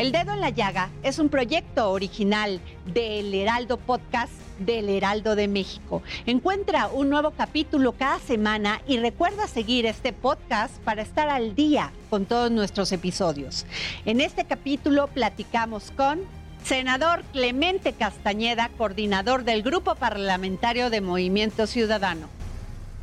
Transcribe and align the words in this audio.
El 0.00 0.12
Dedo 0.12 0.32
en 0.32 0.40
la 0.40 0.48
Llaga 0.48 0.88
es 1.02 1.18
un 1.18 1.28
proyecto 1.28 1.90
original 1.90 2.58
del 2.86 3.34
Heraldo 3.34 3.76
Podcast 3.76 4.32
del 4.58 4.88
Heraldo 4.88 5.36
de 5.36 5.46
México. 5.46 6.02
Encuentra 6.24 6.88
un 6.88 7.10
nuevo 7.10 7.32
capítulo 7.32 7.92
cada 7.92 8.18
semana 8.18 8.80
y 8.86 8.96
recuerda 8.96 9.46
seguir 9.46 9.84
este 9.84 10.14
podcast 10.14 10.74
para 10.84 11.02
estar 11.02 11.28
al 11.28 11.54
día 11.54 11.92
con 12.08 12.24
todos 12.24 12.50
nuestros 12.50 12.92
episodios. 12.92 13.66
En 14.06 14.22
este 14.22 14.46
capítulo 14.46 15.06
platicamos 15.08 15.90
con 15.90 16.20
senador 16.64 17.22
Clemente 17.32 17.92
Castañeda, 17.92 18.70
coordinador 18.78 19.44
del 19.44 19.62
Grupo 19.62 19.96
Parlamentario 19.96 20.88
de 20.88 21.02
Movimiento 21.02 21.66
Ciudadano. 21.66 22.26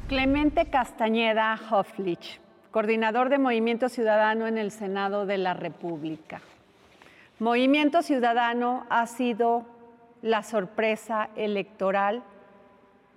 Clemente 0.07 0.65
Castañeda 0.65 1.59
Hoflich, 1.69 2.39
coordinador 2.71 3.29
de 3.29 3.37
Movimiento 3.37 3.87
Ciudadano 3.87 4.47
en 4.47 4.57
el 4.57 4.71
Senado 4.71 5.27
de 5.27 5.37
la 5.37 5.53
República. 5.53 6.41
Movimiento 7.39 8.01
Ciudadano 8.01 8.87
ha 8.89 9.05
sido 9.05 9.63
la 10.23 10.41
sorpresa 10.41 11.29
electoral 11.35 12.23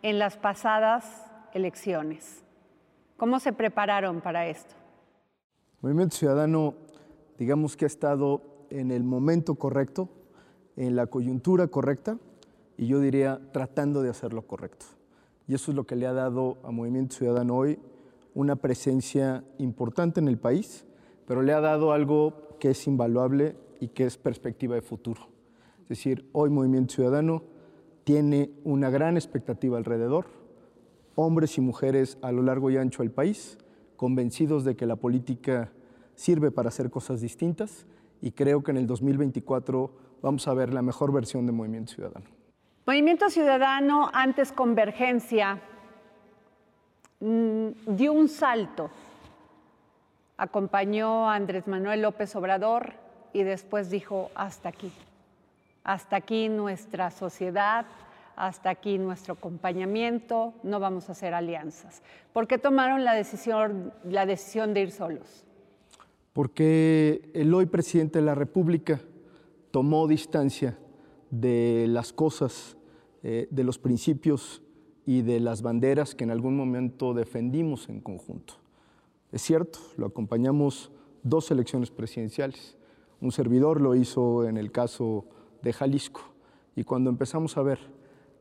en 0.03 0.19
las 0.19 0.37
pasadas 0.37 1.25
elecciones. 1.55 2.45
¿Cómo 3.17 3.41
se 3.41 3.55
prepararon 3.55 4.21
para 4.21 4.47
esto? 4.47 4.75
Movimiento 5.81 6.17
Ciudadano, 6.17 6.75
digamos 7.39 7.79
que 7.79 7.87
ha 7.87 7.89
estado 7.89 8.43
en 8.69 8.91
el 8.91 9.05
momento 9.05 9.55
correcto, 9.55 10.11
en 10.77 10.97
la 10.97 11.07
coyuntura 11.07 11.69
correcta, 11.69 12.19
y 12.77 12.89
yo 12.89 13.01
diría 13.01 13.41
tratando 13.53 14.03
de 14.03 14.11
hacer 14.11 14.35
lo 14.35 14.43
correcto. 14.43 14.85
Y 15.48 15.55
eso 15.55 15.71
es 15.71 15.75
lo 15.75 15.85
que 15.85 15.97
le 15.97 16.07
ha 16.07 16.13
dado 16.13 16.59
a 16.63 16.71
Movimiento 16.71 17.17
Ciudadano 17.17 17.57
hoy 17.57 17.79
una 18.35 18.57
presencia 18.57 19.45
importante 19.57 20.21
en 20.21 20.29
el 20.29 20.37
país, 20.37 20.85
pero 21.27 21.41
le 21.41 21.55
ha 21.55 21.61
dado 21.63 21.93
algo 21.93 22.35
que 22.59 22.73
es 22.73 22.87
invaluable 22.87 23.57
y 23.81 23.89
que 23.89 24.05
es 24.05 24.17
perspectiva 24.17 24.75
de 24.75 24.83
futuro. 24.83 25.28
Es 25.83 25.89
decir, 25.89 26.28
hoy 26.33 26.50
Movimiento 26.50 26.95
Ciudadano 26.95 27.42
tiene 28.05 28.50
una 28.64 28.91
gran 28.91 29.17
expectativa 29.17 29.78
alrededor, 29.78 30.27
hombres 31.17 31.59
y 31.59 31.61
mujeres 31.61 32.19
a 32.23 32.31
lo 32.31 32.42
largo 32.42 32.70
y 32.70 32.77
ancho 32.77 33.03
del 33.03 33.11
país, 33.11 33.58
convencidos 33.97 34.64
de 34.64 34.77
que 34.77 34.86
la 34.86 34.97
política 34.97 35.73
sirve 36.14 36.51
para 36.51 36.69
hacer 36.69 36.91
cosas 36.91 37.20
distintas 37.20 37.86
y 38.20 38.33
creo 38.33 38.62
que 38.62 38.70
en 38.70 38.77
el 38.77 38.86
2024 38.86 39.91
vamos 40.23 40.47
a 40.47 40.55
ver 40.55 40.73
la 40.73 40.83
mejor 40.83 41.12
versión 41.12 41.47
de 41.47 41.53
Movimiento 41.53 41.92
Ciudadano. 41.92 42.27
Movimiento 42.86 43.31
Ciudadano, 43.31 44.11
antes 44.12 44.53
Convergencia, 44.53 45.61
mm, 47.20 47.69
dio 47.86 48.12
un 48.12 48.28
salto. 48.28 48.91
Acompañó 50.36 51.28
a 51.28 51.34
Andrés 51.34 51.67
Manuel 51.67 52.03
López 52.03 52.34
Obrador 52.36 52.95
y 53.33 53.42
después 53.42 53.91
dijo, 53.91 54.30
hasta 54.35 54.68
aquí, 54.70 54.92
hasta 55.85 56.17
aquí 56.17 56.48
nuestra 56.48 57.11
sociedad, 57.11 57.86
hasta 58.36 58.70
aquí 58.70 58.98
nuestro 58.98 59.35
acompañamiento, 59.35 60.55
no 60.63 60.80
vamos 60.80 61.08
a 61.08 61.13
hacer 61.13 61.35
alianzas. 61.35 62.02
¿Por 62.33 62.46
qué 62.46 62.58
tomaron 62.58 63.05
la 63.05 63.14
decisión, 63.14 63.92
la 64.05 64.27
decisión 64.27 64.73
de 64.74 64.83
ir 64.83 64.91
solos? 64.91 65.45
Porque 66.33 67.30
el 67.35 67.52
hoy 67.52 67.67
presidente 67.67 68.18
de 68.20 68.24
la 68.24 68.35
República 68.35 69.01
tomó 69.70 70.07
distancia 70.07 70.79
de 71.30 71.86
las 71.89 72.12
cosas, 72.12 72.77
eh, 73.23 73.47
de 73.51 73.64
los 73.64 73.79
principios 73.79 74.62
y 75.07 75.23
de 75.23 75.41
las 75.41 75.62
banderas 75.62 76.14
que 76.14 76.24
en 76.24 76.30
algún 76.30 76.57
momento 76.57 77.14
defendimos 77.14 77.89
en 77.89 78.01
conjunto. 78.01 78.55
Es 79.33 79.42
cierto, 79.42 79.79
lo 79.97 80.07
acompañamos 80.07 80.91
dos 81.23 81.51
elecciones 81.51 81.91
presidenciales. 81.91 82.77
Un 83.20 83.33
servidor 83.33 83.81
lo 83.81 83.95
hizo 83.95 84.47
en 84.48 84.57
el 84.57 84.73
caso 84.73 85.27
de 85.63 85.73
Jalisco. 85.73 86.23
Y 86.75 86.85
cuando 86.85 87.11
empezamos 87.11 87.57
a 87.57 87.63
ver 87.63 87.79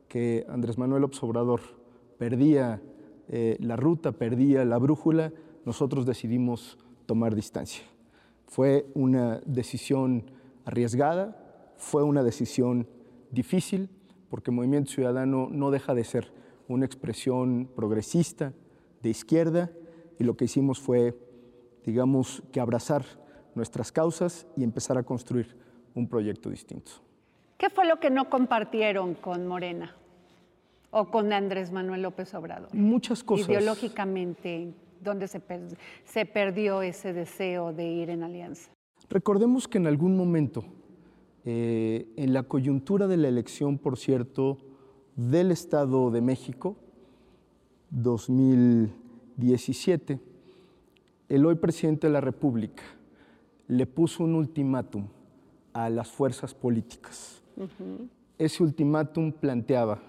que 0.08 0.46
Andrés 0.48 0.78
Manuel 0.78 1.02
López 1.02 1.22
Obrador 1.22 1.60
perdía 2.18 2.80
eh, 3.28 3.56
la 3.60 3.76
ruta, 3.76 4.12
perdía 4.12 4.64
la 4.64 4.78
brújula, 4.78 5.32
nosotros 5.64 6.06
decidimos 6.06 6.78
tomar 7.06 7.34
distancia. 7.34 7.84
Fue 8.46 8.86
una 8.94 9.40
decisión 9.46 10.24
arriesgada, 10.64 11.72
fue 11.76 12.02
una 12.02 12.22
decisión 12.22 12.88
difícil, 13.30 13.88
porque 14.28 14.50
Movimiento 14.50 14.92
Ciudadano 14.92 15.48
no 15.50 15.70
deja 15.70 15.94
de 15.94 16.04
ser 16.04 16.32
una 16.68 16.86
expresión 16.86 17.68
progresista, 17.74 18.52
de 19.02 19.10
izquierda, 19.10 19.70
y 20.18 20.24
lo 20.24 20.36
que 20.36 20.44
hicimos 20.44 20.78
fue, 20.78 21.18
digamos, 21.84 22.42
que 22.52 22.60
abrazar 22.60 23.04
nuestras 23.54 23.92
causas 23.92 24.46
y 24.56 24.64
empezar 24.64 24.98
a 24.98 25.02
construir 25.02 25.56
un 25.94 26.08
proyecto 26.08 26.50
distinto. 26.50 26.90
¿Qué 27.56 27.70
fue 27.70 27.86
lo 27.86 28.00
que 28.00 28.10
no 28.10 28.30
compartieron 28.30 29.14
con 29.14 29.46
Morena 29.46 29.94
o 30.90 31.10
con 31.10 31.32
Andrés 31.32 31.72
Manuel 31.72 32.02
López 32.02 32.34
Obrador? 32.34 32.74
Muchas 32.74 33.22
cosas. 33.22 33.48
Ideológicamente, 33.48 34.72
¿dónde 35.00 35.28
se, 35.28 35.40
per 35.40 35.60
se 36.04 36.26
perdió 36.26 36.82
ese 36.82 37.12
deseo 37.12 37.72
de 37.72 37.86
ir 37.86 38.10
en 38.10 38.22
alianza? 38.22 38.70
Recordemos 39.08 39.68
que 39.68 39.78
en 39.78 39.86
algún 39.86 40.16
momento, 40.16 40.64
eh, 41.44 42.08
en 42.16 42.32
la 42.32 42.42
coyuntura 42.44 43.06
de 43.06 43.16
la 43.16 43.28
elección, 43.28 43.78
por 43.78 43.98
cierto, 43.98 44.58
del 45.16 45.50
Estado 45.50 46.10
de 46.10 46.22
México, 46.22 46.76
2017, 47.90 50.20
el 51.28 51.44
hoy 51.44 51.56
presidente 51.56 52.06
de 52.06 52.12
la 52.12 52.20
República 52.20 52.84
le 53.70 53.86
puso 53.86 54.24
un 54.24 54.34
ultimátum 54.34 55.06
a 55.72 55.88
las 55.88 56.10
fuerzas 56.10 56.52
políticas. 56.54 57.40
Ese 58.36 58.62
ultimátum 58.64 59.30
planteaba 59.30 60.00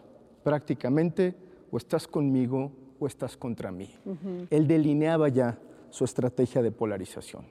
prácticamente 0.44 1.36
o 1.70 1.78
estás 1.78 2.08
conmigo 2.08 2.72
o 3.00 3.06
estás 3.06 3.38
contra 3.38 3.72
mí. 3.72 3.88
Él 4.50 4.68
delineaba 4.68 5.30
ya 5.30 5.60
su 5.92 6.06
estrategia 6.06 6.64
de 6.64 6.72
polarización 6.72 7.46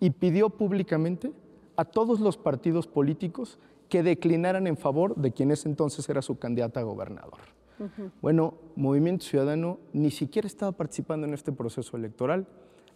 y 0.00 0.10
pidió 0.10 0.48
públicamente 0.48 1.30
a 1.76 1.84
todos 1.84 2.20
los 2.20 2.38
partidos 2.38 2.86
políticos 2.86 3.58
que 3.90 4.02
declinaran 4.02 4.66
en 4.66 4.78
favor 4.78 5.14
de 5.14 5.32
quien 5.32 5.50
ese 5.50 5.68
entonces 5.68 6.08
era 6.08 6.22
su 6.22 6.38
candidata 6.38 6.80
a 6.80 6.84
gobernador. 6.84 7.40
Bueno, 8.22 8.54
Movimiento 8.76 9.26
Ciudadano 9.26 9.78
ni 9.92 10.10
siquiera 10.10 10.46
estaba 10.46 10.72
participando 10.72 11.26
en 11.26 11.34
este 11.34 11.52
proceso 11.52 11.98
electoral. 11.98 12.46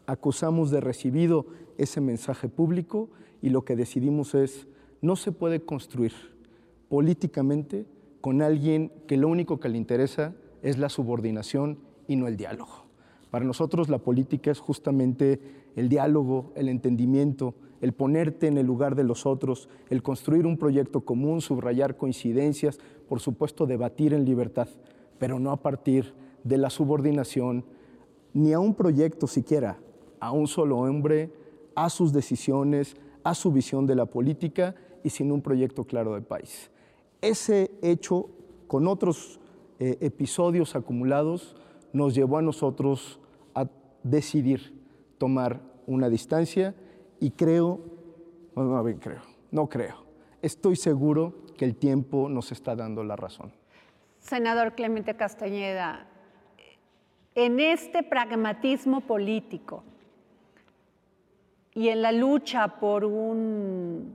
Acusamos 0.09 0.71
de 0.71 0.81
recibido 0.81 1.45
ese 1.77 2.01
mensaje 2.01 2.49
público 2.49 3.11
y 3.43 3.51
lo 3.51 3.67
que 3.67 3.77
decidimos 3.77 4.35
es, 4.35 4.67
no 5.03 5.17
se 5.17 5.33
puede 5.33 5.61
construir 5.61 6.13
políticamente 6.89 7.85
con 8.23 8.41
alguien 8.41 8.91
que 9.07 9.19
lo 9.19 9.29
único 9.29 9.61
que 9.61 9.69
le 9.69 9.77
interesa 9.77 10.35
es 10.63 10.79
la 10.79 10.89
subordinación 10.89 11.81
y 12.07 12.17
no 12.17 12.27
el 12.27 12.39
diálogo. 12.39 12.87
Para 13.31 13.44
nosotros 13.44 13.91
la 13.91 13.99
política 13.99 14.50
es 14.50 14.61
justamente 14.61 15.43
el 15.77 15.91
diálogo, 15.91 16.55
el 16.56 16.71
entendimiento, 16.71 17.55
el 17.82 17.93
ponerte 17.93 18.47
en 18.47 18.56
el 18.56 18.65
lugar 18.65 18.94
de 18.94 19.05
los 19.05 19.27
otros, 19.27 19.69
el 19.91 20.03
construir 20.03 20.47
un 20.47 20.56
proyecto 20.56 21.03
común, 21.03 21.43
subrayar 21.43 21.99
coincidencias, 21.99 22.79
por 23.11 23.21
supuesto 23.21 23.67
debatir 23.67 24.15
en 24.15 24.25
libertad, 24.25 24.69
pero 25.19 25.38
no 25.38 25.50
a 25.50 25.61
partir 25.61 26.15
de 26.44 26.56
la 26.56 26.71
subordinación 26.71 27.67
ni 28.32 28.55
a 28.55 28.59
un 28.59 28.75
proyecto 28.75 29.27
siquiera, 29.27 29.79
a 30.20 30.32
un 30.32 30.47
solo 30.47 30.79
hombre, 30.79 31.31
a 31.75 31.91
sus 31.91 32.12
decisiones, 32.12 32.97
a 33.25 33.35
su 33.35 33.53
visión 33.53 33.87
de 33.87 33.94
la 33.94 34.06
política 34.06 34.75
y 35.05 35.11
sin 35.11 35.31
un 35.31 35.43
proyecto 35.43 35.85
claro 35.85 36.15
de 36.15 36.23
país. 36.23 36.70
Ese 37.20 37.70
hecho, 37.82 38.29
con 38.67 38.87
otros 38.87 39.41
eh, 39.79 39.99
episodios 40.00 40.75
acumulados, 40.76 41.56
nos 41.93 42.15
llevó 42.15 42.38
a 42.38 42.43
nosotros 42.43 43.20
a 43.55 43.67
decidir 44.03 44.75
tomar 45.19 45.61
una 45.87 46.09
distancia 46.09 46.75
y 47.20 47.31
creo, 47.31 47.81
no, 48.55 48.65
no 48.65 49.00
creo, 49.00 49.23
no 49.50 49.69
creo, 49.69 50.05
estoy 50.43 50.76
seguro 50.76 51.35
que 51.56 51.65
el 51.65 51.75
tiempo 51.75 52.29
nos 52.29 52.53
está 52.53 52.76
dando 52.76 53.03
la 53.03 53.17
razón. 53.17 53.53
Senador 54.20 54.75
Clemente 54.75 55.17
Castañeda, 55.17 56.06
en 57.35 57.61
este 57.61 58.03
pragmatismo 58.03 59.00
político 59.00 59.82
y 61.79 61.91
en 61.91 62.03
la 62.03 62.11
lucha 62.11 62.81
por, 62.81 63.05
un, 63.05 64.15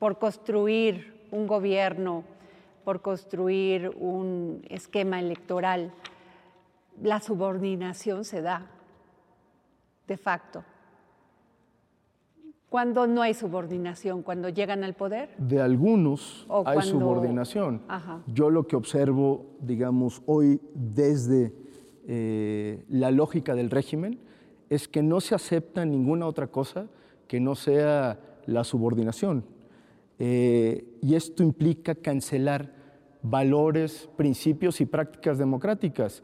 por 0.00 0.18
construir 0.18 1.14
un 1.30 1.46
gobierno, 1.46 2.24
por 2.84 3.00
construir 3.02 3.88
un 4.00 4.64
esquema 4.68 5.20
electoral, 5.20 5.92
la 7.00 7.20
subordinación 7.20 8.24
se 8.24 8.42
da 8.42 8.66
de 10.08 10.16
facto. 10.16 10.64
Cuando 12.68 13.06
no 13.06 13.22
hay 13.22 13.34
subordinación, 13.34 14.22
cuando 14.22 14.48
llegan 14.48 14.82
al 14.82 14.94
poder. 14.94 15.36
De 15.38 15.60
algunos 15.60 16.46
O 16.48 16.64
hay 16.66 16.74
cuando- 16.78 16.82
subordinación. 16.98 17.82
Ajá. 17.86 18.22
Yo 18.26 18.50
lo 18.50 18.66
que 18.66 18.74
observo, 18.74 19.46
digamos, 19.60 20.20
hoy 20.26 20.60
desde 20.74 21.52
eh, 22.08 22.82
la 22.88 23.12
lógica 23.12 23.54
del 23.54 23.70
régimen 23.70 24.18
es 24.72 24.88
que 24.88 25.02
no 25.02 25.20
se 25.20 25.34
acepta 25.34 25.84
ninguna 25.84 26.26
otra 26.26 26.46
cosa 26.46 26.86
que 27.28 27.40
no 27.40 27.54
sea 27.54 28.18
la 28.46 28.64
subordinación. 28.64 29.44
Eh, 30.18 30.96
y 31.02 31.14
esto 31.14 31.42
implica 31.42 31.94
cancelar 31.94 32.72
valores, 33.20 34.08
principios 34.16 34.80
y 34.80 34.86
prácticas 34.86 35.36
democráticas. 35.36 36.22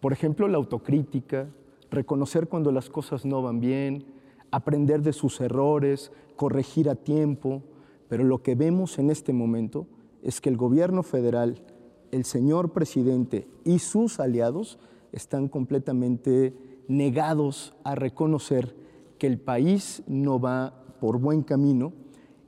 Por 0.00 0.12
ejemplo, 0.12 0.48
la 0.48 0.56
autocrítica, 0.56 1.46
reconocer 1.88 2.48
cuando 2.48 2.72
las 2.72 2.90
cosas 2.90 3.24
no 3.24 3.42
van 3.42 3.60
bien, 3.60 4.06
aprender 4.50 5.00
de 5.02 5.12
sus 5.12 5.40
errores, 5.40 6.10
corregir 6.34 6.90
a 6.90 6.96
tiempo. 6.96 7.62
Pero 8.08 8.24
lo 8.24 8.42
que 8.42 8.56
vemos 8.56 8.98
en 8.98 9.08
este 9.08 9.32
momento 9.32 9.86
es 10.20 10.40
que 10.40 10.48
el 10.48 10.56
gobierno 10.56 11.04
federal, 11.04 11.62
el 12.10 12.24
señor 12.24 12.72
presidente 12.72 13.46
y 13.62 13.78
sus 13.78 14.18
aliados 14.18 14.80
están 15.12 15.46
completamente 15.46 16.73
negados 16.88 17.74
a 17.84 17.94
reconocer 17.94 18.76
que 19.18 19.26
el 19.26 19.38
país 19.38 20.02
no 20.06 20.40
va 20.40 20.84
por 21.00 21.18
buen 21.18 21.42
camino 21.42 21.92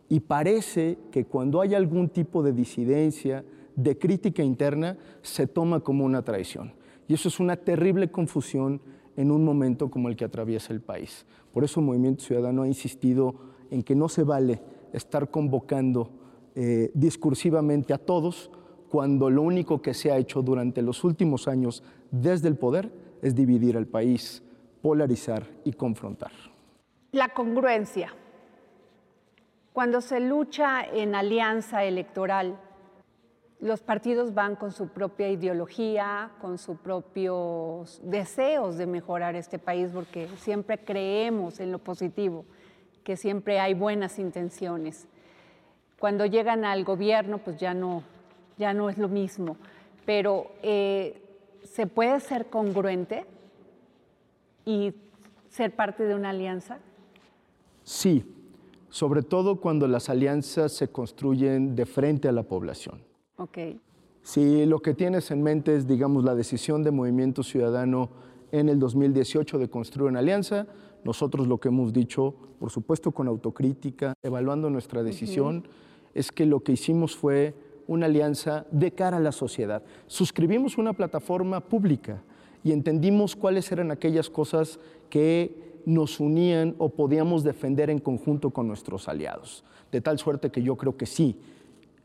y 0.08 0.20
parece 0.20 0.98
que 1.10 1.24
cuando 1.24 1.60
hay 1.60 1.74
algún 1.74 2.08
tipo 2.08 2.42
de 2.42 2.52
disidencia, 2.52 3.44
de 3.74 3.98
crítica 3.98 4.42
interna, 4.42 4.96
se 5.22 5.46
toma 5.46 5.80
como 5.80 6.04
una 6.04 6.22
traición. 6.22 6.72
Y 7.08 7.14
eso 7.14 7.28
es 7.28 7.40
una 7.40 7.56
terrible 7.56 8.10
confusión 8.10 8.80
en 9.16 9.30
un 9.30 9.44
momento 9.44 9.90
como 9.90 10.08
el 10.08 10.16
que 10.16 10.24
atraviesa 10.24 10.72
el 10.72 10.80
país. 10.80 11.26
Por 11.52 11.64
eso 11.64 11.80
Movimiento 11.80 12.24
Ciudadano 12.24 12.62
ha 12.62 12.68
insistido 12.68 13.34
en 13.70 13.82
que 13.82 13.94
no 13.94 14.08
se 14.08 14.22
vale 14.22 14.60
estar 14.92 15.30
convocando 15.30 16.10
eh, 16.54 16.90
discursivamente 16.94 17.92
a 17.92 17.98
todos 17.98 18.50
cuando 18.88 19.28
lo 19.30 19.42
único 19.42 19.82
que 19.82 19.94
se 19.94 20.10
ha 20.10 20.18
hecho 20.18 20.42
durante 20.42 20.82
los 20.82 21.04
últimos 21.04 21.48
años 21.48 21.82
desde 22.10 22.48
el 22.48 22.56
poder 22.56 22.92
es 23.26 23.34
dividir 23.34 23.76
al 23.76 23.86
país, 23.86 24.40
polarizar 24.80 25.42
y 25.64 25.72
confrontar. 25.72 26.30
La 27.10 27.30
congruencia. 27.30 28.14
Cuando 29.72 30.00
se 30.00 30.20
lucha 30.20 30.84
en 30.84 31.16
alianza 31.16 31.82
electoral, 31.82 32.56
los 33.58 33.82
partidos 33.82 34.32
van 34.32 34.54
con 34.54 34.70
su 34.70 34.88
propia 34.90 35.28
ideología, 35.28 36.30
con 36.40 36.56
sus 36.56 36.78
propios 36.78 38.00
deseos 38.04 38.78
de 38.78 38.86
mejorar 38.86 39.34
este 39.34 39.58
país, 39.58 39.90
porque 39.92 40.28
siempre 40.36 40.78
creemos 40.78 41.58
en 41.58 41.72
lo 41.72 41.80
positivo, 41.80 42.44
que 43.02 43.16
siempre 43.16 43.58
hay 43.58 43.74
buenas 43.74 44.20
intenciones. 44.20 45.08
Cuando 45.98 46.26
llegan 46.26 46.64
al 46.64 46.84
gobierno, 46.84 47.38
pues 47.38 47.56
ya 47.56 47.74
no, 47.74 48.04
ya 48.56 48.72
no 48.72 48.88
es 48.88 48.98
lo 48.98 49.08
mismo. 49.08 49.56
Pero 50.04 50.52
eh, 50.62 51.25
se 51.66 51.86
puede 51.86 52.20
ser 52.20 52.46
congruente 52.46 53.26
y 54.64 54.94
ser 55.48 55.74
parte 55.74 56.04
de 56.04 56.14
una 56.14 56.30
alianza. 56.30 56.78
Sí, 57.82 58.24
sobre 58.88 59.22
todo 59.22 59.60
cuando 59.60 59.86
las 59.86 60.08
alianzas 60.08 60.72
se 60.72 60.88
construyen 60.88 61.76
de 61.76 61.86
frente 61.86 62.28
a 62.28 62.32
la 62.32 62.42
población. 62.42 63.02
Ok. 63.36 63.58
Si 64.22 64.66
lo 64.66 64.80
que 64.80 64.94
tienes 64.94 65.30
en 65.30 65.42
mente 65.42 65.76
es, 65.76 65.86
digamos, 65.86 66.24
la 66.24 66.34
decisión 66.34 66.82
de 66.82 66.90
Movimiento 66.90 67.42
Ciudadano 67.42 68.10
en 68.50 68.68
el 68.68 68.78
2018 68.78 69.58
de 69.58 69.70
construir 69.70 70.10
una 70.10 70.18
alianza, 70.18 70.66
nosotros 71.04 71.46
lo 71.46 71.58
que 71.58 71.68
hemos 71.68 71.92
dicho, 71.92 72.34
por 72.58 72.70
supuesto 72.70 73.12
con 73.12 73.28
autocrítica, 73.28 74.14
evaluando 74.22 74.68
nuestra 74.68 75.02
decisión, 75.02 75.68
es 76.14 76.32
que 76.32 76.46
lo 76.46 76.60
que 76.60 76.72
hicimos 76.72 77.14
fue 77.14 77.54
una 77.86 78.06
alianza 78.06 78.66
de 78.70 78.92
cara 78.92 79.18
a 79.18 79.20
la 79.20 79.32
sociedad. 79.32 79.82
Suscribimos 80.06 80.78
una 80.78 80.92
plataforma 80.92 81.60
pública 81.60 82.22
y 82.64 82.72
entendimos 82.72 83.36
cuáles 83.36 83.70
eran 83.70 83.90
aquellas 83.90 84.28
cosas 84.30 84.78
que 85.08 85.80
nos 85.84 86.18
unían 86.18 86.74
o 86.78 86.88
podíamos 86.88 87.44
defender 87.44 87.90
en 87.90 88.00
conjunto 88.00 88.50
con 88.50 88.66
nuestros 88.66 89.08
aliados. 89.08 89.64
De 89.92 90.00
tal 90.00 90.18
suerte 90.18 90.50
que 90.50 90.62
yo 90.62 90.76
creo 90.76 90.96
que 90.96 91.06
sí, 91.06 91.38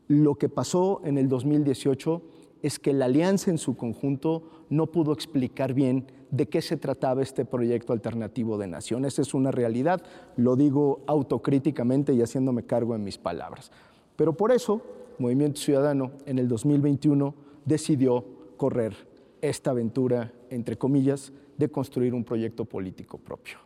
lo 0.08 0.36
que 0.36 0.48
pasó 0.48 1.00
en 1.04 1.18
el 1.18 1.28
2018 1.28 2.22
es 2.62 2.78
que 2.78 2.92
la 2.92 3.06
alianza 3.06 3.50
en 3.50 3.58
su 3.58 3.76
conjunto 3.76 4.44
no 4.70 4.86
pudo 4.86 5.12
explicar 5.12 5.74
bien 5.74 6.06
de 6.30 6.48
qué 6.48 6.62
se 6.62 6.76
trataba 6.76 7.22
este 7.22 7.44
proyecto 7.44 7.92
alternativo 7.92 8.56
de 8.56 8.68
nación. 8.68 9.04
Esa 9.04 9.22
es 9.22 9.34
una 9.34 9.50
realidad, 9.50 10.02
lo 10.36 10.56
digo 10.56 11.00
autocríticamente 11.06 12.14
y 12.14 12.22
haciéndome 12.22 12.62
cargo 12.62 12.94
en 12.94 13.04
mis 13.04 13.18
palabras. 13.18 13.72
Pero 14.16 14.32
por 14.32 14.52
eso, 14.52 14.80
Movimiento 15.22 15.60
Ciudadano 15.60 16.10
en 16.26 16.38
el 16.40 16.48
2021 16.48 17.34
decidió 17.64 18.24
correr 18.56 18.94
esta 19.40 19.70
aventura, 19.70 20.32
entre 20.50 20.76
comillas, 20.76 21.32
de 21.56 21.68
construir 21.68 22.12
un 22.12 22.24
proyecto 22.24 22.64
político 22.64 23.18
propio. 23.18 23.58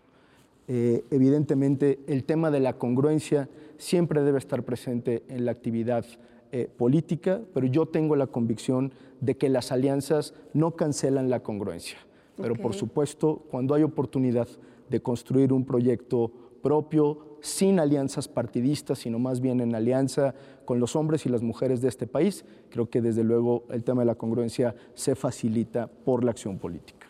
Eh, 0.69 1.03
evidentemente, 1.11 2.00
el 2.06 2.25
tema 2.25 2.50
de 2.50 2.61
la 2.61 2.75
congruencia 2.75 3.49
siempre 3.79 4.23
debe 4.23 4.38
estar 4.38 4.64
presente 4.64 5.23
en 5.29 5.47
la 5.47 5.53
actividad 5.53 6.05
eh, 6.53 6.69
política, 6.76 7.41
pero 7.55 7.67
yo 7.67 7.87
tengo 7.87 8.17
la 8.17 8.26
convicción 8.26 8.93
de 9.20 9.37
que 9.37 9.49
las 9.49 9.73
alianzas 9.73 10.35
no 10.52 10.76
cancelan 10.76 11.31
la 11.31 11.43
congruencia. 11.43 11.99
Pero 12.37 12.55
por 12.55 12.73
Ok. 12.73 12.79
supuesto, 12.79 13.43
cuando 13.50 13.75
hay 13.75 13.82
oportunidad 13.82 14.49
de 14.91 15.00
construir 15.00 15.52
un 15.55 15.64
proyecto 15.64 16.31
propio, 16.62 17.38
sin 17.41 17.79
alianzas 17.79 18.29
partidistas, 18.29 18.99
sino 18.99 19.19
más 19.19 19.41
bien 19.41 19.61
en 19.61 19.75
alianza 19.75 20.35
con 20.66 20.78
los 20.78 20.94
hombres 20.96 21.24
y 21.24 21.30
las 21.30 21.40
mujeres 21.40 21.80
de 21.80 21.88
este 21.88 22.06
país, 22.06 22.44
creo 22.68 22.90
que 22.90 23.00
desde 23.00 23.24
luego 23.24 23.64
el 23.70 23.82
tema 23.82 24.02
de 24.02 24.06
la 24.06 24.16
congruencia 24.16 24.74
se 24.92 25.14
facilita 25.14 25.86
por 25.86 26.22
la 26.22 26.32
acción 26.32 26.58
política. 26.58 27.06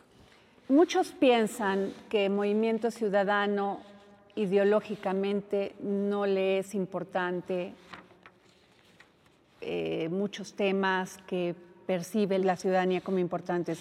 Muchos 0.68 1.12
piensan 1.12 1.92
que 2.08 2.28
Movimiento 2.28 2.92
Ciudadano 2.92 3.80
ideológicamente 4.36 5.74
no 5.80 6.26
le 6.26 6.58
es 6.58 6.74
importante 6.74 7.72
eh, 9.60 10.08
muchos 10.10 10.54
temas 10.54 11.18
que 11.26 11.54
percibe 11.86 12.38
la 12.38 12.56
ciudadanía 12.56 13.00
como 13.00 13.18
importantes, 13.18 13.80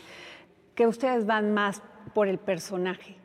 que 0.74 0.88
ustedes 0.88 1.26
van 1.26 1.54
más 1.54 1.82
por 2.14 2.28
el 2.28 2.38
personaje, 2.38 3.18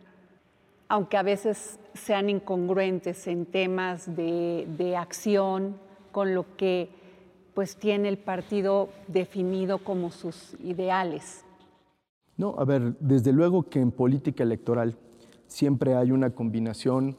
aunque 0.89 1.17
a 1.17 1.23
veces 1.23 1.79
sean 1.95 2.29
incongruentes 2.29 3.27
en 3.27 3.47
temas 3.47 4.17
de, 4.17 4.67
de 4.77 4.97
acción 4.97 5.77
con 6.13 6.35
lo 6.35 6.57
que 6.57 6.89
pues 7.55 7.77
tiene 7.77 8.09
el 8.09 8.19
partido 8.19 8.89
definido 9.09 9.79
como 9.79 10.11
sus 10.11 10.55
ideales. 10.63 11.45
No, 12.37 12.55
a 12.57 12.65
ver, 12.65 12.97
desde 13.01 13.33
luego 13.33 13.65
que 13.65 13.81
en 13.81 13.91
política 13.91 14.45
electoral 14.45 14.97
siempre 15.47 15.95
hay 15.95 16.11
una 16.11 16.31
combinación, 16.31 17.17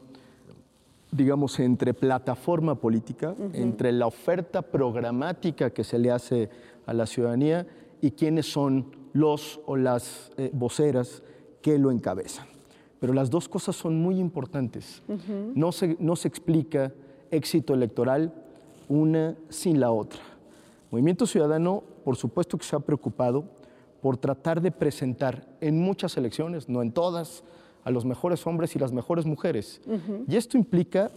digamos, 1.12 1.60
entre 1.60 1.94
plataforma 1.94 2.74
política, 2.74 3.34
entre 3.52 3.92
la 3.92 4.06
oferta 4.06 4.62
programática 4.62 5.70
que 5.70 5.84
se 5.84 5.98
le 5.98 6.10
hace 6.10 6.50
a 6.86 6.92
la 6.92 7.06
ciudadanía 7.06 7.66
y 8.00 8.10
quiénes 8.12 8.50
son 8.50 8.86
los 9.12 9.60
o 9.66 9.76
las 9.76 10.32
eh, 10.38 10.50
voceras 10.52 11.22
que 11.60 11.78
lo 11.78 11.90
encabezan. 11.90 12.46
Pero 12.98 13.12
las 13.12 13.30
dos 13.30 13.48
cosas 13.48 13.76
son 13.76 14.00
muy 14.00 14.18
importantes. 14.18 15.02
no, 15.54 15.70
se, 15.72 15.96
no 16.00 16.16
se 16.16 16.28
explica 16.28 16.92
éxito 17.30 17.74
electoral 17.74 18.41
una 18.92 19.36
sin 19.48 19.80
la 19.80 19.90
otra. 19.90 20.20
Movimiento 20.90 21.26
Ciudadano, 21.26 21.82
por 22.04 22.16
supuesto 22.16 22.58
que 22.58 22.64
se 22.64 22.76
ha 22.76 22.80
preocupado 22.80 23.44
por 24.02 24.18
tratar 24.18 24.60
de 24.60 24.70
presentar 24.70 25.46
en 25.60 25.80
muchas 25.80 26.16
elecciones, 26.16 26.68
no 26.68 26.82
en 26.82 26.92
todas, 26.92 27.44
a 27.84 27.90
los 27.90 28.04
mejores 28.04 28.46
hombres 28.46 28.76
y 28.76 28.78
las 28.78 28.92
mejores 28.92 29.24
mujeres. 29.24 29.80
Y 30.28 30.36
esto 30.36 30.56
implica 30.56 31.10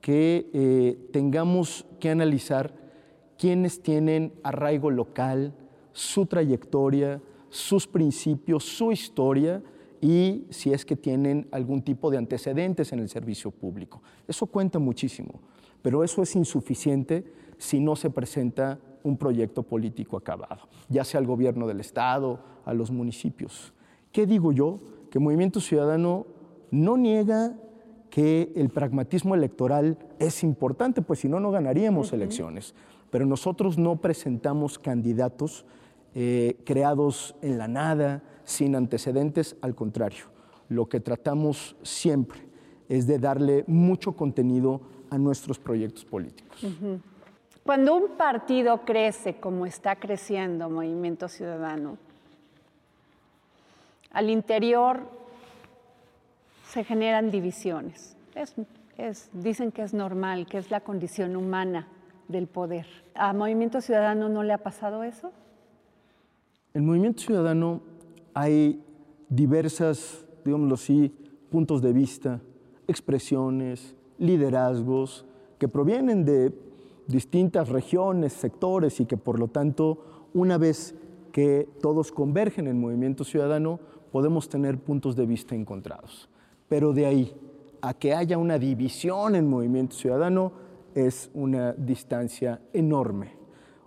que 0.00 0.48
eh, 0.52 1.08
tengamos 1.12 1.84
que 2.00 2.10
analizar 2.10 2.72
quiénes 3.38 3.82
tienen 3.82 4.32
arraigo 4.42 4.90
local, 4.90 5.52
su 5.92 6.26
trayectoria, 6.26 7.20
sus 7.50 7.86
principios, 7.86 8.64
su 8.64 8.90
historia 8.90 9.62
y 10.00 10.44
si 10.50 10.72
es 10.72 10.84
que 10.84 10.96
tienen 10.96 11.48
algún 11.50 11.82
tipo 11.82 12.10
de 12.10 12.18
antecedentes 12.18 12.92
en 12.92 13.00
el 13.00 13.08
servicio 13.08 13.50
público. 13.50 14.02
Eso 14.26 14.46
cuenta 14.46 14.78
muchísimo, 14.78 15.40
pero 15.86 16.02
eso 16.02 16.20
es 16.20 16.34
insuficiente 16.34 17.24
si 17.58 17.78
no 17.78 17.94
se 17.94 18.10
presenta 18.10 18.80
un 19.04 19.16
proyecto 19.16 19.62
político 19.62 20.16
acabado, 20.16 20.62
ya 20.88 21.04
sea 21.04 21.20
al 21.20 21.28
gobierno 21.28 21.68
del 21.68 21.78
Estado, 21.78 22.40
a 22.64 22.74
los 22.74 22.90
municipios. 22.90 23.72
¿Qué 24.10 24.26
digo 24.26 24.50
yo? 24.50 24.80
Que 25.12 25.20
Movimiento 25.20 25.60
Ciudadano 25.60 26.26
no 26.72 26.96
niega 26.96 27.54
que 28.10 28.52
el 28.56 28.68
pragmatismo 28.70 29.36
electoral 29.36 29.96
es 30.18 30.42
importante, 30.42 31.02
pues 31.02 31.20
si 31.20 31.28
no, 31.28 31.38
no 31.38 31.52
ganaríamos 31.52 32.12
elecciones. 32.12 32.74
Pero 33.10 33.24
nosotros 33.24 33.78
no 33.78 34.00
presentamos 34.00 34.80
candidatos 34.80 35.66
eh, 36.16 36.56
creados 36.64 37.36
en 37.42 37.58
la 37.58 37.68
nada, 37.68 38.24
sin 38.42 38.74
antecedentes, 38.74 39.54
al 39.60 39.76
contrario. 39.76 40.24
Lo 40.68 40.88
que 40.88 40.98
tratamos 40.98 41.76
siempre 41.84 42.40
es 42.88 43.06
de 43.06 43.20
darle 43.20 43.62
mucho 43.68 44.16
contenido 44.16 44.95
a 45.10 45.18
nuestros 45.18 45.58
proyectos 45.58 46.04
políticos. 46.04 46.66
Cuando 47.64 47.96
un 47.96 48.16
partido 48.16 48.82
crece 48.84 49.40
como 49.40 49.66
está 49.66 49.96
creciendo 49.96 50.70
Movimiento 50.70 51.28
Ciudadano, 51.28 51.98
al 54.12 54.30
interior 54.30 55.00
se 56.68 56.84
generan 56.84 57.30
divisiones. 57.30 58.16
dicen 59.32 59.72
que 59.72 59.82
es 59.82 59.94
normal, 59.94 60.46
que 60.46 60.58
es 60.58 60.70
la 60.70 60.80
condición 60.80 61.36
humana 61.36 61.88
del 62.28 62.46
poder. 62.46 62.86
¿A 63.14 63.32
Movimiento 63.32 63.80
Ciudadano 63.80 64.28
no 64.28 64.42
le 64.42 64.52
ha 64.52 64.58
pasado 64.58 65.02
eso? 65.02 65.32
En 66.74 66.86
Movimiento 66.86 67.22
Ciudadano 67.22 67.80
hay 68.34 68.82
diversas, 69.28 70.24
digámoslo 70.44 70.74
así, 70.74 71.14
puntos 71.50 71.82
de 71.82 71.92
vista, 71.92 72.40
expresiones, 72.86 73.94
liderazgos 74.18 75.26
que 75.58 75.68
provienen 75.68 76.24
de 76.24 76.52
distintas 77.06 77.68
regiones, 77.68 78.32
sectores 78.32 79.00
y 79.00 79.06
que 79.06 79.16
por 79.16 79.38
lo 79.38 79.48
tanto, 79.48 80.28
una 80.34 80.58
vez 80.58 80.94
que 81.32 81.68
todos 81.80 82.12
convergen 82.12 82.66
en 82.66 82.80
Movimiento 82.80 83.24
Ciudadano, 83.24 83.78
podemos 84.10 84.48
tener 84.48 84.78
puntos 84.78 85.16
de 85.16 85.26
vista 85.26 85.54
encontrados. 85.54 86.28
Pero 86.68 86.92
de 86.92 87.06
ahí 87.06 87.34
a 87.80 87.94
que 87.94 88.14
haya 88.14 88.38
una 88.38 88.58
división 88.58 89.34
en 89.34 89.48
Movimiento 89.48 89.94
Ciudadano 89.94 90.52
es 90.94 91.30
una 91.34 91.72
distancia 91.74 92.60
enorme. 92.72 93.34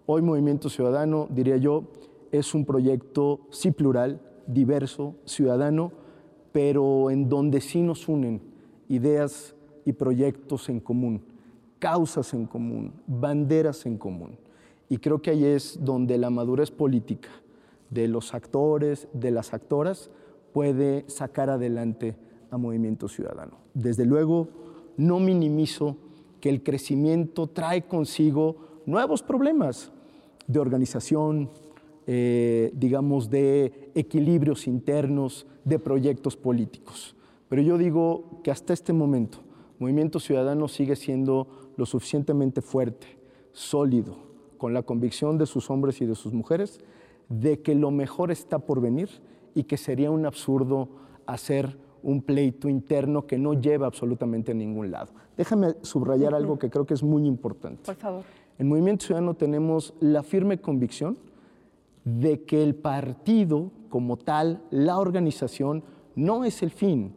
Hoy 0.06 0.22
Movimiento 0.22 0.70
Ciudadano, 0.70 1.28
diría 1.30 1.58
yo, 1.58 1.84
es 2.32 2.54
un 2.54 2.66
proyecto 2.66 3.42
sí 3.50 3.72
plural, 3.72 4.22
diverso, 4.48 5.16
ciudadano, 5.26 5.92
pero 6.52 7.10
en 7.10 7.30
donde 7.30 7.62
sí 7.62 7.82
nos 7.82 8.08
unen 8.08 8.42
ideas 8.88 9.56
y 9.90 9.94
proyectos 9.94 10.70
en 10.70 10.80
común, 10.80 11.22
causas 11.80 12.34
en 12.34 12.46
común, 12.46 12.94
banderas 13.08 13.86
en 13.86 13.98
común. 13.98 14.38
Y 14.88 14.98
creo 14.98 15.22
que 15.22 15.32
ahí 15.32 15.46
es 15.46 15.80
donde 15.82 16.18
la 16.18 16.30
madurez 16.30 16.72
política 16.72 17.30
de 17.90 18.08
los 18.08 18.34
actores, 18.34 19.08
de 19.14 19.32
las 19.32 19.54
actoras, 19.54 20.12
puede 20.54 21.06
sacar 21.08 21.50
adelante 21.50 22.16
a 22.52 22.58
Movimiento 22.58 23.08
Ciudadano. 23.08 23.58
Desde 23.74 24.06
luego, 24.06 24.48
no 24.98 25.20
minimizo 25.20 25.98
que 26.40 26.50
el 26.50 26.64
crecimiento 26.64 27.48
trae 27.48 27.84
consigo 27.84 28.82
nuevos 28.86 29.24
problemas 29.24 29.92
de 30.48 30.60
organización, 30.60 31.50
eh, 32.06 32.72
digamos, 32.76 33.30
de 33.30 33.92
equilibrios 33.96 34.68
internos, 34.68 35.46
de 35.66 35.80
proyectos 35.80 36.36
políticos. 36.36 37.16
Pero 37.48 37.62
yo 37.62 37.78
digo 37.78 38.42
que 38.44 38.52
hasta 38.52 38.74
este 38.74 38.94
momento 38.94 39.40
Movimiento 39.80 40.20
Ciudadano 40.20 40.68
sigue 40.68 40.96
siendo 40.96 41.48
lo 41.78 41.86
suficientemente 41.86 42.62
fuerte, 42.62 43.08
sólido, 43.54 44.18
con 44.58 44.74
la 44.74 44.84
convicción 44.84 45.38
de 45.38 45.46
sus 45.46 45.70
hombres 45.70 46.02
y 46.02 46.06
de 46.06 46.16
sus 46.16 46.34
mujeres 46.34 46.82
de 47.30 47.62
que 47.62 47.76
lo 47.76 47.90
mejor 47.90 48.30
está 48.30 48.60
por 48.60 48.82
venir 48.82 49.10
y 49.56 49.64
que 49.64 49.78
sería 49.78 50.12
un 50.12 50.26
absurdo 50.26 50.90
hacer 51.26 51.78
un 52.04 52.22
pleito 52.22 52.68
interno 52.68 53.26
que 53.26 53.38
no 53.38 53.54
lleva 53.54 53.88
absolutamente 53.88 54.52
a 54.52 54.56
ningún 54.56 54.92
lado. 54.92 55.14
Déjame 55.38 55.76
subrayar 55.82 56.34
algo 56.34 56.60
que 56.60 56.70
creo 56.70 56.86
que 56.86 56.94
es 56.94 57.04
muy 57.04 57.26
importante. 57.26 57.84
Por 57.86 57.96
favor. 57.96 58.24
En 58.58 58.68
Movimiento 58.68 59.06
Ciudadano 59.06 59.36
tenemos 59.36 59.94
la 60.02 60.24
firme 60.24 60.60
convicción 60.60 61.18
de 62.04 62.44
que 62.44 62.64
el 62.64 62.76
partido 62.76 63.72
como 63.90 64.18
tal, 64.18 64.62
la 64.72 65.00
organización, 65.00 65.84
no 66.16 66.44
es 66.44 66.64
el 66.64 66.72
fin, 66.72 67.14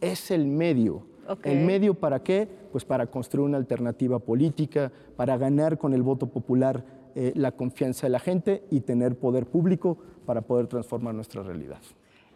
es 0.00 0.30
el 0.30 0.46
medio 0.46 1.02
¿El 1.42 1.64
medio 1.64 1.94
para 1.94 2.22
qué? 2.22 2.48
Pues 2.72 2.84
para 2.84 3.06
construir 3.06 3.48
una 3.48 3.58
alternativa 3.58 4.18
política, 4.18 4.90
para 5.16 5.36
ganar 5.36 5.78
con 5.78 5.94
el 5.94 6.02
voto 6.02 6.26
popular 6.26 6.84
eh, 7.14 7.32
la 7.36 7.52
confianza 7.52 8.06
de 8.06 8.10
la 8.10 8.18
gente 8.18 8.64
y 8.70 8.80
tener 8.80 9.16
poder 9.16 9.46
público 9.46 9.96
para 10.26 10.40
poder 10.40 10.66
transformar 10.66 11.14
nuestra 11.14 11.42
realidad. 11.42 11.78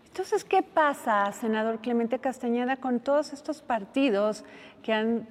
Entonces, 0.06 0.44
¿qué 0.44 0.62
pasa, 0.62 1.30
senador 1.32 1.80
Clemente 1.80 2.18
Castañeda, 2.18 2.76
con 2.76 3.00
todos 3.00 3.32
estos 3.32 3.60
partidos 3.60 4.44
que 4.82 4.92
han 4.92 5.28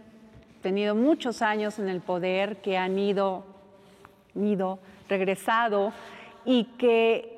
tenido 0.62 0.96
muchos 0.96 1.42
años 1.42 1.80
en 1.80 1.88
el 1.90 2.02
poder, 2.02 2.58
que 2.58 2.78
han 2.78 3.00
ido, 3.00 3.46
ido 4.36 4.80
regresado 5.08 5.94
y 6.46 6.66
que 6.78 7.34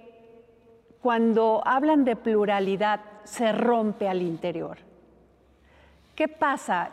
cuando 1.02 1.62
hablan 1.66 2.06
de 2.06 2.16
pluralidad 2.16 3.02
se 3.24 3.52
rompe 3.52 4.08
al 4.08 4.22
interior? 4.22 4.89
¿Qué 6.20 6.28
pasa? 6.28 6.90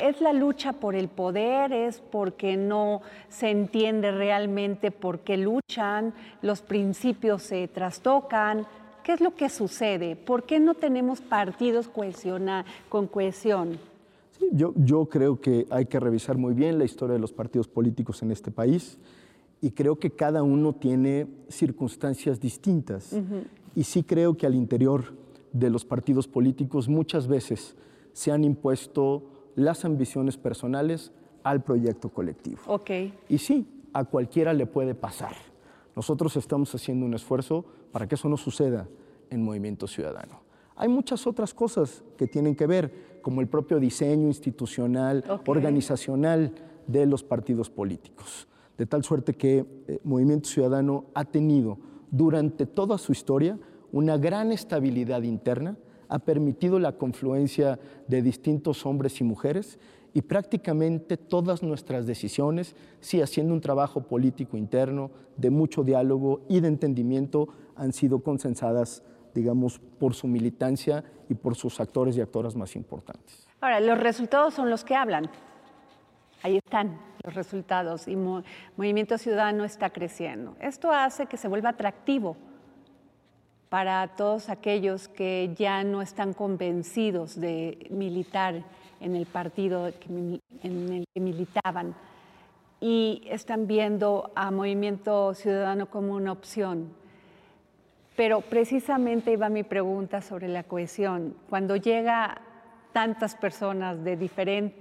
¿Es 0.00 0.22
la 0.22 0.32
lucha 0.32 0.72
por 0.72 0.94
el 0.94 1.08
poder? 1.08 1.74
¿Es 1.74 2.00
porque 2.00 2.56
no 2.56 3.02
se 3.28 3.50
entiende 3.50 4.10
realmente 4.12 4.90
por 4.90 5.18
qué 5.18 5.36
luchan? 5.36 6.14
¿Los 6.40 6.62
principios 6.62 7.42
se 7.42 7.68
trastocan? 7.68 8.66
¿Qué 9.04 9.12
es 9.12 9.20
lo 9.20 9.34
que 9.34 9.50
sucede? 9.50 10.16
¿Por 10.16 10.44
qué 10.44 10.58
no 10.58 10.72
tenemos 10.72 11.20
partidos 11.20 11.90
con 12.88 13.08
cohesión? 13.08 13.78
yo, 14.52 14.72
yo 14.74 15.04
creo 15.04 15.38
que 15.38 15.66
hay 15.68 15.84
que 15.84 16.00
revisar 16.00 16.38
muy 16.38 16.54
bien 16.54 16.78
la 16.78 16.84
historia 16.86 17.12
de 17.12 17.20
los 17.20 17.34
partidos 17.34 17.68
políticos 17.68 18.22
en 18.22 18.30
este 18.30 18.50
país 18.50 18.96
y 19.60 19.72
creo 19.72 19.96
que 19.96 20.12
cada 20.12 20.42
uno 20.42 20.72
tiene 20.72 21.26
circunstancias 21.50 22.40
distintas. 22.40 23.14
Y 23.76 23.84
sí 23.84 24.02
creo 24.02 24.34
que 24.34 24.46
al 24.46 24.54
interior 24.54 25.12
de 25.52 25.68
los 25.68 25.84
partidos 25.84 26.26
políticos 26.26 26.88
muchas 26.88 27.26
veces 27.26 27.76
se 28.12 28.32
han 28.32 28.44
impuesto 28.44 29.22
las 29.54 29.84
ambiciones 29.84 30.36
personales 30.36 31.12
al 31.42 31.62
proyecto 31.62 32.08
colectivo. 32.08 32.60
Y 33.28 33.38
sí, 33.38 33.66
a 33.92 34.04
cualquiera 34.04 34.52
le 34.52 34.66
puede 34.66 34.94
pasar. 34.94 35.34
Nosotros 35.94 36.36
estamos 36.36 36.74
haciendo 36.74 37.04
un 37.04 37.14
esfuerzo 37.14 37.64
para 37.90 38.08
que 38.08 38.14
eso 38.14 38.28
no 38.28 38.36
suceda 38.36 38.88
en 39.30 39.42
Movimiento 39.42 39.86
Ciudadano. 39.86 40.40
Hay 40.76 40.88
muchas 40.88 41.26
otras 41.26 41.52
cosas 41.52 42.02
que 42.16 42.26
tienen 42.26 42.56
que 42.56 42.66
ver, 42.66 43.20
como 43.22 43.40
el 43.40 43.46
propio 43.48 43.78
diseño 43.78 44.26
institucional, 44.26 45.24
organizacional 45.46 46.52
de 46.86 47.06
los 47.06 47.22
partidos 47.22 47.70
políticos. 47.70 48.48
De 48.78 48.86
tal 48.86 49.04
suerte 49.04 49.34
que 49.34 49.66
eh, 49.86 49.98
Movimiento 50.02 50.48
Ciudadano 50.48 51.04
ha 51.14 51.24
tenido 51.24 51.78
durante 52.10 52.66
toda 52.66 52.98
su 52.98 53.12
historia 53.12 53.58
una 53.92 54.16
gran 54.16 54.50
estabilidad 54.50 55.22
interna, 55.22 55.76
ha 56.12 56.18
permitido 56.18 56.78
la 56.78 56.92
confluencia 56.92 57.78
de 58.06 58.20
distintos 58.20 58.84
hombres 58.84 59.18
y 59.22 59.24
mujeres 59.24 59.78
y 60.12 60.20
prácticamente 60.20 61.16
todas 61.16 61.62
nuestras 61.62 62.06
decisiones, 62.06 62.76
sí 63.00 63.22
haciendo 63.22 63.54
un 63.54 63.62
trabajo 63.62 64.02
político 64.02 64.58
interno 64.58 65.10
de 65.38 65.48
mucho 65.48 65.82
diálogo 65.82 66.42
y 66.50 66.60
de 66.60 66.68
entendimiento, 66.68 67.48
han 67.76 67.94
sido 67.94 68.22
consensadas, 68.22 69.02
digamos, 69.34 69.78
por 69.78 70.12
su 70.12 70.28
militancia 70.28 71.02
y 71.30 71.34
por 71.34 71.54
sus 71.54 71.80
actores 71.80 72.14
y 72.18 72.20
actoras 72.20 72.54
más 72.56 72.76
importantes. 72.76 73.48
Ahora, 73.62 73.80
los 73.80 73.98
resultados 73.98 74.52
son 74.52 74.68
los 74.68 74.84
que 74.84 74.94
hablan. 74.94 75.30
Ahí 76.42 76.58
están 76.58 77.00
los 77.24 77.34
resultados 77.34 78.06
y 78.06 78.16
Movimiento 78.76 79.16
Ciudadano 79.16 79.64
está 79.64 79.88
creciendo. 79.88 80.56
Esto 80.60 80.92
hace 80.92 81.24
que 81.24 81.38
se 81.38 81.48
vuelva 81.48 81.70
atractivo 81.70 82.36
para 83.72 84.06
todos 84.08 84.50
aquellos 84.50 85.08
que 85.08 85.54
ya 85.56 85.82
no 85.82 86.02
están 86.02 86.34
convencidos 86.34 87.40
de 87.40 87.86
militar 87.88 88.64
en 89.00 89.16
el 89.16 89.24
partido 89.24 89.90
en 90.10 90.92
el 90.92 91.04
que 91.14 91.20
militaban 91.20 91.94
y 92.82 93.22
están 93.30 93.66
viendo 93.66 94.30
a 94.34 94.50
Movimiento 94.50 95.32
Ciudadano 95.32 95.86
como 95.88 96.12
una 96.12 96.32
opción. 96.32 96.92
Pero 98.14 98.42
precisamente 98.42 99.32
iba 99.32 99.48
mi 99.48 99.62
pregunta 99.62 100.20
sobre 100.20 100.48
la 100.48 100.64
cohesión. 100.64 101.34
Cuando 101.48 101.76
llega 101.76 102.42
tantas 102.92 103.34
personas 103.36 104.04
de, 104.04 104.18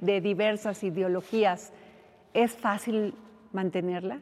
de 0.01 0.19
diversas 0.19 0.83
ideologías, 0.83 1.71
¿es 2.33 2.51
fácil 2.51 3.15
mantenerla? 3.53 4.19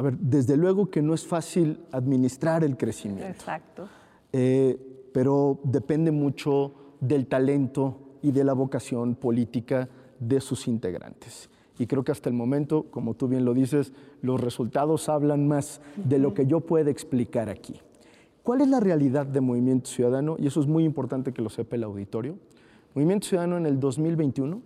A 0.00 0.02
ver, 0.02 0.16
desde 0.16 0.56
luego 0.56 0.90
que 0.90 1.02
no 1.02 1.12
es 1.12 1.26
fácil 1.26 1.78
administrar 1.92 2.64
el 2.64 2.78
crecimiento. 2.78 3.26
Exacto. 3.28 3.86
Eh, 4.32 5.10
pero 5.12 5.60
depende 5.62 6.10
mucho 6.10 6.72
del 7.00 7.26
talento 7.26 7.98
y 8.22 8.32
de 8.32 8.42
la 8.42 8.54
vocación 8.54 9.14
política 9.14 9.90
de 10.18 10.40
sus 10.40 10.68
integrantes. 10.68 11.50
Y 11.78 11.86
creo 11.86 12.02
que 12.02 12.12
hasta 12.12 12.30
el 12.30 12.34
momento, 12.34 12.86
como 12.90 13.12
tú 13.12 13.28
bien 13.28 13.44
lo 13.44 13.52
dices, 13.52 13.92
los 14.22 14.40
resultados 14.40 15.10
hablan 15.10 15.46
más 15.46 15.82
de 15.96 16.18
lo 16.18 16.32
que 16.32 16.46
yo 16.46 16.60
pueda 16.60 16.90
explicar 16.90 17.50
aquí. 17.50 17.78
¿Cuál 18.42 18.62
es 18.62 18.68
la 18.68 18.80
realidad 18.80 19.26
de 19.26 19.42
Movimiento 19.42 19.90
Ciudadano? 19.90 20.36
Y 20.38 20.46
eso 20.46 20.62
es 20.62 20.66
muy 20.66 20.84
importante 20.84 21.34
que 21.34 21.42
lo 21.42 21.50
sepa 21.50 21.76
el 21.76 21.84
auditorio. 21.84 22.38
Movimiento 22.94 23.26
Ciudadano 23.26 23.58
en 23.58 23.66
el 23.66 23.78
2021 23.78 24.62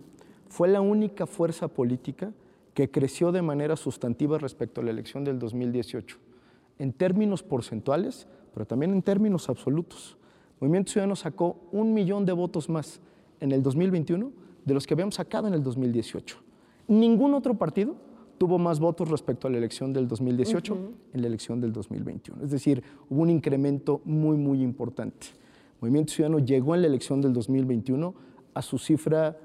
fue 0.47 0.69
la 0.69 0.79
única 0.79 1.27
fuerza 1.27 1.67
política 1.67 2.31
que 2.75 2.91
creció 2.91 3.31
de 3.31 3.41
manera 3.41 3.77
sustantiva 3.77 4.37
respecto 4.37 4.81
a 4.81 4.83
la 4.83 4.91
elección 4.91 5.23
del 5.23 5.39
2018, 5.39 6.17
en 6.77 6.91
términos 6.91 7.41
porcentuales, 7.41 8.27
pero 8.53 8.67
también 8.67 8.91
en 8.91 9.01
términos 9.01 9.49
absolutos. 9.49 10.17
Movimiento 10.59 10.91
Ciudadano 10.91 11.15
sacó 11.15 11.57
un 11.71 11.93
millón 11.93 12.25
de 12.25 12.33
votos 12.33 12.69
más 12.69 12.99
en 13.39 13.53
el 13.53 13.63
2021 13.63 14.31
de 14.65 14.73
los 14.73 14.85
que 14.85 14.93
habíamos 14.93 15.15
sacado 15.15 15.47
en 15.47 15.53
el 15.53 15.63
2018. 15.63 16.37
Ningún 16.89 17.33
otro 17.33 17.57
partido 17.57 17.95
tuvo 18.37 18.59
más 18.59 18.81
votos 18.81 19.09
respecto 19.09 19.47
a 19.47 19.51
la 19.51 19.57
elección 19.57 19.93
del 19.93 20.09
2018 20.09 20.77
en 21.13 21.21
la 21.21 21.27
elección 21.27 21.61
del 21.61 21.71
2021. 21.71 22.43
Es 22.43 22.51
decir, 22.51 22.83
hubo 23.09 23.21
un 23.21 23.29
incremento 23.29 24.01
muy, 24.03 24.35
muy 24.35 24.61
importante. 24.61 25.27
Movimiento 25.79 26.11
Ciudadano 26.11 26.39
llegó 26.39 26.75
en 26.75 26.81
la 26.81 26.87
elección 26.87 27.21
del 27.21 27.31
2021 27.31 28.13
a 28.53 28.61
su 28.61 28.77
cifra 28.77 29.37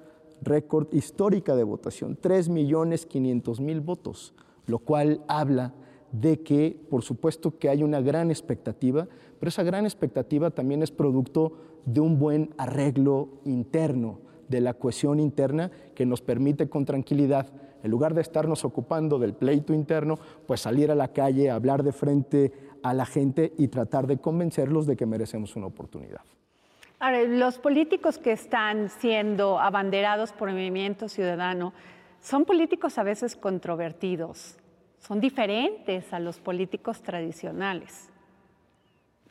récord 0.43 0.89
histórica 0.93 1.55
de 1.55 1.65
votación, 1.65 2.19
3.500.000 2.21 3.85
votos, 3.85 4.35
lo 4.67 4.79
cual 4.79 5.23
habla 5.29 5.75
de 6.13 6.41
que, 6.41 6.77
por 6.89 7.03
supuesto, 7.03 7.59
que 7.59 7.69
hay 7.69 7.83
una 7.83 8.01
gran 8.01 8.31
expectativa, 8.31 9.07
pero 9.39 9.49
esa 9.49 9.63
gran 9.63 9.85
expectativa 9.85 10.51
también 10.51 10.83
es 10.83 10.91
producto 10.91 11.53
de 11.87 12.01
un 12.01 12.19
buen 12.19 12.51
arreglo 12.59 13.29
interno, 13.45 14.19
de 14.49 14.61
la 14.61 14.75
cohesión 14.75 15.21
interna 15.21 15.71
que 15.95 16.05
nos 16.05 16.21
permite 16.21 16.69
con 16.69 16.85
tranquilidad, 16.85 17.47
en 17.83 17.91
lugar 17.91 18.15
de 18.15 18.21
estarnos 18.21 18.65
ocupando 18.65 19.19
del 19.19 19.33
pleito 19.33 19.73
interno, 19.73 20.19
pues 20.47 20.61
salir 20.61 20.91
a 20.91 20.97
la 20.97 21.09
calle, 21.09 21.51
hablar 21.51 21.85
de 21.85 21.93
frente 21.93 22.53
a 22.83 22.93
la 22.93 23.07
gente 23.07 23.53
y 23.57 23.69
tratar 23.69 24.07
de 24.07 24.19
convencerlos 24.19 24.87
de 24.87 24.97
que 24.97 25.07
merecemos 25.07 25.55
una 25.55 25.67
oportunidad. 25.67 26.23
Los 27.01 27.59
políticos 27.59 28.19
que 28.19 28.33
están 28.33 28.91
siendo 28.91 29.59
abanderados 29.59 30.33
por 30.33 30.51
el 30.51 30.55
movimiento 30.55 31.09
ciudadano 31.09 31.73
son 32.21 32.45
políticos 32.45 32.99
a 32.99 33.03
veces 33.03 33.37
controvertidos, 33.37 34.59
son 34.99 35.19
diferentes 35.19 36.13
a 36.13 36.21
los 36.21 36.39
políticos 36.41 37.01
tradicionales. 37.01 38.11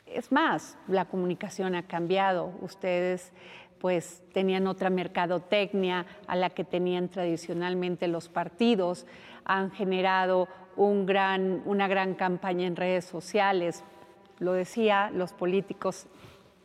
Es 0.07 0.31
más, 0.31 0.79
la 0.87 1.05
comunicación 1.05 1.75
ha 1.75 1.83
cambiado. 1.83 2.51
Ustedes 2.61 3.31
pues 3.77 4.23
tenían 4.33 4.65
otra 4.65 4.89
mercadotecnia 4.89 6.07
a 6.25 6.35
la 6.35 6.49
que 6.49 6.63
tenían 6.63 7.07
tradicionalmente 7.07 8.07
los 8.07 8.29
partidos, 8.29 9.05
han 9.45 9.69
generado 9.69 10.47
una 10.75 11.87
gran 11.87 12.15
campaña 12.15 12.65
en 12.65 12.75
redes 12.75 13.05
sociales. 13.05 13.83
Lo 14.39 14.53
decía, 14.53 15.11
los 15.13 15.33
políticos 15.33 16.07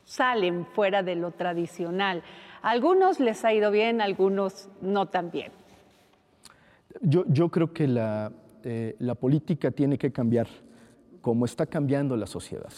salen 0.04 0.66
fuera 0.66 1.02
de 1.02 1.16
lo 1.16 1.30
tradicional. 1.32 2.22
A 2.62 2.70
algunos 2.70 3.20
les 3.20 3.44
ha 3.44 3.52
ido 3.52 3.70
bien, 3.70 4.00
a 4.00 4.04
algunos 4.04 4.68
no 4.80 5.06
tan 5.06 5.30
bien. 5.30 5.52
Yo, 7.00 7.24
yo 7.26 7.50
creo 7.50 7.72
que 7.72 7.88
la, 7.88 8.32
eh, 8.62 8.96
la 8.98 9.14
política 9.14 9.70
tiene 9.70 9.98
que 9.98 10.12
cambiar 10.12 10.46
como 11.20 11.44
está 11.44 11.66
cambiando 11.66 12.16
la 12.16 12.26
sociedad. 12.26 12.72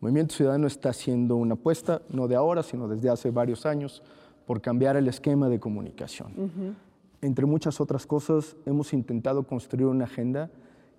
Movimiento 0.00 0.34
Ciudadano 0.34 0.66
está 0.66 0.90
haciendo 0.90 1.36
una 1.36 1.54
apuesta, 1.54 2.02
no 2.08 2.26
de 2.26 2.34
ahora, 2.36 2.62
sino 2.62 2.88
desde 2.88 3.10
hace 3.10 3.30
varios 3.30 3.66
años, 3.66 4.02
por 4.46 4.60
cambiar 4.60 4.96
el 4.96 5.08
esquema 5.08 5.48
de 5.48 5.60
comunicación. 5.60 6.76
Entre 7.20 7.44
muchas 7.44 7.80
otras 7.80 8.06
cosas, 8.06 8.56
hemos 8.66 8.92
intentado 8.92 9.42
construir 9.46 9.86
una 9.86 10.04
agenda 10.04 10.50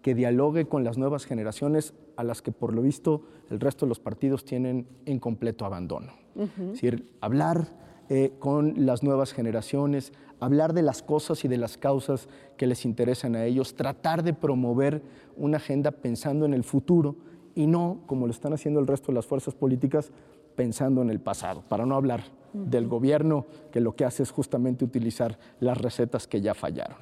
que 0.02 0.16
dialogue 0.16 0.68
con 0.68 0.84
las 0.84 0.98
nuevas 0.98 1.26
generaciones 1.26 1.94
a 2.16 2.24
las 2.24 2.42
que 2.42 2.52
por 2.52 2.74
lo 2.74 2.82
visto 2.82 3.24
el 3.50 3.60
resto 3.60 3.86
de 3.86 3.90
los 3.90 4.00
partidos 4.00 4.46
tienen 4.46 4.88
en 5.06 5.20
completo 5.20 5.66
abandono. 5.66 6.14
Es 6.36 6.58
decir, 6.58 7.14
hablar 7.20 7.68
eh, 8.10 8.34
con 8.40 8.86
las 8.86 9.04
nuevas 9.04 9.34
generaciones, 9.34 10.14
hablar 10.40 10.74
de 10.74 10.82
las 10.82 11.04
cosas 11.04 11.46
y 11.46 11.48
de 11.48 11.58
las 11.58 11.78
causas 11.78 12.30
que 12.58 12.68
les 12.68 12.86
interesan 12.86 13.36
a 13.36 13.46
ellos, 13.46 13.76
tratar 13.76 14.24
de 14.24 14.34
promover 14.34 15.02
una 15.36 15.58
agenda 15.58 15.92
pensando 15.92 16.46
en 16.46 16.54
el 16.54 16.64
futuro 16.64 17.16
y 17.54 17.68
no, 17.68 18.02
como 18.08 18.28
lo 18.28 18.32
están 18.32 18.54
haciendo 18.54 18.80
el 18.80 18.88
resto 18.88 19.08
de 19.08 19.16
las 19.16 19.26
fuerzas 19.26 19.54
políticas, 19.54 20.12
pensando 20.56 21.02
en 21.02 21.10
el 21.10 21.20
pasado, 21.20 21.64
para 21.68 21.86
no 21.86 21.96
hablar 21.96 22.24
del 22.54 22.88
gobierno 22.88 23.46
que 23.72 23.80
lo 23.80 23.96
que 23.96 24.04
hace 24.04 24.24
es 24.24 24.32
justamente 24.32 24.84
utilizar 24.84 25.40
las 25.60 25.78
recetas 25.78 26.28
que 26.28 26.42
ya 26.42 26.54
fallaron. 26.54 26.98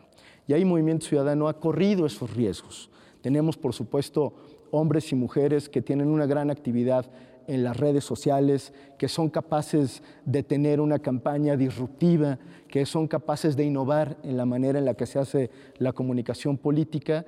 Y 0.49 0.53
ahí 0.53 0.65
Movimiento 0.65 1.05
Ciudadano 1.05 1.47
ha 1.47 1.59
corrido 1.59 2.07
esos 2.07 2.35
riesgos. 2.35 2.89
Tenemos, 3.21 3.55
por 3.55 3.71
supuesto, 3.71 4.33
hombres 4.71 5.11
y 5.11 5.15
mujeres 5.15 5.69
que 5.69 5.83
tienen 5.83 6.07
una 6.07 6.25
gran 6.25 6.49
actividad 6.49 7.05
en 7.45 7.63
las 7.63 7.77
redes 7.77 8.03
sociales, 8.03 8.73
que 8.97 9.07
son 9.07 9.29
capaces 9.29 10.01
de 10.25 10.41
tener 10.41 10.81
una 10.81 10.97
campaña 10.97 11.55
disruptiva, 11.55 12.39
que 12.67 12.87
son 12.87 13.07
capaces 13.07 13.55
de 13.55 13.65
innovar 13.65 14.17
en 14.23 14.37
la 14.37 14.47
manera 14.47 14.79
en 14.79 14.85
la 14.85 14.95
que 14.95 15.05
se 15.05 15.19
hace 15.19 15.51
la 15.77 15.93
comunicación 15.93 16.57
política 16.57 17.27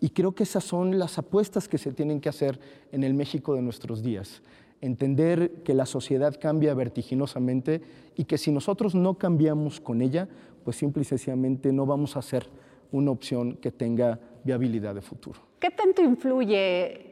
y 0.00 0.10
creo 0.10 0.32
que 0.32 0.42
esas 0.42 0.64
son 0.64 0.98
las 0.98 1.16
apuestas 1.16 1.68
que 1.68 1.78
se 1.78 1.92
tienen 1.92 2.20
que 2.20 2.28
hacer 2.28 2.58
en 2.90 3.04
el 3.04 3.14
México 3.14 3.54
de 3.54 3.62
nuestros 3.62 4.02
días. 4.02 4.42
Entender 4.80 5.62
que 5.62 5.74
la 5.74 5.86
sociedad 5.86 6.36
cambia 6.40 6.74
vertiginosamente 6.74 7.82
y 8.16 8.24
que 8.24 8.36
si 8.38 8.50
nosotros 8.50 8.96
no 8.96 9.14
cambiamos 9.14 9.80
con 9.80 10.02
ella, 10.02 10.28
pues 10.64 10.76
simple 10.76 11.02
y 11.02 11.04
sencillamente 11.04 11.72
no 11.72 11.86
vamos 11.86 12.16
a 12.16 12.22
ser 12.22 12.46
una 12.92 13.10
opción 13.10 13.56
que 13.56 13.70
tenga 13.70 14.18
viabilidad 14.44 14.94
de 14.94 15.02
futuro. 15.02 15.40
¿Qué 15.60 15.70
tanto 15.70 16.02
influye 16.02 17.08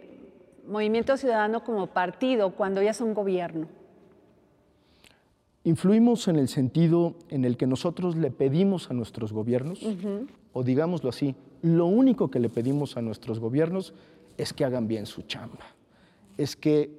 Movimiento 0.67 1.17
Ciudadano 1.17 1.63
como 1.63 1.89
partido 1.89 2.51
cuando 2.55 2.83
ya 2.83 2.91
es 2.91 3.01
un 3.01 3.15
gobierno? 3.15 3.69
Influimos 5.65 6.29
en 6.29 6.37
el 6.37 6.49
sentido 6.49 7.17
en 7.29 7.45
el 7.45 7.57
que 7.57 7.67
nosotros 7.67 8.17
le 8.17 8.31
pedimos 8.31 8.91
a 8.91 8.95
nuestros 8.95 9.33
gobiernos, 9.33 9.85
o 10.53 10.63
digámoslo 10.63 11.11
así, 11.11 11.35
lo 11.63 11.87
único 11.87 12.31
que 12.31 12.39
le 12.39 12.49
pedimos 12.49 12.97
a 12.97 13.03
nuestros 13.03 13.41
gobiernos 13.41 13.93
es 14.37 14.53
que 14.53 14.65
hagan 14.65 14.87
bien 14.87 15.07
su 15.07 15.23
chamba, 15.23 15.67
es 16.39 16.55
que 16.55 16.91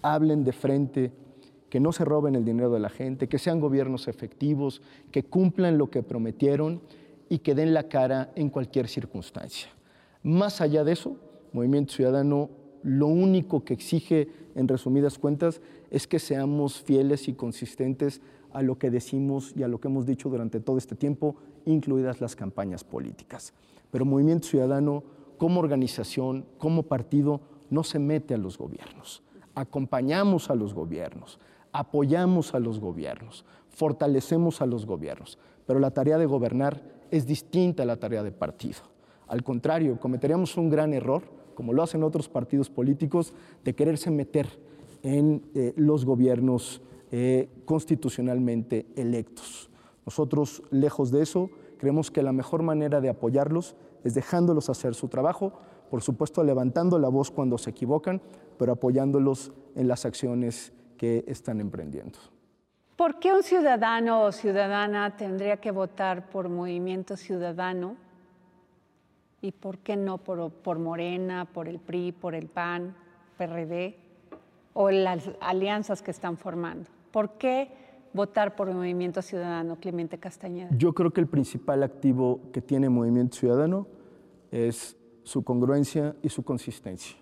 hablen 0.00 0.42
de 0.42 0.52
frente, 0.52 1.12
que 1.70 1.80
no 1.80 1.92
se 1.92 2.04
roben 2.04 2.34
el 2.34 2.44
dinero 2.44 2.70
de 2.70 2.80
la 2.80 2.88
gente, 2.88 3.28
que 3.28 3.38
sean 3.38 3.60
gobiernos 3.60 4.08
efectivos, 4.08 4.82
que 5.10 5.24
cumplan 5.24 5.78
lo 5.78 5.90
que 5.90 6.02
prometieron 6.02 6.80
y 7.28 7.38
que 7.38 7.54
den 7.54 7.74
la 7.74 7.88
cara 7.88 8.32
en 8.36 8.48
cualquier 8.48 8.88
circunstancia. 8.88 9.68
Más 10.22 10.60
allá 10.60 10.84
de 10.84 10.92
eso, 10.92 11.16
Movimiento 11.52 11.94
Ciudadano 11.94 12.50
lo 12.82 13.06
único 13.06 13.64
que 13.64 13.74
exige, 13.74 14.28
en 14.54 14.68
resumidas 14.68 15.18
cuentas, 15.18 15.60
es 15.90 16.06
que 16.06 16.18
seamos 16.18 16.80
fieles 16.80 17.28
y 17.28 17.34
consistentes 17.34 18.20
a 18.52 18.62
lo 18.62 18.78
que 18.78 18.90
decimos 18.90 19.52
y 19.56 19.62
a 19.62 19.68
lo 19.68 19.80
que 19.80 19.88
hemos 19.88 20.06
dicho 20.06 20.28
durante 20.28 20.60
todo 20.60 20.78
este 20.78 20.94
tiempo, 20.94 21.36
incluidas 21.64 22.20
las 22.20 22.34
campañas 22.34 22.84
políticas. 22.84 23.52
Pero 23.90 24.04
Movimiento 24.04 24.48
Ciudadano, 24.48 25.02
como 25.36 25.60
organización, 25.60 26.46
como 26.58 26.84
partido, 26.84 27.40
no 27.70 27.84
se 27.84 27.98
mete 27.98 28.34
a 28.34 28.38
los 28.38 28.56
gobiernos. 28.58 29.22
Acompañamos 29.54 30.50
a 30.50 30.54
los 30.54 30.72
gobiernos, 30.72 31.38
apoyamos 31.78 32.56
a 32.56 32.58
los 32.58 32.80
gobiernos, 32.80 33.44
fortalecemos 33.68 34.60
a 34.60 34.66
los 34.66 34.84
gobiernos. 34.84 35.38
Pero 35.64 35.78
la 35.78 35.92
tarea 35.92 36.18
de 36.18 36.26
gobernar 36.26 36.82
es 37.12 37.24
distinta 37.24 37.84
a 37.84 37.86
la 37.86 37.98
tarea 37.98 38.24
de 38.24 38.32
partido. 38.32 38.80
Al 39.28 39.44
contrario, 39.44 40.00
cometeríamos 40.00 40.56
un 40.56 40.70
gran 40.70 40.92
error, 40.92 41.22
como 41.54 41.72
lo 41.72 41.84
hacen 41.84 42.02
otros 42.02 42.28
partidos 42.28 42.68
políticos, 42.68 43.32
de 43.64 43.76
quererse 43.76 44.10
meter 44.10 44.48
en 45.04 45.44
eh, 45.54 45.72
los 45.76 46.04
gobiernos 46.04 46.82
eh, 47.12 47.48
constitucionalmente 47.64 48.86
electos. 48.96 49.70
Nosotros, 50.04 50.64
lejos 50.72 51.12
de 51.12 51.22
eso, 51.22 51.48
creemos 51.76 52.10
que 52.10 52.24
la 52.24 52.32
mejor 52.32 52.64
manera 52.64 53.00
de 53.00 53.08
apoyarlos 53.08 53.76
es 54.02 54.14
dejándolos 54.14 54.68
hacer 54.68 54.96
su 54.96 55.06
trabajo, 55.06 55.52
por 55.92 56.02
supuesto 56.02 56.42
levantando 56.42 56.98
la 56.98 57.08
voz 57.08 57.30
cuando 57.30 57.56
se 57.56 57.70
equivocan, 57.70 58.20
pero 58.58 58.72
apoyándolos 58.72 59.52
en 59.76 59.86
las 59.86 60.04
acciones 60.06 60.72
que 60.98 61.24
están 61.26 61.60
emprendiendo. 61.60 62.18
¿Por 62.96 63.20
qué 63.20 63.32
un 63.32 63.42
ciudadano 63.42 64.24
o 64.24 64.32
ciudadana 64.32 65.16
tendría 65.16 65.58
que 65.58 65.70
votar 65.70 66.28
por 66.28 66.48
Movimiento 66.48 67.16
Ciudadano? 67.16 67.96
¿Y 69.40 69.52
por 69.52 69.78
qué 69.78 69.96
no 69.96 70.18
por, 70.18 70.50
por 70.50 70.80
Morena, 70.80 71.44
por 71.46 71.68
el 71.68 71.78
PRI, 71.78 72.10
por 72.10 72.34
el 72.34 72.48
PAN, 72.48 72.96
PRD 73.36 73.94
o 74.74 74.90
las 74.90 75.30
alianzas 75.40 76.02
que 76.02 76.10
están 76.10 76.36
formando? 76.36 76.90
¿Por 77.12 77.38
qué 77.38 77.70
votar 78.12 78.56
por 78.56 78.68
el 78.68 78.74
Movimiento 78.74 79.22
Ciudadano, 79.22 79.76
Clemente 79.76 80.18
Castañeda? 80.18 80.70
Yo 80.76 80.92
creo 80.92 81.12
que 81.12 81.20
el 81.20 81.28
principal 81.28 81.84
activo 81.84 82.40
que 82.52 82.60
tiene 82.60 82.88
Movimiento 82.88 83.36
Ciudadano 83.36 83.86
es 84.50 84.96
su 85.22 85.44
congruencia 85.44 86.16
y 86.20 86.30
su 86.30 86.42
consistencia. 86.42 87.16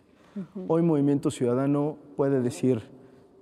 Hoy 0.69 0.83
Movimiento 0.83 1.31
Ciudadano 1.31 1.99
puede 2.17 2.41
decir, 2.41 2.96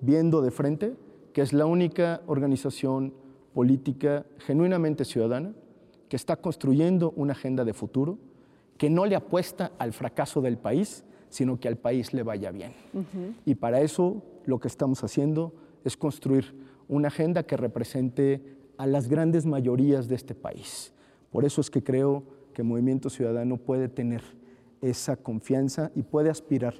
viendo 0.04 0.42
de 0.42 0.50
frente, 0.50 0.94
que 1.32 1.42
es 1.42 1.52
la 1.52 1.66
única 1.66 2.22
organización 2.26 3.14
política 3.52 4.26
genuinamente 4.38 5.04
ciudadana 5.04 5.54
que 6.08 6.16
está 6.16 6.36
construyendo 6.36 7.12
una 7.16 7.32
agenda 7.32 7.64
de 7.64 7.72
futuro, 7.72 8.18
que 8.76 8.90
no 8.90 9.06
le 9.06 9.16
apuesta 9.16 9.72
al 9.78 9.92
fracaso 9.92 10.40
del 10.40 10.58
país, 10.58 11.04
sino 11.28 11.58
que 11.58 11.68
al 11.68 11.76
país 11.76 12.12
le 12.12 12.22
vaya 12.22 12.50
bien. 12.50 12.72
Y 13.44 13.54
para 13.54 13.80
eso 13.80 14.22
lo 14.44 14.60
que 14.60 14.68
estamos 14.68 15.02
haciendo 15.02 15.52
es 15.84 15.96
construir 15.96 16.54
una 16.88 17.08
agenda 17.08 17.44
que 17.44 17.56
represente 17.56 18.56
a 18.76 18.86
las 18.86 19.08
grandes 19.08 19.46
mayorías 19.46 20.08
de 20.08 20.16
este 20.16 20.34
país. 20.34 20.92
Por 21.30 21.44
eso 21.44 21.60
es 21.60 21.70
que 21.70 21.82
creo 21.82 22.24
que 22.52 22.62
Movimiento 22.62 23.10
Ciudadano 23.10 23.56
puede 23.56 23.88
tener 23.88 24.22
esa 24.80 25.16
confianza 25.16 25.90
y 25.94 26.02
puede 26.02 26.30
aspirar 26.30 26.74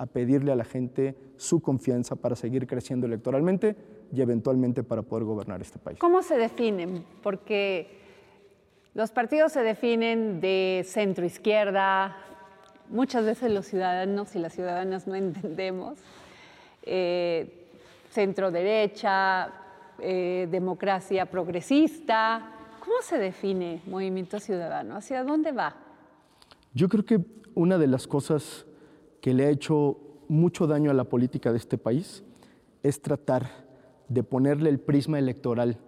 a 0.00 0.06
pedirle 0.06 0.50
a 0.50 0.56
la 0.56 0.64
gente 0.64 1.14
su 1.36 1.60
confianza 1.60 2.16
para 2.16 2.34
seguir 2.34 2.66
creciendo 2.66 3.06
electoralmente 3.06 3.76
y 4.10 4.22
eventualmente 4.22 4.82
para 4.82 5.02
poder 5.02 5.24
gobernar 5.24 5.60
este 5.60 5.78
país. 5.78 5.98
¿Cómo 5.98 6.22
se 6.22 6.38
definen? 6.38 7.04
Porque 7.22 7.98
los 8.94 9.10
partidos 9.10 9.52
se 9.52 9.62
definen 9.62 10.40
de 10.40 10.86
centro 10.86 11.26
izquierda, 11.26 12.16
muchas 12.88 13.26
veces 13.26 13.50
los 13.50 13.66
ciudadanos 13.66 14.34
y 14.34 14.38
las 14.38 14.54
ciudadanas 14.54 15.06
no 15.06 15.14
entendemos, 15.16 15.98
eh, 16.82 17.68
centro 18.08 18.50
derecha, 18.50 19.52
eh, 19.98 20.48
democracia 20.50 21.26
progresista. 21.26 22.52
¿Cómo 22.82 23.02
se 23.02 23.18
define 23.18 23.82
Movimiento 23.84 24.40
Ciudadano? 24.40 24.96
¿Hacia 24.96 25.24
dónde 25.24 25.52
va? 25.52 25.76
Yo 26.72 26.88
creo 26.88 27.04
que 27.04 27.20
una 27.54 27.76
de 27.76 27.86
las 27.86 28.06
cosas 28.06 28.64
que 29.20 29.34
le 29.34 29.46
ha 29.46 29.50
hecho 29.50 29.98
mucho 30.28 30.66
daño 30.66 30.90
a 30.90 30.94
la 30.94 31.04
política 31.04 31.50
de 31.50 31.58
este 31.58 31.78
país 31.78 32.24
es 32.82 33.02
tratar 33.02 33.50
de 34.08 34.22
ponerle 34.22 34.70
el 34.70 34.80
prisma 34.80 35.18
electoral 35.18 35.78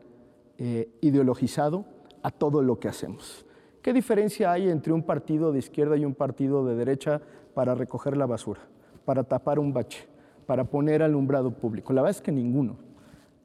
eh, 0.59 0.91
ideologizado 1.01 1.85
a 2.23 2.31
todo 2.31 2.63
lo 2.63 2.79
que 2.79 2.89
hacemos. 2.89 3.47
¿Qué 3.81 3.93
diferencia 3.93 4.53
hay 4.53 4.69
entre 4.69 4.93
un 4.93 5.03
partido 5.03 5.53
de 5.53 5.59
izquierda 5.59 5.97
y 5.97 6.05
un 6.05 6.15
partido 6.15 6.65
de 6.65 6.77
derecha 6.77 7.21
para 7.55 7.75
recoger 7.75 8.17
la 8.17 8.27
basura, 8.27 8.61
para 9.05 9.25
tapar 9.25 9.59
un 9.59 9.73
bache, 9.73 10.07
para 10.47 10.65
poner 10.65 11.03
alumbrado 11.03 11.53
público? 11.53 11.93
La 11.93 12.03
verdad 12.03 12.17
es 12.17 12.23
que 12.23 12.31
ninguno. 12.33 12.77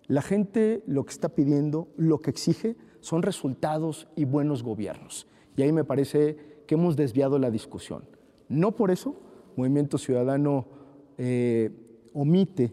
La 0.06 0.21
gente 0.21 0.84
lo 0.86 1.06
que 1.06 1.12
está 1.12 1.30
pidiendo, 1.30 1.88
lo 1.97 2.19
que 2.19 2.30
exige, 2.30 2.76
son 3.00 3.23
resultados 3.23 4.08
y 4.15 4.26
buenos 4.26 4.63
gobiernos. 4.63 5.28
Y 5.56 5.63
ahí 5.63 5.71
me 5.71 5.84
parece 5.84 6.38
que 6.67 6.76
hemos 6.76 6.95
desviado 6.95 7.39
la 7.39 7.50
discusión. 7.50 8.04
No 8.47 8.76
por 8.76 8.91
eso 8.91 9.15
Movimiento 9.58 9.98
Ciudadano 9.98 10.67
eh, 11.17 11.72
omite 12.13 12.72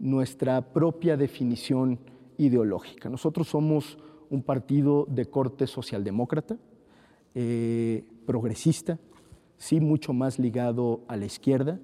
nuestra 0.00 0.60
propia 0.60 1.16
definición 1.16 2.00
ideológica. 2.36 3.08
Nosotros 3.08 3.48
somos 3.48 3.96
un 4.30 4.42
partido 4.42 5.06
de 5.08 5.26
corte 5.26 5.68
socialdemócrata, 5.68 6.58
eh, 7.36 8.04
progresista, 8.26 8.98
sí 9.56 9.78
mucho 9.78 10.12
más 10.12 10.40
ligado 10.40 11.02
a 11.06 11.16
la 11.16 11.24
izquierda, 11.24 11.78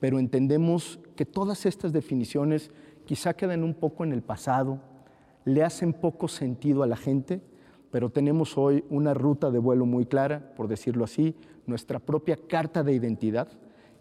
pero 0.00 0.18
entendemos 0.18 0.98
que 1.14 1.26
todas 1.26 1.66
estas 1.66 1.92
definiciones 1.92 2.70
quizá 3.04 3.34
quedan 3.34 3.62
un 3.62 3.74
poco 3.74 4.02
en 4.02 4.12
el 4.12 4.22
pasado, 4.22 4.80
le 5.44 5.62
hacen 5.62 5.92
poco 5.92 6.26
sentido 6.26 6.82
a 6.82 6.86
la 6.86 6.96
gente, 6.96 7.42
pero 7.90 8.08
tenemos 8.08 8.56
hoy 8.56 8.82
una 8.88 9.12
ruta 9.12 9.50
de 9.50 9.58
vuelo 9.58 9.84
muy 9.84 10.06
clara, 10.06 10.54
por 10.56 10.68
decirlo 10.68 11.04
así, 11.04 11.34
nuestra 11.66 11.98
propia 11.98 12.38
carta 12.48 12.82
de 12.82 12.94
identidad, 12.94 13.48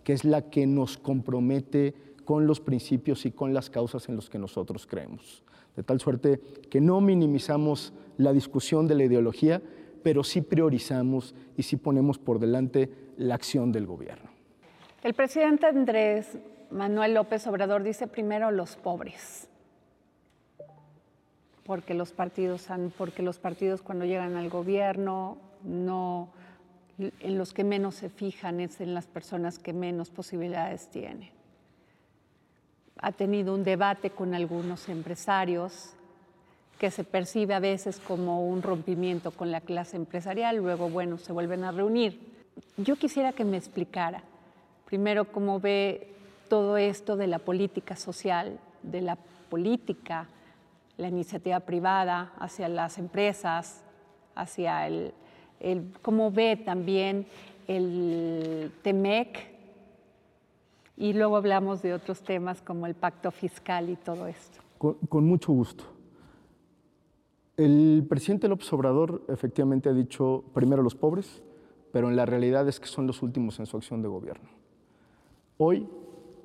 que 0.09 0.13
es 0.13 0.25
la 0.25 0.49
que 0.49 0.65
nos 0.65 0.97
compromete 0.97 1.93
con 2.25 2.47
los 2.47 2.59
principios 2.59 3.27
y 3.27 3.31
con 3.31 3.53
las 3.53 3.69
causas 3.69 4.09
en 4.09 4.15
los 4.15 4.27
que 4.27 4.39
nosotros 4.39 4.87
creemos. 4.87 5.43
De 5.75 5.83
tal 5.83 5.99
suerte 5.99 6.41
que 6.67 6.81
no 6.81 6.99
minimizamos 6.99 7.93
la 8.17 8.33
discusión 8.33 8.87
de 8.87 8.95
la 8.95 9.03
ideología, 9.03 9.61
pero 10.01 10.23
sí 10.23 10.41
priorizamos 10.41 11.35
y 11.55 11.61
sí 11.61 11.75
ponemos 11.75 12.17
por 12.17 12.39
delante 12.39 12.89
la 13.17 13.35
acción 13.35 13.71
del 13.71 13.85
gobierno. 13.85 14.31
El 15.03 15.13
presidente 15.13 15.67
Andrés 15.67 16.39
Manuel 16.71 17.13
López 17.13 17.45
Obrador 17.45 17.83
dice 17.83 18.07
primero 18.07 18.49
los 18.49 18.77
pobres, 18.77 19.47
porque 21.65 21.93
los 21.93 22.13
partidos, 22.13 22.67
porque 22.97 23.21
los 23.21 23.37
partidos 23.37 23.83
cuando 23.83 24.05
llegan 24.05 24.37
al 24.37 24.49
gobierno 24.49 25.37
no 25.63 26.31
en 26.99 27.37
los 27.37 27.53
que 27.53 27.63
menos 27.63 27.95
se 27.95 28.09
fijan 28.09 28.59
es 28.59 28.81
en 28.81 28.93
las 28.93 29.07
personas 29.07 29.59
que 29.59 29.73
menos 29.73 30.09
posibilidades 30.09 30.89
tienen. 30.89 31.29
Ha 33.01 33.13
tenido 33.13 33.53
un 33.53 33.63
debate 33.63 34.09
con 34.09 34.33
algunos 34.33 34.89
empresarios 34.89 35.93
que 36.77 36.91
se 36.91 37.03
percibe 37.03 37.53
a 37.53 37.59
veces 37.59 37.99
como 37.99 38.47
un 38.47 38.61
rompimiento 38.61 39.31
con 39.31 39.51
la 39.51 39.61
clase 39.61 39.97
empresarial, 39.97 40.57
luego, 40.57 40.89
bueno, 40.89 41.17
se 41.17 41.33
vuelven 41.33 41.63
a 41.63 41.71
reunir. 41.71 42.19
Yo 42.77 42.95
quisiera 42.95 43.33
que 43.33 43.45
me 43.45 43.57
explicara, 43.57 44.23
primero, 44.85 45.31
cómo 45.31 45.59
ve 45.59 46.13
todo 46.49 46.77
esto 46.77 47.15
de 47.15 47.27
la 47.27 47.39
política 47.39 47.95
social, 47.95 48.59
de 48.83 49.01
la 49.01 49.17
política, 49.49 50.27
la 50.97 51.07
iniciativa 51.07 51.61
privada 51.61 52.33
hacia 52.39 52.67
las 52.67 52.97
empresas, 52.97 53.83
hacia 54.35 54.87
el, 54.87 55.13
cómo 56.01 56.31
ve 56.31 56.55
también 56.57 57.25
el 57.67 58.71
TEMEC, 58.81 59.49
y 60.99 61.13
luego 61.13 61.37
hablamos 61.37 61.81
de 61.81 61.93
otros 61.93 62.21
temas 62.21 62.61
como 62.61 62.85
el 62.85 62.93
pacto 62.93 63.31
fiscal 63.31 63.89
y 63.89 63.95
todo 63.95 64.27
esto. 64.27 64.59
Con, 64.77 65.25
mucho 65.25 65.53
gusto. 65.53 65.85
El 67.55 68.05
presidente 68.07 68.49
López 68.49 68.71
Obrador 68.73 69.23
efectivamente 69.29 69.87
ha 69.89 69.93
dicho 69.93 70.43
primero 70.53 70.83
los 70.83 70.95
pobres, 70.95 71.41
pero 71.93 72.09
en 72.09 72.17
la 72.17 72.25
realidad 72.25 72.67
es 72.67 72.81
que 72.81 72.87
son 72.87 73.07
los 73.07 73.23
últimos 73.23 73.59
en 73.59 73.65
su 73.65 73.77
acción 73.77 74.01
de 74.01 74.09
gobierno. 74.09 74.49
Hoy, 75.57 75.87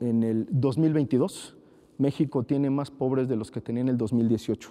en 0.01 0.23
el 0.23 0.47
2022, 0.51 1.57
México 1.99 2.45
tiene 2.45 2.71
más 2.71 2.91
pobres 2.93 3.29
de 3.29 3.37
los 3.37 3.51
que 3.51 3.61
tenía 3.61 3.83
en 3.83 3.89
el 3.89 3.99
2018. 3.99 4.71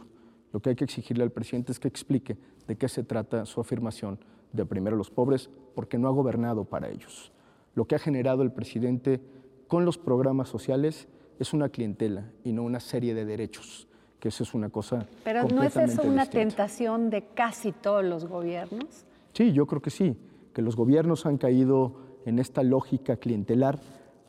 Lo 0.54 0.62
que 0.62 0.70
hay 0.70 0.76
que 0.76 0.84
exigirle 0.84 1.24
al 1.24 1.32
presidente 1.32 1.72
es 1.72 1.80
que 1.80 1.88
explique 1.88 2.38
de 2.68 2.78
qué 2.78 2.88
se 2.88 3.04
trata 3.04 3.46
su 3.46 3.60
afirmación 3.60 4.20
de 4.54 4.66
primero 4.66 4.96
los 4.96 5.10
pobres, 5.10 5.50
porque 5.74 5.98
no 5.98 6.08
ha 6.08 6.12
gobernado 6.12 6.63
para 6.63 6.89
ellos. 6.89 7.32
Lo 7.74 7.86
que 7.86 7.96
ha 7.96 8.00
generado 8.00 8.44
el 8.44 8.52
presidente 8.52 9.20
con 9.68 9.84
los 9.84 9.98
programas 9.98 10.48
sociales 10.48 11.08
es 11.39 11.54
una 11.54 11.70
clientela 11.70 12.32
y 12.44 12.54
no 12.54 12.62
una 12.62 12.80
serie 12.80 13.16
de 13.16 13.26
derechos, 13.26 13.88
que 14.20 14.28
eso 14.28 14.44
es 14.44 14.54
una 14.54 14.70
cosa. 14.70 15.08
Pero 15.24 15.44
¿no 15.48 15.63
es 15.63 15.76
eso 15.76 16.04
una 16.04 16.28
tentación 16.28 17.10
de 17.10 17.26
casi 17.34 17.72
todos 17.72 18.06
los 18.06 18.26
gobiernos? 18.26 19.08
Sí, 19.34 19.54
yo 19.54 19.66
creo 19.66 19.82
que 19.82 19.89
sí, 19.89 20.16
que 20.54 20.62
los 20.62 20.76
gobiernos 20.76 21.26
han 21.26 21.39
caído 21.39 21.96
en 22.28 22.38
esta 22.38 22.62
lógica 22.62 23.18
clientelar, 23.18 23.80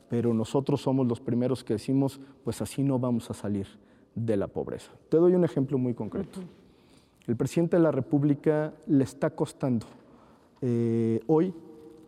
pero 0.09 0.33
nosotros 0.33 0.81
somos 0.81 1.05
los 1.05 1.21
primeros 1.21 1.63
que 1.63 1.73
decimos, 1.73 2.19
pues 2.43 2.63
así 2.63 2.81
no 2.81 2.97
vamos 2.97 3.29
a 3.29 3.35
salir 3.35 3.67
de 4.15 4.37
la 4.37 4.47
pobreza. 4.47 4.91
Te 5.09 5.17
doy 5.17 5.35
un 5.35 5.43
ejemplo 5.43 5.77
muy 5.77 5.93
concreto. 5.93 6.39
El 7.27 7.35
presidente 7.35 7.77
de 7.77 7.83
la 7.83 7.91
República 7.91 8.73
le 8.87 9.03
está 9.03 9.31
costando 9.31 9.85
eh, 10.61 11.19
hoy 11.27 11.53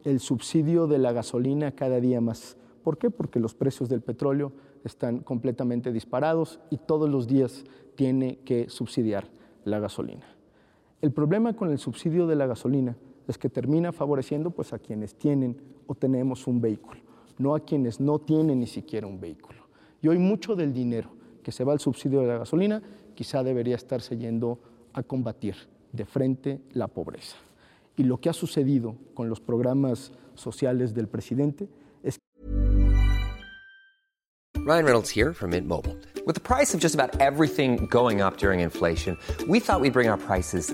el 0.04 0.20
subsidio 0.20 0.88
de 0.88 1.00
la 1.00 1.12
gasolina 1.12 1.72
cada 1.72 2.00
día 2.00 2.22
más. 2.22 2.56
¿Por 2.84 2.98
qué? 2.98 3.10
Porque 3.10 3.39
los 3.39 3.54
precios 3.54 3.89
del 3.89 4.02
petróleo 4.02 4.54
están 4.86 5.20
completamente 5.20 5.91
disparados 5.91 6.60
y 6.70 6.78
todos 6.78 7.10
los 7.10 7.28
días 7.28 7.65
tiene 7.96 8.39
que 8.46 8.70
subsidiar 8.70 9.28
la 9.65 9.80
gasolina. 9.80 10.26
El 11.02 11.12
problema 11.12 11.54
con 11.54 11.72
el 11.72 11.78
subsidio 11.78 12.26
de 12.26 12.36
la 12.36 12.48
gasolina 12.48 12.96
es 13.28 13.38
que 13.38 13.50
termina 13.50 13.91
favoreciendo 13.91 14.52
pues, 14.52 14.72
a 14.72 14.80
quienes 14.80 15.15
tienen 15.15 15.58
o 15.88 15.96
tenemos 15.96 16.48
un 16.48 16.62
vehículo, 16.62 17.02
no 17.38 17.54
a 17.54 17.60
quienes 17.60 18.00
no 18.00 18.20
tienen 18.20 18.60
ni 18.60 18.67
siquiera 18.67 19.08
un 19.08 19.20
vehículo. 19.20 19.60
Y 20.02 20.08
hoy 20.08 20.20
mucho 20.20 20.56
del 20.56 20.74
dinero 20.74 21.17
que 21.48 21.54
se 21.54 21.64
va 21.64 21.72
al 21.72 21.80
subsidio 21.80 22.20
de 22.20 22.28
la 22.28 22.40
gasolina 22.40 22.82
quizá 23.16 23.42
debería 23.42 23.76
estarse 23.76 24.18
yendo 24.18 24.60
a 24.92 25.02
combatir 25.02 25.56
de 25.94 26.04
frente 26.04 26.60
la 26.74 26.90
pobreza. 26.90 27.38
Y 27.96 28.04
lo 28.04 28.20
que 28.20 28.28
ha 28.28 28.34
sucedido 28.34 28.98
con 29.14 29.30
los 29.30 29.40
programas 29.40 30.12
sociales 30.36 30.94
del 30.94 31.08
presidente 31.08 31.70
es 32.04 32.18
Ryan 34.56 34.84
Reynolds 34.84 35.10
here 35.10 35.34
from 35.34 35.52
Mint 35.52 35.66
Mobile. 35.66 35.96
With 36.26 36.36
the 36.36 36.42
price 36.42 36.74
of 36.74 36.82
just 36.82 36.94
about 36.94 37.18
everything 37.22 37.88
going 37.90 38.22
up 38.22 38.36
during 38.36 38.60
inflation, 38.60 39.18
we 39.48 39.62
thought 39.62 39.80
we'd 39.80 39.94
bring 39.94 40.10
our 40.10 40.18
prices 40.18 40.74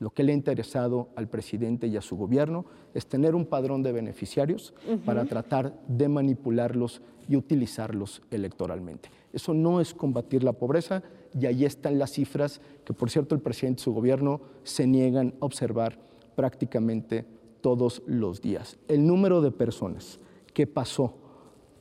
Lo 0.00 0.10
que 0.10 0.22
le 0.24 0.32
ha 0.32 0.34
interesado 0.34 1.10
al 1.14 1.28
presidente 1.28 1.86
y 1.86 1.96
a 1.96 2.00
su 2.00 2.16
gobierno 2.16 2.64
es 2.94 3.06
tener 3.06 3.34
un 3.34 3.44
padrón 3.44 3.82
de 3.82 3.92
beneficiarios 3.92 4.72
para 5.04 5.26
tratar 5.26 5.78
de 5.86 6.08
manipularlos 6.08 7.02
y 7.28 7.36
utilizarlos 7.36 8.22
electoralmente. 8.30 9.10
Eso 9.32 9.52
no 9.52 9.78
es 9.78 9.92
combatir 9.92 10.42
la 10.42 10.54
pobreza 10.54 11.02
y 11.38 11.44
ahí 11.44 11.66
están 11.66 11.98
las 11.98 12.12
cifras 12.12 12.62
que, 12.84 12.94
por 12.94 13.10
cierto, 13.10 13.34
el 13.34 13.42
presidente 13.42 13.82
y 13.82 13.84
su 13.84 13.92
gobierno 13.92 14.40
se 14.64 14.86
niegan 14.86 15.34
a 15.38 15.44
observar 15.44 15.98
prácticamente 16.34 17.26
todos 17.60 18.02
los 18.06 18.40
días. 18.40 18.78
El 18.88 19.06
número 19.06 19.42
de 19.42 19.50
personas 19.50 20.18
que 20.54 20.66
pasó 20.66 21.14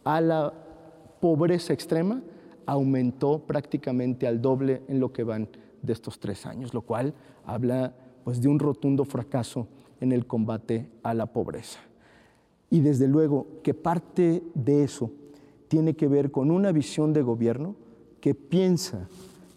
a 0.04 0.20
la 0.20 0.54
pobreza 1.22 1.72
extrema 1.72 2.22
aumentó 2.66 3.40
prácticamente 3.40 4.28
al 4.28 4.42
doble 4.42 4.82
en 4.90 5.00
lo 5.00 5.14
que 5.14 5.24
van 5.24 5.48
de 5.82 5.94
estos 5.94 6.20
tres 6.20 6.46
años, 6.46 6.74
lo 6.74 6.82
cual 6.82 7.14
habla 7.46 7.94
pues, 8.30 8.42
de 8.42 8.48
un 8.48 8.60
rotundo 8.60 9.06
fracaso 9.06 9.68
en 10.00 10.12
el 10.12 10.28
combate 10.28 10.88
a 11.02 11.16
la 11.16 11.26
pobreza. 11.26 11.80
Y 12.70 12.82
desde 12.82 13.08
luego 13.08 13.48
que 13.64 13.74
parte 13.74 14.44
de 14.54 14.84
eso 14.84 15.10
tiene 15.68 15.96
que 15.96 16.08
ver 16.08 16.30
con 16.30 16.52
una 16.52 16.72
visión 16.72 17.12
de 17.12 17.24
gobierno 17.24 17.76
que 18.22 18.36
piensa 18.36 19.08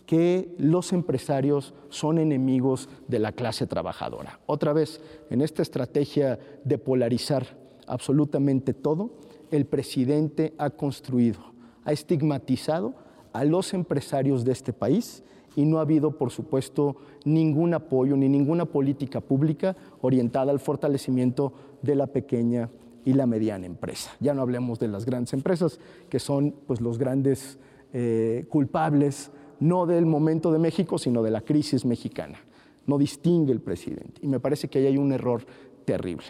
que 0.06 0.54
los 0.56 0.94
empresarios 0.94 1.74
son 1.90 2.16
enemigos 2.16 2.88
de 3.08 3.18
la 3.18 3.32
clase 3.32 3.66
trabajadora. 3.66 4.40
Otra 4.46 4.72
vez, 4.72 5.02
en 5.28 5.42
esta 5.42 5.60
estrategia 5.60 6.38
de 6.64 6.78
polarizar 6.78 7.58
absolutamente 7.86 8.72
todo, 8.72 9.10
el 9.50 9.66
presidente 9.66 10.54
ha 10.56 10.70
construido, 10.70 11.40
ha 11.84 11.92
estigmatizado 11.92 12.94
a 13.34 13.44
los 13.44 13.74
empresarios 13.74 14.46
de 14.46 14.52
este 14.52 14.72
país 14.72 15.22
y 15.56 15.64
no 15.64 15.78
ha 15.78 15.82
habido, 15.82 16.12
por 16.12 16.30
supuesto, 16.30 16.96
ningún 17.24 17.74
apoyo 17.74 18.16
ni 18.16 18.28
ninguna 18.28 18.64
política 18.64 19.20
pública 19.20 19.76
orientada 20.00 20.50
al 20.50 20.60
fortalecimiento 20.60 21.52
de 21.82 21.94
la 21.94 22.06
pequeña 22.06 22.70
y 23.04 23.12
la 23.14 23.26
mediana 23.26 23.66
empresa. 23.66 24.12
Ya 24.20 24.34
no 24.34 24.42
hablemos 24.42 24.78
de 24.78 24.88
las 24.88 25.04
grandes 25.04 25.32
empresas, 25.32 25.80
que 26.08 26.18
son 26.18 26.54
pues, 26.66 26.80
los 26.80 26.98
grandes 26.98 27.58
eh, 27.92 28.46
culpables, 28.48 29.30
no 29.60 29.86
del 29.86 30.06
momento 30.06 30.52
de 30.52 30.58
México, 30.58 30.98
sino 30.98 31.22
de 31.22 31.30
la 31.30 31.40
crisis 31.40 31.84
mexicana. 31.84 32.38
No 32.86 32.98
distingue 32.98 33.52
el 33.52 33.60
presidente. 33.60 34.20
Y 34.22 34.28
me 34.28 34.40
parece 34.40 34.68
que 34.68 34.78
ahí 34.78 34.86
hay 34.86 34.98
un 34.98 35.12
error 35.12 35.44
terrible. 35.84 36.26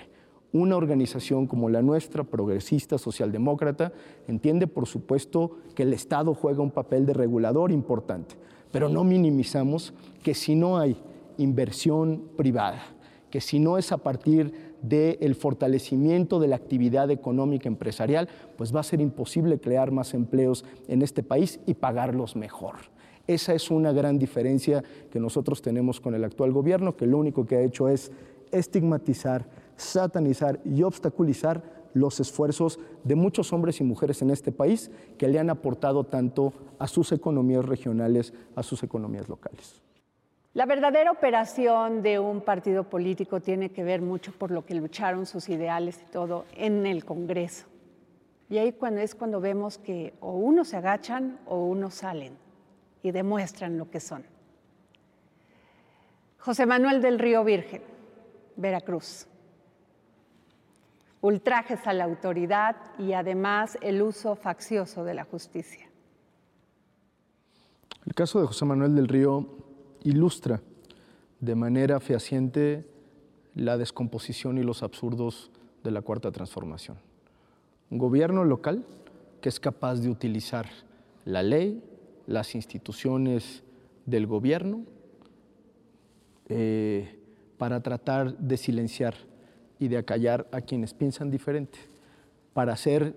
Una 0.52 0.76
organización 0.76 1.46
como 1.46 1.70
la 1.70 1.80
nuestra, 1.80 2.24
progresista, 2.24 2.98
socialdemócrata, 2.98 3.92
entiende, 4.28 4.66
por 4.66 4.86
supuesto, 4.86 5.56
que 5.74 5.84
el 5.84 5.94
Estado 5.94 6.34
juega 6.34 6.62
un 6.62 6.70
papel 6.70 7.06
de 7.06 7.14
regulador 7.14 7.72
importante, 7.72 8.34
pero 8.72 8.88
no 8.88 9.04
minimizamos 9.04 9.94
que 10.22 10.34
si 10.34 10.54
no 10.54 10.78
hay 10.78 10.96
inversión 11.38 12.22
privada, 12.36 12.82
que 13.30 13.40
si 13.40 13.58
no 13.58 13.78
es 13.78 13.92
a 13.92 13.98
partir 13.98 14.72
del 14.82 15.34
fortalecimiento 15.34 16.40
de 16.40 16.48
la 16.48 16.56
actividad 16.56 17.10
económica 17.10 17.68
empresarial, 17.68 18.28
pues 18.56 18.74
va 18.74 18.80
a 18.80 18.84
ser 18.84 19.00
imposible 19.00 19.60
crear 19.60 19.92
más 19.92 20.12
empleos 20.12 20.64
en 20.88 21.02
este 21.02 21.22
país 21.22 21.60
y 21.66 21.74
pagarlos 21.74 22.34
mejor. 22.34 22.76
Esa 23.26 23.54
es 23.54 23.70
una 23.70 23.92
gran 23.92 24.18
diferencia 24.18 24.82
que 25.10 25.20
nosotros 25.20 25.62
tenemos 25.62 26.00
con 26.00 26.14
el 26.14 26.24
actual 26.24 26.52
gobierno, 26.52 26.96
que 26.96 27.06
lo 27.06 27.18
único 27.18 27.46
que 27.46 27.56
ha 27.56 27.62
hecho 27.62 27.88
es 27.88 28.10
estigmatizar, 28.50 29.46
satanizar 29.76 30.60
y 30.64 30.82
obstaculizar 30.82 31.81
los 31.94 32.20
esfuerzos 32.20 32.78
de 33.04 33.14
muchos 33.14 33.52
hombres 33.52 33.80
y 33.80 33.84
mujeres 33.84 34.22
en 34.22 34.30
este 34.30 34.52
país 34.52 34.90
que 35.18 35.28
le 35.28 35.38
han 35.38 35.50
aportado 35.50 36.04
tanto 36.04 36.52
a 36.78 36.88
sus 36.88 37.12
economías 37.12 37.64
regionales, 37.64 38.32
a 38.54 38.62
sus 38.62 38.82
economías 38.82 39.28
locales. 39.28 39.82
La 40.54 40.66
verdadera 40.66 41.10
operación 41.10 42.02
de 42.02 42.18
un 42.18 42.42
partido 42.42 42.84
político 42.84 43.40
tiene 43.40 43.70
que 43.70 43.84
ver 43.84 44.02
mucho 44.02 44.32
por 44.32 44.50
lo 44.50 44.66
que 44.66 44.74
lucharon 44.74 45.24
sus 45.24 45.48
ideales 45.48 45.98
y 46.02 46.12
todo 46.12 46.44
en 46.54 46.84
el 46.84 47.06
Congreso. 47.06 47.66
Y 48.50 48.58
ahí 48.58 48.72
cuando 48.72 49.00
es 49.00 49.14
cuando 49.14 49.40
vemos 49.40 49.78
que 49.78 50.12
o 50.20 50.32
unos 50.32 50.68
se 50.68 50.76
agachan 50.76 51.38
o 51.46 51.64
unos 51.64 51.94
salen 51.94 52.34
y 53.02 53.10
demuestran 53.10 53.78
lo 53.78 53.90
que 53.90 53.98
son. 53.98 54.24
José 56.38 56.66
Manuel 56.66 57.00
del 57.00 57.18
Río 57.18 57.44
Virgen, 57.44 57.82
Veracruz. 58.56 59.26
Ultrajes 61.22 61.86
a 61.86 61.92
la 61.92 62.04
autoridad 62.04 62.76
y 62.98 63.12
además 63.12 63.78
el 63.80 64.02
uso 64.02 64.34
faccioso 64.34 65.04
de 65.04 65.14
la 65.14 65.24
justicia. 65.24 65.88
El 68.04 68.14
caso 68.14 68.40
de 68.40 68.46
José 68.48 68.64
Manuel 68.64 68.96
del 68.96 69.06
Río 69.06 69.46
ilustra 70.02 70.60
de 71.38 71.54
manera 71.54 72.00
fehaciente 72.00 72.84
la 73.54 73.78
descomposición 73.78 74.58
y 74.58 74.64
los 74.64 74.82
absurdos 74.82 75.52
de 75.84 75.92
la 75.92 76.02
cuarta 76.02 76.32
transformación. 76.32 76.98
Un 77.90 77.98
gobierno 77.98 78.44
local 78.44 78.84
que 79.40 79.48
es 79.48 79.60
capaz 79.60 80.00
de 80.00 80.08
utilizar 80.08 80.66
la 81.24 81.42
ley, 81.42 81.82
las 82.26 82.54
instituciones 82.54 83.62
del 84.06 84.26
gobierno, 84.26 84.84
eh, 86.48 87.18
para 87.58 87.80
tratar 87.80 88.36
de 88.38 88.56
silenciar 88.56 89.14
y 89.82 89.88
de 89.88 89.98
acallar 89.98 90.46
a 90.52 90.60
quienes 90.60 90.94
piensan 90.94 91.28
diferente, 91.28 91.76
para 92.52 92.72
hacer 92.72 93.16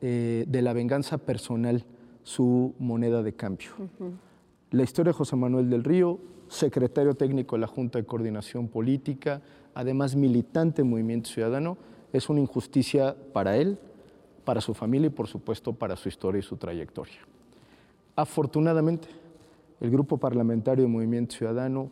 eh, 0.00 0.44
de 0.46 0.62
la 0.62 0.72
venganza 0.72 1.18
personal 1.18 1.84
su 2.22 2.76
moneda 2.78 3.24
de 3.24 3.32
cambio. 3.32 3.70
La 4.70 4.84
historia 4.84 5.10
de 5.10 5.18
José 5.18 5.34
Manuel 5.34 5.68
del 5.68 5.82
Río, 5.82 6.20
secretario 6.46 7.14
técnico 7.14 7.56
de 7.56 7.62
la 7.62 7.66
Junta 7.66 7.98
de 7.98 8.06
Coordinación 8.06 8.68
Política, 8.68 9.42
además 9.74 10.14
militante 10.14 10.82
del 10.82 10.92
Movimiento 10.92 11.28
Ciudadano, 11.28 11.76
es 12.12 12.28
una 12.28 12.38
injusticia 12.38 13.16
para 13.32 13.56
él, 13.56 13.76
para 14.44 14.60
su 14.60 14.74
familia 14.74 15.08
y 15.08 15.10
por 15.10 15.26
supuesto 15.26 15.72
para 15.72 15.96
su 15.96 16.08
historia 16.08 16.38
y 16.38 16.42
su 16.42 16.56
trayectoria. 16.56 17.18
Afortunadamente, 18.14 19.08
el 19.80 19.90
grupo 19.90 20.18
parlamentario 20.18 20.84
de 20.84 20.88
Movimiento 20.88 21.34
Ciudadano, 21.34 21.90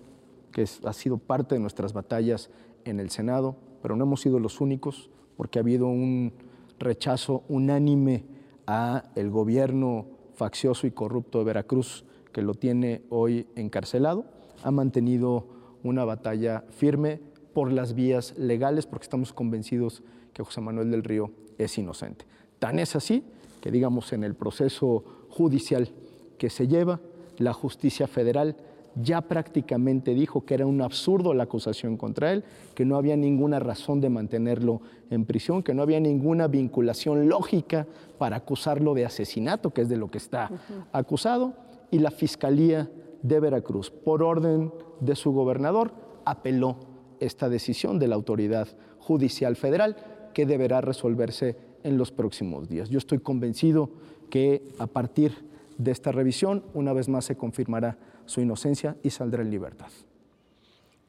que 0.52 0.64
ha 0.84 0.92
sido 0.92 1.18
parte 1.18 1.56
de 1.56 1.60
nuestras 1.60 1.92
batallas 1.92 2.48
en 2.84 3.00
el 3.00 3.10
Senado, 3.10 3.56
pero 3.84 3.96
no 3.96 4.04
hemos 4.04 4.22
sido 4.22 4.38
los 4.38 4.62
únicos, 4.62 5.10
porque 5.36 5.58
ha 5.58 5.60
habido 5.60 5.88
un 5.88 6.32
rechazo 6.78 7.44
unánime 7.50 8.24
a 8.66 9.10
el 9.14 9.28
gobierno 9.28 10.06
faccioso 10.32 10.86
y 10.86 10.90
corrupto 10.92 11.40
de 11.40 11.44
Veracruz 11.44 12.06
que 12.32 12.40
lo 12.40 12.54
tiene 12.54 13.02
hoy 13.10 13.46
encarcelado, 13.56 14.24
ha 14.62 14.70
mantenido 14.70 15.48
una 15.82 16.06
batalla 16.06 16.64
firme 16.70 17.20
por 17.52 17.70
las 17.70 17.92
vías 17.92 18.38
legales, 18.38 18.86
porque 18.86 19.04
estamos 19.04 19.34
convencidos 19.34 20.02
que 20.32 20.42
José 20.42 20.62
Manuel 20.62 20.90
del 20.90 21.04
Río 21.04 21.32
es 21.58 21.76
inocente. 21.76 22.24
Tan 22.58 22.78
es 22.78 22.96
así 22.96 23.22
que, 23.60 23.70
digamos, 23.70 24.14
en 24.14 24.24
el 24.24 24.34
proceso 24.34 25.04
judicial 25.28 25.90
que 26.38 26.48
se 26.48 26.68
lleva, 26.68 27.00
la 27.36 27.52
justicia 27.52 28.06
federal 28.06 28.56
ya 28.96 29.22
prácticamente 29.22 30.14
dijo 30.14 30.44
que 30.44 30.54
era 30.54 30.66
un 30.66 30.80
absurdo 30.80 31.34
la 31.34 31.44
acusación 31.44 31.96
contra 31.96 32.32
él, 32.32 32.44
que 32.74 32.84
no 32.84 32.96
había 32.96 33.16
ninguna 33.16 33.58
razón 33.58 34.00
de 34.00 34.08
mantenerlo 34.08 34.80
en 35.10 35.24
prisión, 35.24 35.62
que 35.62 35.74
no 35.74 35.82
había 35.82 36.00
ninguna 36.00 36.46
vinculación 36.48 37.28
lógica 37.28 37.86
para 38.18 38.36
acusarlo 38.36 38.94
de 38.94 39.06
asesinato, 39.06 39.70
que 39.70 39.82
es 39.82 39.88
de 39.88 39.96
lo 39.96 40.10
que 40.10 40.18
está 40.18 40.50
acusado, 40.92 41.54
y 41.90 41.98
la 41.98 42.10
Fiscalía 42.10 42.90
de 43.22 43.40
Veracruz, 43.40 43.90
por 43.90 44.22
orden 44.22 44.72
de 45.00 45.16
su 45.16 45.32
gobernador, 45.32 45.92
apeló 46.24 46.76
esta 47.20 47.48
decisión 47.48 47.98
de 47.98 48.08
la 48.08 48.14
autoridad 48.14 48.68
judicial 48.98 49.56
federal 49.56 49.96
que 50.32 50.46
deberá 50.46 50.80
resolverse 50.80 51.56
en 51.82 51.96
los 51.98 52.10
próximos 52.10 52.68
días. 52.68 52.88
Yo 52.90 52.98
estoy 52.98 53.18
convencido 53.18 53.90
que 54.30 54.62
a 54.78 54.86
partir 54.86 55.32
de 55.78 55.90
esta 55.90 56.12
revisión, 56.12 56.64
una 56.74 56.92
vez 56.92 57.08
más 57.08 57.24
se 57.24 57.36
confirmará 57.36 57.98
su 58.26 58.40
inocencia 58.40 58.96
y 59.02 59.10
saldrá 59.10 59.42
en 59.42 59.50
libertad. 59.50 59.90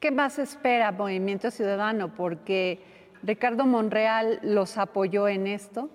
¿Qué 0.00 0.10
más 0.10 0.38
espera 0.38 0.92
Movimiento 0.92 1.50
Ciudadano? 1.50 2.14
Porque 2.14 2.80
Ricardo 3.22 3.66
Monreal 3.66 4.40
los 4.42 4.76
apoyó 4.78 5.26
en 5.26 5.46
esto 5.46 5.88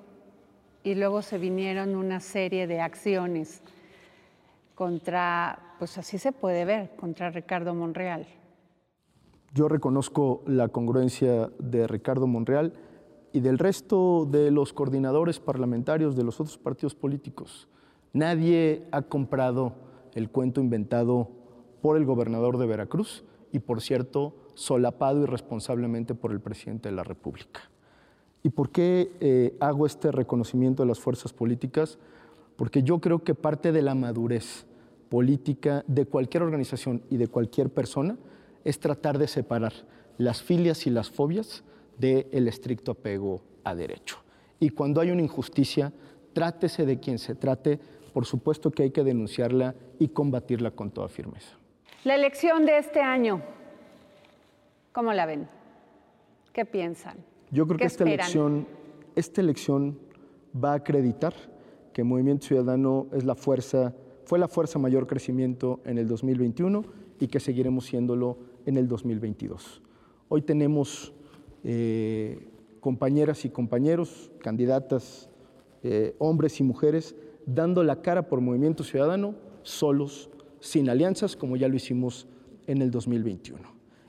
y 0.84 0.96
luego 0.96 1.22
se 1.22 1.38
vinieron 1.38 1.96
una 1.96 2.20
serie 2.20 2.68
de 2.68 2.82
acciones 2.82 3.62
contra, 4.74 5.76
pues 5.78 5.98
así 5.98 6.18
se 6.18 6.32
puede 6.32 6.66
ver, 6.66 6.96
contra 6.96 7.30
Ricardo 7.30 7.76
Monreal. 7.76 8.26
Yo 9.54 9.68
reconozco 9.68 10.44
la 10.48 10.70
congruencia 10.70 11.52
de 11.60 11.86
Ricardo 11.86 12.26
Monreal 12.26 12.74
y 13.34 13.42
del 13.42 13.60
resto 13.60 14.26
de 14.26 14.50
los 14.50 14.74
coordinadores 14.74 15.40
parlamentarios 15.40 16.16
de 16.16 16.24
los 16.24 16.40
otros 16.40 16.58
partidos 16.58 16.96
políticos. 16.96 17.68
Nadie 18.14 18.88
ha 18.92 19.04
comprado 19.04 19.74
el 20.16 20.30
cuento 20.30 20.62
inventado 20.62 21.30
por 21.82 21.98
el 21.98 22.06
gobernador 22.06 22.58
de 22.58 22.66
Veracruz 22.66 23.24
y, 23.52 23.60
por 23.60 23.82
cierto, 23.82 24.36
solapado 24.54 25.24
irresponsablemente 25.24 26.16
por 26.16 26.32
el 26.32 26.40
presidente 26.40 26.90
de 26.90 26.96
la 26.96 27.04
República. 27.04 27.62
¿Y 28.44 28.50
por 28.50 28.72
qué 28.72 29.12
eh, 29.20 29.56
hago 29.60 29.86
este 29.86 30.12
reconocimiento 30.12 30.84
de 30.84 30.88
las 30.88 31.00
fuerzas 31.00 31.34
políticas? 31.34 32.00
Porque 32.56 32.84
yo 32.84 33.00
creo 33.00 33.24
que 33.24 33.36
parte 33.36 33.72
de 33.72 33.82
la 33.82 33.96
madurez 33.96 34.66
política 35.10 35.84
de 35.88 36.06
cualquier 36.06 36.44
organización 36.44 37.04
y 37.10 37.18
de 37.18 37.28
cualquier 37.28 37.70
persona 37.70 38.18
es 38.64 38.80
tratar 38.80 39.18
de 39.18 39.28
separar 39.28 39.74
las 40.18 40.42
filias 40.42 40.88
y 40.88 40.90
las 40.90 41.10
fobias 41.10 41.64
del 41.98 42.48
estricto 42.48 42.92
apego 42.92 43.42
a 43.64 43.76
derecho. 43.76 44.18
Y 44.60 44.70
cuando 44.70 45.02
hay 45.02 45.12
una 45.12 45.22
injusticia, 45.22 45.92
trátese 46.34 46.86
de 46.86 47.00
quien 47.00 47.20
se 47.20 47.36
trate, 47.36 47.80
por 48.14 48.26
supuesto 48.26 48.72
que 48.72 48.84
hay 48.84 48.92
que 48.92 49.04
denunciarla 49.04 49.76
y 50.00 50.10
combatirla 50.10 50.72
con 50.72 50.92
toda 50.92 51.08
firmeza. 51.08 51.58
La 52.04 52.16
elección 52.16 52.66
de 52.66 52.78
este 52.78 53.02
año, 53.02 53.42
¿cómo 54.92 55.14
la 55.14 55.26
ven? 55.26 55.48
¿Qué 56.54 56.66
piensan? 56.66 57.18
Yo 57.52 57.68
creo 57.68 57.78
que 57.78 57.86
esta 57.86 58.04
elección, 58.04 58.68
esta 59.16 59.42
elección 59.42 60.00
va 60.54 60.74
a 60.74 60.76
acreditar 60.76 61.34
que 61.94 62.04
Movimiento 62.04 62.48
Ciudadano 62.48 63.08
es 63.12 63.24
la 63.24 63.36
fuerza, 63.36 63.94
fue 64.26 64.40
la 64.40 64.48
fuerza 64.48 64.80
mayor 64.80 65.08
crecimiento 65.08 65.80
en 65.86 65.98
el 65.98 66.08
2021 66.08 66.84
y 67.20 67.28
que 67.28 67.40
seguiremos 67.40 67.86
siéndolo 67.86 68.38
en 68.66 68.78
el 68.78 68.88
2022. 68.88 69.82
Hoy 70.30 70.42
tenemos 70.42 71.14
eh, 71.64 72.48
compañeras 72.80 73.46
y 73.46 73.50
compañeros, 73.50 74.32
candidatas, 74.40 75.30
eh, 75.84 76.16
hombres 76.20 76.60
y 76.60 76.64
mujeres, 76.64 77.16
dando 77.46 77.84
la 77.84 78.02
cara 78.02 78.28
por 78.28 78.42
Movimiento 78.42 78.84
Ciudadano, 78.84 79.36
solos, 79.64 80.30
sin 80.60 80.90
alianzas, 80.90 81.36
como 81.36 81.56
ya 81.58 81.68
lo 81.68 81.76
hicimos 81.76 82.28
en 82.68 82.82
el 82.82 82.92
2021. 82.92 83.62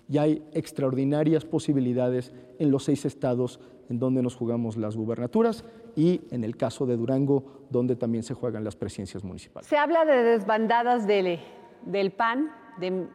Y 0.09 0.19
hay 0.19 0.45
extraordinarias 0.53 1.45
posibilidades 1.45 2.33
en 2.59 2.71
los 2.71 2.85
seis 2.85 3.05
estados 3.05 3.61
en 3.89 3.99
donde 3.99 4.23
nos 4.23 4.37
jugamos 4.37 4.77
las 4.77 4.97
gubernaturas 4.97 5.65
y 5.97 6.23
en 6.31 6.45
el 6.45 6.57
caso 6.57 6.87
de 6.87 6.97
Durango, 6.97 7.67
donde 7.71 7.97
también 7.97 8.23
se 8.23 8.35
juegan 8.35 8.65
las 8.65 8.77
presidencias 8.77 9.25
municipales. 9.25 9.69
Se 9.69 9.77
habla 9.77 10.05
de 10.05 10.23
desbandadas 10.23 11.07
del, 11.07 11.41
del 11.85 12.11
PAN, 12.13 12.51
de 12.79 13.07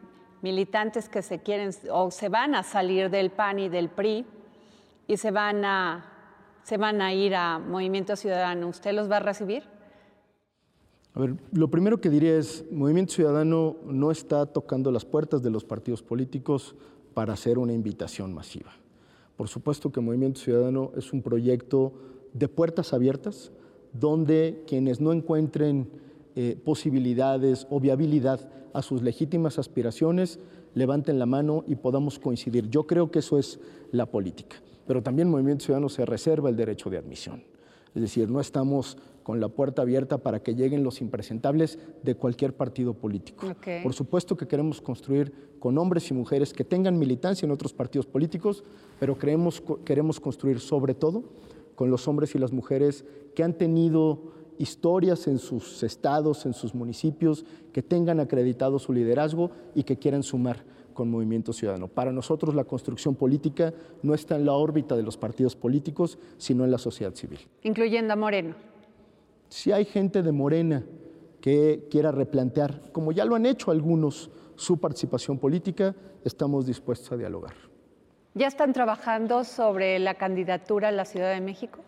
militantes 0.42 1.08
que 1.08 1.22
se 1.22 1.40
quieren 1.40 1.70
o 1.90 2.10
se 2.10 2.28
van 2.28 2.54
a 2.54 2.62
salir 2.62 3.10
del 3.10 3.30
PAN 3.30 3.58
y 3.58 3.68
del 3.68 3.88
PRI 3.88 4.24
y 5.06 5.16
se 5.16 5.30
van 5.30 5.64
a, 5.64 6.12
se 6.62 6.76
van 6.76 7.00
a 7.00 7.12
ir 7.12 7.34
a 7.34 7.58
Movimiento 7.58 8.14
Ciudadano. 8.14 8.68
¿Usted 8.68 8.92
los 8.92 9.10
va 9.10 9.16
a 9.16 9.20
recibir? 9.20 9.64
A 11.18 11.22
ver, 11.22 11.34
lo 11.50 11.68
primero 11.68 12.00
que 12.00 12.10
diría 12.10 12.38
es, 12.38 12.64
Movimiento 12.70 13.14
Ciudadano 13.14 13.74
no 13.84 14.12
está 14.12 14.46
tocando 14.46 14.92
las 14.92 15.04
puertas 15.04 15.42
de 15.42 15.50
los 15.50 15.64
partidos 15.64 16.00
políticos 16.00 16.76
para 17.12 17.32
hacer 17.32 17.58
una 17.58 17.72
invitación 17.72 18.32
masiva. 18.32 18.70
Por 19.36 19.48
supuesto 19.48 19.90
que 19.90 20.00
Movimiento 20.00 20.38
Ciudadano 20.38 20.92
es 20.96 21.12
un 21.12 21.22
proyecto 21.22 21.92
de 22.34 22.46
puertas 22.46 22.92
abiertas, 22.92 23.50
donde 23.92 24.62
quienes 24.68 25.00
no 25.00 25.12
encuentren 25.12 25.90
eh, 26.36 26.56
posibilidades 26.64 27.66
o 27.68 27.80
viabilidad 27.80 28.48
a 28.72 28.80
sus 28.80 29.02
legítimas 29.02 29.58
aspiraciones, 29.58 30.38
levanten 30.74 31.18
la 31.18 31.26
mano 31.26 31.64
y 31.66 31.74
podamos 31.74 32.20
coincidir. 32.20 32.70
Yo 32.70 32.86
creo 32.86 33.10
que 33.10 33.18
eso 33.18 33.40
es 33.40 33.58
la 33.90 34.06
política, 34.06 34.62
pero 34.86 35.02
también 35.02 35.28
Movimiento 35.28 35.64
Ciudadano 35.64 35.88
se 35.88 36.06
reserva 36.06 36.48
el 36.48 36.54
derecho 36.54 36.90
de 36.90 36.98
admisión. 36.98 37.42
Es 37.92 38.02
decir, 38.02 38.30
no 38.30 38.38
estamos 38.38 38.98
con 39.28 39.40
la 39.40 39.50
puerta 39.50 39.82
abierta 39.82 40.16
para 40.16 40.42
que 40.42 40.54
lleguen 40.54 40.82
los 40.82 41.02
impresentables 41.02 41.78
de 42.02 42.14
cualquier 42.14 42.54
partido 42.54 42.94
político. 42.94 43.46
Por 43.82 43.92
supuesto 43.92 44.38
que 44.38 44.48
queremos 44.48 44.80
construir 44.80 45.34
con 45.58 45.76
hombres 45.76 46.10
y 46.10 46.14
mujeres 46.14 46.54
que 46.54 46.64
tengan 46.64 46.98
militancia 46.98 47.44
en 47.44 47.52
otros 47.52 47.74
partidos 47.74 48.06
políticos, 48.06 48.64
pero 48.98 49.18
creemos, 49.18 49.62
queremos 49.84 50.18
construir 50.18 50.60
sobre 50.60 50.94
todo 50.94 51.24
con 51.74 51.90
los 51.90 52.08
hombres 52.08 52.34
y 52.36 52.38
las 52.38 52.54
mujeres 52.54 53.04
que 53.34 53.42
han 53.42 53.52
tenido 53.52 54.32
historias 54.56 55.26
en 55.26 55.36
sus 55.36 55.82
estados, 55.82 56.46
en 56.46 56.54
sus 56.54 56.74
municipios, 56.74 57.44
que 57.74 57.82
tengan 57.82 58.20
acreditado 58.20 58.78
su 58.78 58.94
liderazgo 58.94 59.50
y 59.74 59.82
que 59.82 59.98
quieran 59.98 60.22
sumar 60.22 60.64
con 60.94 61.10
Movimiento 61.10 61.52
Ciudadano. 61.52 61.88
Para 61.88 62.12
nosotros 62.12 62.54
la 62.54 62.64
construcción 62.64 63.14
política 63.14 63.74
no 64.02 64.14
está 64.14 64.36
en 64.36 64.46
la 64.46 64.54
órbita 64.54 64.96
de 64.96 65.02
los 65.02 65.18
partidos 65.18 65.54
políticos, 65.54 66.18
sino 66.38 66.64
en 66.64 66.70
la 66.70 66.78
sociedad 66.78 67.14
civil. 67.14 67.40
Incluyendo 67.62 68.14
a 68.14 68.16
Moreno. 68.16 68.54
Si 69.48 69.72
hay 69.72 69.84
gente 69.84 70.22
de 70.22 70.32
Morena 70.32 70.84
que 71.40 71.86
quiera 71.90 72.12
replantear, 72.12 72.90
como 72.92 73.12
ya 73.12 73.24
lo 73.24 73.34
han 73.34 73.46
hecho 73.46 73.70
algunos, 73.70 74.30
su 74.56 74.78
participación 74.78 75.38
política, 75.38 75.94
estamos 76.24 76.66
dispuestos 76.66 77.12
a 77.12 77.16
dialogar. 77.16 77.54
¿Ya 78.34 78.46
están 78.46 78.72
trabajando 78.72 79.44
sobre 79.44 79.98
la 79.98 80.14
candidatura 80.14 80.88
a 80.88 80.92
la 80.92 81.04
Ciudad 81.04 81.32
de 81.32 81.40
México? 81.40 81.80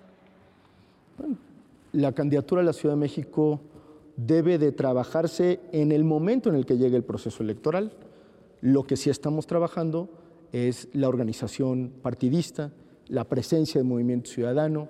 la 1.92 2.12
candidatura 2.12 2.62
a 2.62 2.64
la 2.64 2.72
Ciudad 2.72 2.94
de 2.94 3.00
México 3.00 3.60
debe 4.16 4.58
de 4.58 4.72
trabajarse 4.72 5.60
en 5.72 5.92
el 5.92 6.04
momento 6.04 6.48
en 6.48 6.54
el 6.54 6.66
que 6.66 6.76
llegue 6.76 6.96
el 6.96 7.04
proceso 7.04 7.42
electoral. 7.42 7.92
Lo 8.60 8.84
que 8.84 8.96
sí 8.96 9.10
estamos 9.10 9.46
trabajando 9.46 10.08
es 10.52 10.88
la 10.92 11.08
organización 11.08 11.92
partidista, 12.02 12.72
la 13.08 13.24
presencia 13.24 13.80
del 13.80 13.88
movimiento 13.88 14.30
ciudadano, 14.30 14.88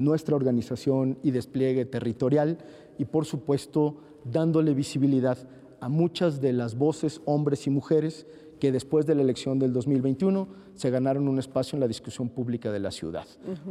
nuestra 0.00 0.34
organización 0.34 1.18
y 1.22 1.30
despliegue 1.30 1.84
territorial 1.84 2.58
y 2.98 3.04
por 3.04 3.26
supuesto 3.26 3.96
dándole 4.24 4.74
visibilidad 4.74 5.38
a 5.80 5.88
muchas 5.88 6.40
de 6.40 6.52
las 6.52 6.76
voces, 6.76 7.20
hombres 7.26 7.66
y 7.66 7.70
mujeres, 7.70 8.26
que 8.58 8.72
después 8.72 9.06
de 9.06 9.14
la 9.14 9.22
elección 9.22 9.58
del 9.58 9.72
2021 9.72 10.48
se 10.74 10.90
ganaron 10.90 11.28
un 11.28 11.38
espacio 11.38 11.76
en 11.76 11.80
la 11.80 11.88
discusión 11.88 12.28
pública 12.28 12.72
de 12.72 12.80
la 12.80 12.90
ciudad. 12.90 13.26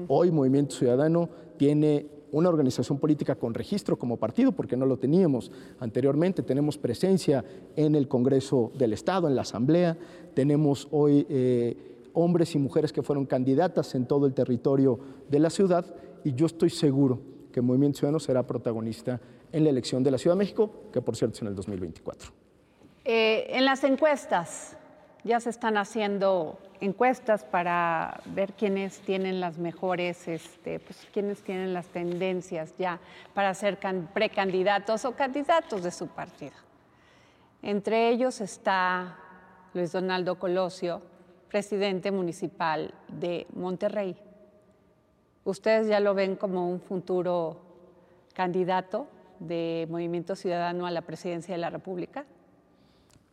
Hoy 0.07 0.31
Movimiento 0.31 0.75
Ciudadano 0.75 1.29
tiene 1.57 2.07
una 2.31 2.49
organización 2.49 2.99
política 2.99 3.35
con 3.35 3.53
registro 3.53 3.97
como 3.97 4.17
partido, 4.17 4.51
porque 4.51 4.77
no 4.77 4.85
lo 4.85 4.97
teníamos 4.97 5.51
anteriormente. 5.79 6.43
Tenemos 6.43 6.77
presencia 6.77 7.43
en 7.75 7.95
el 7.95 8.07
Congreso 8.07 8.71
del 8.77 8.93
Estado, 8.93 9.27
en 9.27 9.35
la 9.35 9.41
Asamblea. 9.43 9.97
Tenemos 10.33 10.87
hoy 10.91 11.25
eh, 11.29 11.75
hombres 12.13 12.55
y 12.55 12.59
mujeres 12.59 12.91
que 12.91 13.03
fueron 13.03 13.25
candidatas 13.25 13.95
en 13.95 14.05
todo 14.05 14.25
el 14.25 14.33
territorio 14.33 14.99
de 15.29 15.39
la 15.39 15.49
ciudad 15.49 15.85
y 16.23 16.33
yo 16.33 16.45
estoy 16.45 16.69
seguro 16.69 17.19
que 17.51 17.61
Movimiento 17.61 17.99
Ciudadano 17.99 18.19
será 18.19 18.45
protagonista 18.45 19.19
en 19.51 19.63
la 19.63 19.69
elección 19.69 20.03
de 20.03 20.11
la 20.11 20.17
Ciudad 20.17 20.35
de 20.35 20.39
México, 20.39 20.71
que 20.93 21.01
por 21.01 21.15
cierto 21.15 21.35
es 21.35 21.41
en 21.41 21.47
el 21.47 21.55
2024. 21.55 22.31
Eh, 23.05 23.47
en 23.49 23.65
las 23.65 23.83
encuestas, 23.83 24.77
ya 25.23 25.39
se 25.39 25.49
están 25.49 25.77
haciendo 25.77 26.59
encuestas 26.79 27.43
para 27.43 28.21
ver 28.25 28.53
quiénes 28.53 28.99
tienen 28.99 29.39
las 29.39 29.57
mejores, 29.57 30.27
este, 30.27 30.79
pues 30.79 31.07
quiénes 31.11 31.41
tienen 31.41 31.73
las 31.73 31.87
tendencias 31.87 32.73
ya 32.77 32.99
para 33.33 33.53
ser 33.53 33.77
precandidatos 34.13 35.05
o 35.05 35.13
candidatos 35.13 35.83
de 35.83 35.91
su 35.91 36.07
partido. 36.07 36.53
Entre 37.61 38.09
ellos 38.09 38.39
está 38.39 39.17
Luis 39.73 39.91
Donaldo 39.91 40.39
Colosio, 40.39 41.01
presidente 41.49 42.11
municipal 42.11 42.93
de 43.09 43.45
Monterrey. 43.53 44.15
¿Ustedes 45.49 45.87
ya 45.87 45.99
lo 45.99 46.13
ven 46.13 46.35
como 46.35 46.69
un 46.69 46.79
futuro 46.79 47.57
candidato 48.35 49.07
de 49.39 49.87
Movimiento 49.89 50.35
Ciudadano 50.35 50.85
a 50.85 50.91
la 50.91 51.01
presidencia 51.01 51.55
de 51.55 51.57
la 51.59 51.71
República? 51.71 52.27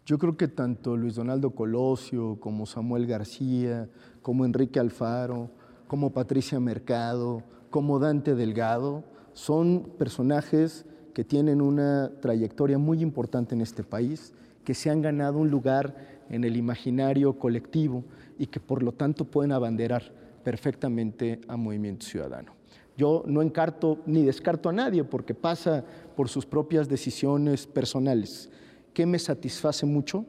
Yo 0.07 0.17
creo 0.17 0.35
que 0.35 0.49
tanto 0.49 0.97
Luis 0.97 1.17
Donaldo 1.17 1.51
Colosio, 1.51 2.39
como 2.41 2.65
Samuel 2.65 3.07
García, 3.07 3.91
como 4.23 4.47
Enrique 4.47 4.81
Alfaro, 4.81 5.51
como 5.89 6.15
Patricia 6.15 6.59
Mercado, 6.59 7.43
como 7.69 7.99
Dante 7.99 8.35
Delgado, 8.35 9.05
son 9.35 9.93
personajes 9.99 10.87
que 11.13 11.23
tienen 11.23 11.61
una 11.61 12.11
trayectoria 12.23 12.79
muy 12.79 13.03
importante 13.03 13.55
en 13.55 13.61
este 13.61 13.83
país, 13.83 14.33
que 14.65 14.73
se 14.73 14.89
han 14.89 15.03
ganado 15.03 15.37
un 15.37 15.51
lugar 15.51 15.95
en 16.31 16.45
el 16.45 16.57
imaginario 16.57 17.39
colectivo 17.39 18.05
y 18.39 18.47
que 18.47 18.59
por 18.59 18.83
lo 18.83 18.93
tanto 18.93 19.27
pueden 19.27 19.53
abanderar 19.53 20.25
perfectamente 20.47 21.41
a 21.49 21.57
Movimiento 21.57 22.07
Ciudadano. 22.07 22.53
Yo 22.97 23.25
no 23.27 23.43
encarto 23.43 23.99
ni 24.07 24.25
descarto 24.25 24.69
a 24.69 24.73
nadie 24.73 25.03
porque 25.03 25.35
pasa 25.35 25.85
por 26.15 26.29
sus 26.29 26.47
propias 26.47 26.89
decisiones 26.89 27.67
personales 27.67 28.49
que 28.95 29.07
me 29.07 29.19
satisface 29.19 29.85
mucho 29.87 30.25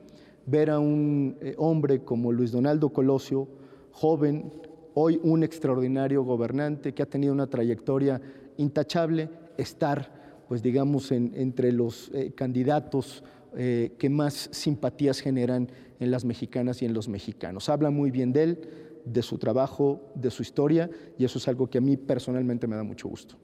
ver 0.47 0.71
a 0.71 0.79
un 0.79 1.37
eh, 1.39 1.53
hombre 1.59 2.03
como 2.03 2.31
Luis 2.31 2.51
Donaldo 2.51 2.89
Colosio, 2.89 3.47
joven, 3.91 4.51
hoy 4.95 5.19
un 5.21 5.43
extraordinario 5.43 6.23
gobernante 6.23 6.95
que 6.95 7.03
ha 7.03 7.05
tenido 7.05 7.31
una 7.31 7.45
trayectoria 7.45 8.19
intachable, 8.57 9.29
estar, 9.55 10.41
pues 10.47 10.63
digamos, 10.63 11.11
entre 11.11 11.71
los 11.71 12.09
eh, 12.15 12.31
candidatos 12.33 13.23
eh, 13.55 13.93
que 13.99 14.09
más 14.09 14.49
simpatías 14.51 15.19
generan 15.19 15.69
en 15.99 16.09
las 16.09 16.25
mexicanas 16.25 16.81
y 16.81 16.85
en 16.85 16.95
los 16.95 17.07
mexicanos. 17.07 17.69
Habla 17.69 17.91
muy 17.91 18.09
bien 18.09 18.33
de 18.33 18.43
él, 18.43 18.86
de 19.13 19.21
su 19.21 19.37
trabajo, 19.37 20.11
de 20.15 20.31
su 20.31 20.41
historia, 20.41 20.89
y 21.17 21.25
eso 21.25 21.37
es 21.37 21.47
algo 21.47 21.69
que 21.69 21.77
a 21.77 21.81
mí 21.81 21.97
personalmente 21.97 22.67
me 22.67 22.75
da 22.75 22.83
mucho 22.83 23.07
gusto. 23.07 23.35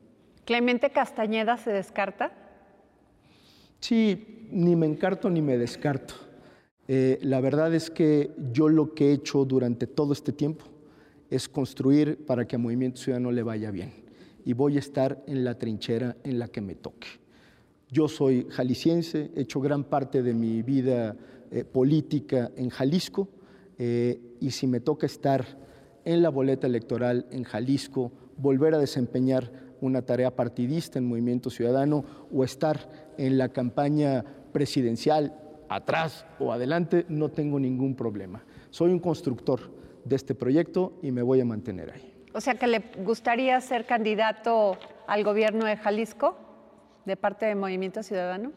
¿Clemente 0.45 0.91
Castañeda 0.91 1.57
se 1.57 1.71
descarta? 1.71 2.31
Sí, 3.79 4.47
ni 4.51 4.75
me 4.75 4.85
encarto 4.85 5.29
ni 5.29 5.41
me 5.41 5.57
descarto. 5.57 6.15
Eh, 6.87 7.17
la 7.21 7.39
verdad 7.39 7.73
es 7.73 7.89
que 7.89 8.31
yo 8.51 8.67
lo 8.67 8.93
que 8.93 9.09
he 9.09 9.13
hecho 9.13 9.45
durante 9.45 9.87
todo 9.87 10.13
este 10.13 10.33
tiempo 10.33 10.65
es 11.29 11.47
construir 11.47 12.25
para 12.25 12.45
que 12.45 12.57
a 12.57 12.59
Movimiento 12.59 12.99
Ciudadano 12.99 13.31
le 13.31 13.43
vaya 13.43 13.71
bien. 13.71 13.93
Y 14.45 14.53
voy 14.53 14.75
a 14.75 14.79
estar 14.79 15.23
en 15.27 15.45
la 15.45 15.57
trinchera 15.57 16.17
en 16.23 16.39
la 16.39 16.49
que 16.49 16.61
me 16.61 16.75
toque. 16.75 17.07
Yo 17.89 18.07
soy 18.07 18.47
jalisciense, 18.49 19.31
he 19.35 19.41
hecho 19.41 19.61
gran 19.61 19.85
parte 19.85 20.21
de 20.21 20.33
mi 20.33 20.61
vida 20.61 21.15
eh, 21.51 21.63
política 21.63 22.51
en 22.57 22.69
Jalisco 22.69 23.29
eh, 23.85 24.37
y 24.39 24.51
si 24.51 24.65
me 24.65 24.79
toca 24.79 25.05
estar 25.05 25.45
en 26.05 26.21
la 26.21 26.29
boleta 26.29 26.67
electoral 26.67 27.27
en 27.31 27.43
Jalisco, 27.43 28.13
volver 28.37 28.73
a 28.73 28.77
desempeñar 28.77 29.51
una 29.81 30.03
tarea 30.03 30.37
partidista 30.37 30.99
en 30.99 31.05
Movimiento 31.05 31.49
Ciudadano 31.49 32.05
o 32.33 32.45
estar 32.45 32.89
en 33.17 33.37
la 33.37 33.49
campaña 33.49 34.23
presidencial 34.53 35.37
atrás 35.67 36.25
o 36.39 36.53
adelante, 36.53 37.05
no 37.09 37.27
tengo 37.27 37.59
ningún 37.59 37.93
problema. 37.93 38.45
Soy 38.69 38.93
un 38.93 38.99
constructor 38.99 39.59
de 40.05 40.15
este 40.15 40.33
proyecto 40.33 40.93
y 41.01 41.11
me 41.11 41.21
voy 41.21 41.41
a 41.41 41.45
mantener 41.45 41.91
ahí. 41.91 42.13
O 42.33 42.39
sea, 42.39 42.55
que 42.55 42.67
le 42.67 42.81
gustaría 43.03 43.59
ser 43.59 43.85
candidato 43.85 44.77
al 45.07 45.25
gobierno 45.25 45.65
de 45.65 45.75
Jalisco 45.75 46.37
de 47.03 47.17
parte 47.17 47.47
de 47.47 47.55
Movimiento 47.55 48.01
Ciudadano. 48.01 48.53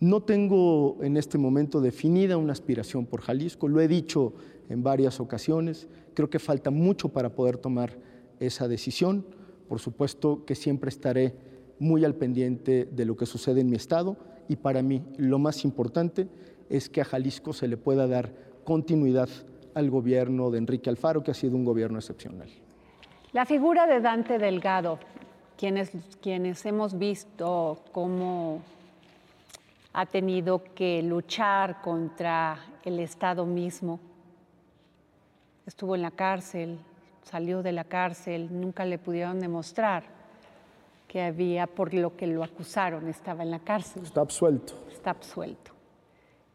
No 0.00 0.22
tengo 0.22 0.98
en 1.02 1.16
este 1.16 1.38
momento 1.38 1.80
definida 1.80 2.36
una 2.36 2.52
aspiración 2.52 3.06
por 3.06 3.20
Jalisco, 3.22 3.68
lo 3.68 3.80
he 3.80 3.88
dicho 3.88 4.34
en 4.68 4.82
varias 4.82 5.20
ocasiones, 5.20 5.88
creo 6.14 6.28
que 6.30 6.38
falta 6.38 6.70
mucho 6.70 7.08
para 7.08 7.34
poder 7.34 7.58
tomar 7.58 7.96
esa 8.40 8.68
decisión, 8.68 9.24
por 9.68 9.80
supuesto 9.80 10.44
que 10.44 10.54
siempre 10.54 10.88
estaré 10.88 11.34
muy 11.78 12.04
al 12.04 12.14
pendiente 12.14 12.86
de 12.90 13.04
lo 13.04 13.16
que 13.16 13.26
sucede 13.26 13.60
en 13.60 13.70
mi 13.70 13.76
estado. 13.76 14.16
Y 14.48 14.56
para 14.56 14.82
mí 14.82 15.02
lo 15.16 15.38
más 15.38 15.64
importante 15.64 16.28
es 16.68 16.88
que 16.88 17.00
a 17.00 17.04
Jalisco 17.04 17.52
se 17.52 17.68
le 17.68 17.76
pueda 17.76 18.06
dar 18.06 18.32
continuidad 18.64 19.28
al 19.74 19.90
gobierno 19.90 20.50
de 20.50 20.58
Enrique 20.58 20.90
Alfaro, 20.90 21.22
que 21.22 21.30
ha 21.30 21.34
sido 21.34 21.56
un 21.56 21.64
gobierno 21.64 21.98
excepcional. 21.98 22.48
La 23.32 23.44
figura 23.44 23.86
de 23.86 24.00
Dante 24.00 24.38
Delgado, 24.38 24.98
quienes, 25.56 25.90
quienes 26.20 26.64
hemos 26.66 26.96
visto 26.98 27.78
cómo 27.92 28.62
ha 29.94 30.06
tenido 30.06 30.62
que 30.74 31.02
luchar 31.02 31.80
contra 31.80 32.58
el 32.82 32.98
Estado 32.98 33.46
mismo, 33.46 34.00
estuvo 35.66 35.94
en 35.94 36.02
la 36.02 36.10
cárcel, 36.10 36.80
salió 37.22 37.62
de 37.62 37.70
la 37.70 37.84
cárcel, 37.84 38.48
nunca 38.50 38.84
le 38.84 38.98
pudieron 38.98 39.38
demostrar 39.38 40.02
que 41.06 41.22
había, 41.22 41.68
por 41.68 41.94
lo 41.94 42.16
que 42.16 42.26
lo 42.26 42.42
acusaron, 42.42 43.08
estaba 43.08 43.44
en 43.44 43.52
la 43.52 43.60
cárcel. 43.60 44.02
Está 44.02 44.20
absuelto. 44.20 44.74
Está 44.90 45.10
absuelto. 45.10 45.70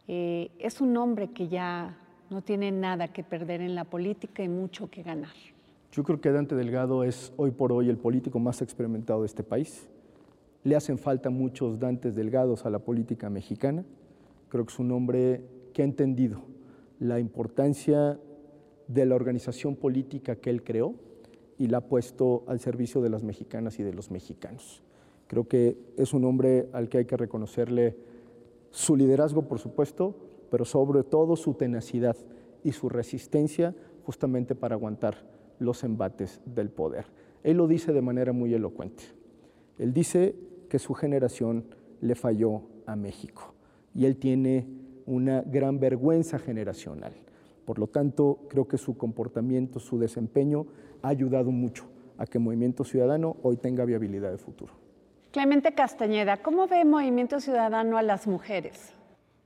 Eh, 0.05 0.51
es 0.59 0.81
un 0.81 0.97
hombre 0.97 1.29
que 1.29 1.47
ya 1.47 1.97
no 2.29 2.41
tiene 2.41 2.71
nada 2.71 3.07
que 3.07 3.23
perder 3.23 3.61
en 3.61 3.73
la 3.73 3.85
política 3.85 4.43
y 4.43 4.49
mucho 4.49 4.89
que 4.91 5.01
ganar. 5.01 5.31
Yo 5.93 6.03
creo 6.03 6.19
que 6.19 6.29
Dante 6.29 6.55
Delgado 6.55 7.05
es 7.05 7.31
hoy 7.37 7.51
por 7.51 7.71
hoy 7.71 7.89
el 7.89 7.97
político 7.97 8.37
más 8.37 8.61
experimentado 8.61 9.21
de 9.21 9.27
este 9.27 9.43
país. 9.43 9.87
Le 10.63 10.75
hacen 10.75 10.97
falta 10.97 11.29
muchos 11.29 11.79
Dantes 11.79 12.15
Delgados 12.15 12.65
a 12.65 12.69
la 12.69 12.79
política 12.79 13.29
mexicana. 13.29 13.85
Creo 14.49 14.65
que 14.65 14.73
es 14.73 14.79
un 14.79 14.91
hombre 14.91 15.41
que 15.73 15.81
ha 15.81 15.85
entendido 15.85 16.41
la 16.99 17.19
importancia 17.19 18.19
de 18.87 19.05
la 19.05 19.15
organización 19.15 19.75
política 19.75 20.35
que 20.35 20.49
él 20.49 20.63
creó 20.63 20.95
y 21.57 21.67
la 21.67 21.77
ha 21.77 21.81
puesto 21.81 22.43
al 22.47 22.59
servicio 22.59 23.01
de 23.01 23.09
las 23.09 23.23
mexicanas 23.23 23.79
y 23.79 23.83
de 23.83 23.93
los 23.93 24.11
mexicanos. 24.11 24.83
Creo 25.27 25.47
que 25.47 25.77
es 25.95 26.13
un 26.13 26.25
hombre 26.25 26.67
al 26.73 26.89
que 26.89 26.97
hay 26.97 27.05
que 27.05 27.15
reconocerle 27.15 27.95
su 28.71 28.95
liderazgo, 28.95 29.43
por 29.43 29.59
supuesto, 29.59 30.15
pero 30.49 30.65
sobre 30.65 31.03
todo 31.03 31.35
su 31.35 31.53
tenacidad 31.53 32.17
y 32.63 32.73
su 32.73 32.89
resistencia 32.89 33.75
justamente 34.03 34.55
para 34.55 34.75
aguantar 34.75 35.23
los 35.59 35.83
embates 35.83 36.41
del 36.45 36.69
poder. 36.69 37.05
Él 37.43 37.57
lo 37.57 37.67
dice 37.67 37.93
de 37.93 38.01
manera 38.01 38.33
muy 38.33 38.53
elocuente. 38.53 39.03
Él 39.77 39.93
dice 39.93 40.35
que 40.69 40.79
su 40.79 40.93
generación 40.93 41.65
le 42.01 42.15
falló 42.15 42.61
a 42.85 42.95
México 42.95 43.53
y 43.93 44.05
él 44.05 44.17
tiene 44.17 44.67
una 45.05 45.41
gran 45.41 45.79
vergüenza 45.79 46.39
generacional. 46.39 47.13
Por 47.65 47.79
lo 47.79 47.87
tanto, 47.87 48.39
creo 48.47 48.67
que 48.67 48.77
su 48.77 48.97
comportamiento, 48.97 49.79
su 49.79 49.99
desempeño 49.99 50.67
ha 51.01 51.09
ayudado 51.09 51.51
mucho 51.51 51.85
a 52.17 52.25
que 52.25 52.39
Movimiento 52.39 52.83
Ciudadano 52.83 53.37
hoy 53.43 53.57
tenga 53.57 53.85
viabilidad 53.85 54.31
de 54.31 54.37
futuro. 54.37 54.73
Clemente 55.31 55.73
Castañeda, 55.73 56.37
¿cómo 56.37 56.67
ve 56.67 56.83
Movimiento 56.85 57.39
Ciudadano 57.39 57.97
a 57.97 58.01
las 58.01 58.27
mujeres? 58.27 58.93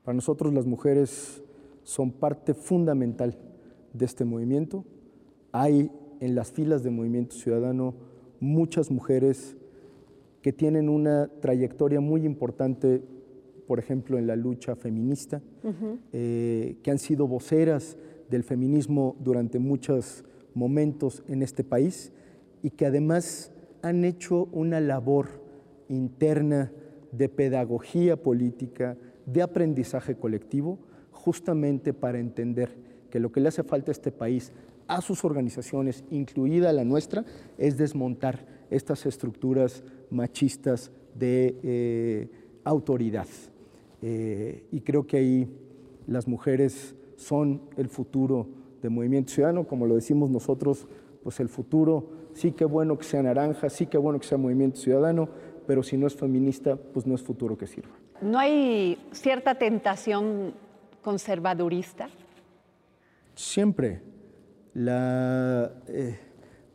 Para 0.03 0.15
nosotros 0.15 0.53
las 0.53 0.65
mujeres 0.65 1.41
son 1.83 2.11
parte 2.11 2.53
fundamental 2.53 3.37
de 3.93 4.05
este 4.05 4.25
movimiento. 4.25 4.85
Hay 5.51 5.91
en 6.19 6.35
las 6.35 6.51
filas 6.51 6.83
de 6.83 6.89
Movimiento 6.89 7.35
Ciudadano 7.35 7.95
muchas 8.39 8.91
mujeres 8.91 9.57
que 10.43 10.51
tienen 10.51 10.89
una 10.89 11.29
trayectoria 11.39 12.01
muy 12.01 12.25
importante, 12.25 13.01
por 13.65 13.79
ejemplo, 13.79 14.19
en 14.19 14.27
la 14.27 14.35
lucha 14.35 14.75
feminista, 14.75 15.41
eh, 16.11 16.75
que 16.83 16.91
han 16.91 16.99
sido 16.99 17.27
voceras 17.27 17.97
del 18.29 18.43
feminismo 18.43 19.15
durante 19.21 19.57
muchos 19.57 20.25
momentos 20.53 21.23
en 21.29 21.43
este 21.43 21.63
país 21.63 22.11
y 22.61 22.71
que 22.71 22.85
además 22.85 23.53
han 23.81 24.03
hecho 24.03 24.49
una 24.51 24.81
labor 24.81 25.41
interna 25.87 26.73
de 27.13 27.29
pedagogía 27.29 28.21
política, 28.21 28.97
de 29.25 29.41
aprendizaje 29.41 30.15
colectivo, 30.15 30.77
justamente 31.11 31.93
para 31.93 32.19
entender 32.19 32.75
que 33.09 33.21
lo 33.21 33.31
que 33.31 33.39
le 33.39 33.47
hace 33.47 33.63
falta 33.63 33.91
a 33.91 33.93
este 33.93 34.11
país, 34.11 34.51
a 34.87 34.99
sus 35.01 35.23
organizaciones, 35.23 36.03
incluida 36.11 36.73
la 36.73 36.83
nuestra, 36.83 37.23
es 37.57 37.77
desmontar 37.77 38.45
estas 38.69 39.05
estructuras 39.05 39.83
machistas 40.13 40.91
de 41.15 41.59
eh, 41.63 42.29
autoridad. 42.63 43.27
Eh, 44.01 44.65
y 44.71 44.81
creo 44.81 45.05
que 45.05 45.17
ahí 45.17 45.47
las 46.07 46.27
mujeres 46.27 46.95
son 47.15 47.61
el 47.77 47.89
futuro 47.89 48.47
del 48.81 48.91
movimiento 48.91 49.31
ciudadano, 49.31 49.65
como 49.65 49.85
lo 49.85 49.95
decimos 49.95 50.29
nosotros, 50.29 50.87
pues 51.23 51.39
el 51.39 51.47
futuro, 51.47 52.09
sí 52.33 52.51
que 52.51 52.65
bueno 52.65 52.97
que 52.97 53.05
sea 53.05 53.23
naranja, 53.23 53.69
sí 53.69 53.85
que 53.85 53.97
bueno 53.97 54.19
que 54.19 54.27
sea 54.27 54.37
movimiento 54.37 54.77
ciudadano, 54.77 55.29
pero 55.65 55.83
si 55.83 55.97
no 55.97 56.07
es 56.07 56.15
feminista, 56.15 56.75
pues 56.75 57.07
no 57.07 57.15
es 57.15 57.21
futuro 57.21 57.57
que 57.57 57.67
sirva. 57.67 57.95
¿No 58.21 58.37
hay 58.37 58.97
cierta 59.11 59.55
tentación 59.55 60.53
conservadurista? 61.01 62.09
Siempre. 63.35 64.01
La, 64.73 65.71
eh, 65.87 66.17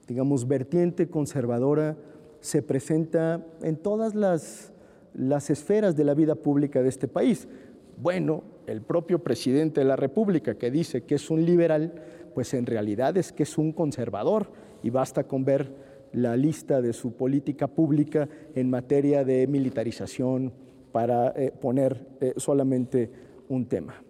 digamos, 0.06 0.46
vertiente 0.46 1.08
conservadora 1.08 1.96
se 2.40 2.62
presenta 2.62 3.44
en 3.62 3.76
todas 3.76 4.14
las, 4.14 4.72
las 5.14 5.50
esferas 5.50 5.96
de 5.96 6.04
la 6.04 6.14
vida 6.14 6.34
pública 6.34 6.82
de 6.82 6.88
este 6.88 7.08
país. 7.08 7.48
Bueno, 8.00 8.44
el 8.66 8.82
propio 8.82 9.18
presidente 9.20 9.80
de 9.80 9.86
la 9.86 9.96
República 9.96 10.56
que 10.56 10.70
dice 10.70 11.02
que 11.02 11.16
es 11.16 11.30
un 11.30 11.44
liberal, 11.44 11.94
pues 12.34 12.54
en 12.54 12.66
realidad 12.66 13.16
es 13.16 13.32
que 13.32 13.42
es 13.42 13.58
un 13.58 13.72
conservador 13.72 14.52
y 14.82 14.90
basta 14.90 15.24
con 15.24 15.44
ver 15.44 15.74
la 16.12 16.36
lista 16.36 16.80
de 16.80 16.92
su 16.92 17.12
política 17.12 17.66
pública 17.66 18.28
en 18.54 18.70
materia 18.70 19.24
de 19.24 19.46
militarización, 19.46 20.52
para 20.92 21.28
eh, 21.36 21.52
poner 21.52 22.06
eh, 22.20 22.34
solamente 22.36 23.10
un 23.48 23.66
tema. 23.66 24.02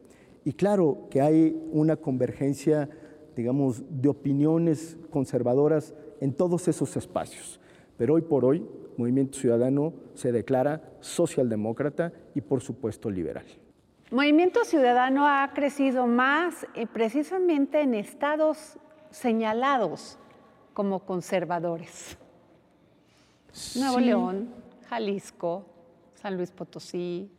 Y 0.45 0.53
claro 0.53 1.09
que 1.11 1.21
hay 1.21 1.55
una 1.73 1.97
convergencia, 1.97 2.89
digamos, 3.37 3.83
de 3.91 4.09
opiniones 4.09 4.97
conservadoras 5.11 5.95
en 6.21 6.33
todos 6.33 6.69
esos 6.69 6.97
espacios. 6.97 7.61
Pero 7.99 8.15
hoy 8.15 8.23
por 8.23 8.45
hoy, 8.45 8.67
Movimiento 8.97 9.39
Ciudadano 9.39 9.93
se 10.15 10.33
declara 10.33 10.81
socialdemócrata 11.01 12.13
y, 12.35 12.41
por 12.41 12.63
supuesto, 12.63 13.11
liberal. 13.11 13.45
Movimiento 14.11 14.65
Ciudadano 14.65 15.27
ha 15.27 15.51
crecido 15.53 16.07
más 16.07 16.67
y 16.75 16.87
precisamente 16.87 17.83
en 17.83 17.95
estados 17.95 18.79
señalados 19.11 20.19
como 20.73 21.01
conservadores. 21.01 22.17
Nuevo 23.77 24.01
León, 24.01 24.49
Jalisco, 24.89 25.67
San 26.15 26.37
Luis 26.37 26.51
Potosí. 26.51 27.31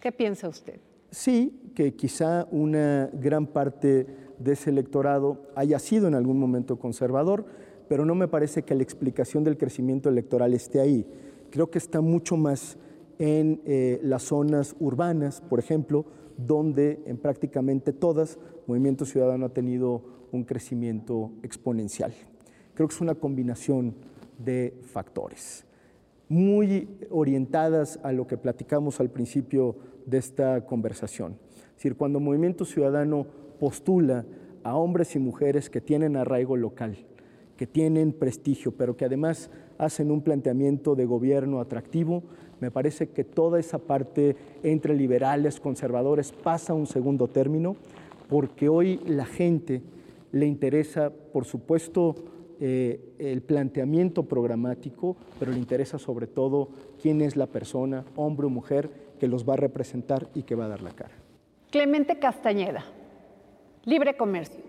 ¿Qué 0.00 0.12
piensa 0.12 0.48
usted? 0.48 0.80
Sí, 1.10 1.72
que 1.74 1.94
quizá 1.94 2.46
una 2.50 3.08
gran 3.12 3.46
parte 3.46 4.06
de 4.38 4.52
ese 4.52 4.70
electorado 4.70 5.50
haya 5.54 5.78
sido 5.78 6.08
en 6.08 6.14
algún 6.14 6.38
momento 6.38 6.78
conservador, 6.78 7.46
pero 7.88 8.04
no 8.04 8.14
me 8.14 8.28
parece 8.28 8.62
que 8.62 8.74
la 8.74 8.82
explicación 8.82 9.44
del 9.44 9.58
crecimiento 9.58 10.08
electoral 10.08 10.54
esté 10.54 10.80
ahí. 10.80 11.06
Creo 11.50 11.70
que 11.70 11.78
está 11.78 12.00
mucho 12.00 12.36
más 12.36 12.78
en 13.18 13.60
eh, 13.64 14.00
las 14.02 14.22
zonas 14.22 14.74
urbanas, 14.80 15.40
por 15.40 15.58
ejemplo, 15.58 16.06
donde 16.36 17.02
en 17.06 17.18
prácticamente 17.18 17.92
todas 17.92 18.38
Movimiento 18.66 19.04
Ciudadano 19.04 19.46
ha 19.46 19.52
tenido 19.52 20.02
un 20.32 20.44
crecimiento 20.44 21.32
exponencial. 21.42 22.12
Creo 22.74 22.88
que 22.88 22.94
es 22.94 23.00
una 23.00 23.14
combinación 23.14 23.94
de 24.38 24.74
factores 24.82 25.66
muy 26.32 26.88
orientadas 27.10 28.00
a 28.02 28.10
lo 28.10 28.26
que 28.26 28.38
platicamos 28.38 29.00
al 29.00 29.10
principio 29.10 29.76
de 30.06 30.16
esta 30.16 30.64
conversación. 30.64 31.36
Es 31.42 31.74
decir, 31.74 31.94
cuando 31.94 32.20
Movimiento 32.20 32.64
Ciudadano 32.64 33.26
postula 33.60 34.24
a 34.62 34.74
hombres 34.76 35.14
y 35.14 35.18
mujeres 35.18 35.68
que 35.68 35.82
tienen 35.82 36.16
arraigo 36.16 36.56
local, 36.56 36.96
que 37.56 37.66
tienen 37.66 38.12
prestigio, 38.12 38.72
pero 38.72 38.96
que 38.96 39.04
además 39.04 39.50
hacen 39.78 40.10
un 40.10 40.22
planteamiento 40.22 40.94
de 40.94 41.04
gobierno 41.04 41.60
atractivo, 41.60 42.22
Me 42.60 42.70
parece 42.70 43.08
que 43.08 43.24
toda 43.24 43.58
esa 43.58 43.78
parte 43.78 44.36
entre 44.62 44.94
liberales, 44.94 45.58
conservadores, 45.58 46.30
pasa 46.30 46.72
a 46.72 46.76
un 46.76 46.86
segundo 46.86 47.26
término, 47.26 47.74
porque 48.28 48.68
hoy 48.68 49.00
la 49.04 49.24
gente 49.24 49.82
le 50.30 50.46
interesa, 50.46 51.10
por 51.10 51.44
supuesto, 51.44 52.14
eh, 52.60 53.14
el 53.18 53.42
planteamiento 53.42 54.22
programático, 54.22 55.16
pero 55.40 55.50
le 55.50 55.58
interesa 55.58 55.98
sobre 55.98 56.28
todo 56.28 56.68
quién 57.02 57.20
es 57.20 57.34
la 57.34 57.48
persona, 57.48 58.04
hombre 58.14 58.46
o 58.46 58.50
mujer, 58.50 58.88
que 59.18 59.26
los 59.26 59.44
va 59.44 59.54
a 59.54 59.56
representar 59.56 60.28
y 60.32 60.44
que 60.44 60.54
va 60.54 60.66
a 60.66 60.68
dar 60.68 60.82
la 60.82 60.92
cara. 60.92 61.14
Clemente 61.72 62.20
Castañeda, 62.20 62.84
libre 63.84 64.16
comercio. 64.16 64.62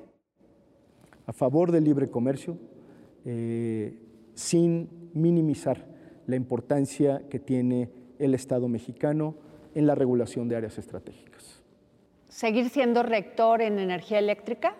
A 1.27 1.33
favor 1.33 1.71
del 1.71 1.83
libre 1.83 2.09
comercio, 2.09 2.57
eh, 3.25 3.97
sin 4.33 5.09
minimizar 5.13 5.85
la 6.27 6.35
importancia 6.35 7.23
que 7.29 7.39
tiene 7.39 7.89
el 8.19 8.33
Estado 8.33 8.67
mexicano 8.67 9.35
en 9.75 9.87
la 9.87 9.95
regulación 9.95 10.47
de 10.47 10.55
áreas 10.55 10.77
estratégicas. 10.77 11.61
¿Seguir 12.29 12.69
siendo 12.69 13.03
rector 13.03 13.61
en 13.61 13.79
energía 13.79 14.19
eléctrica? 14.19 14.75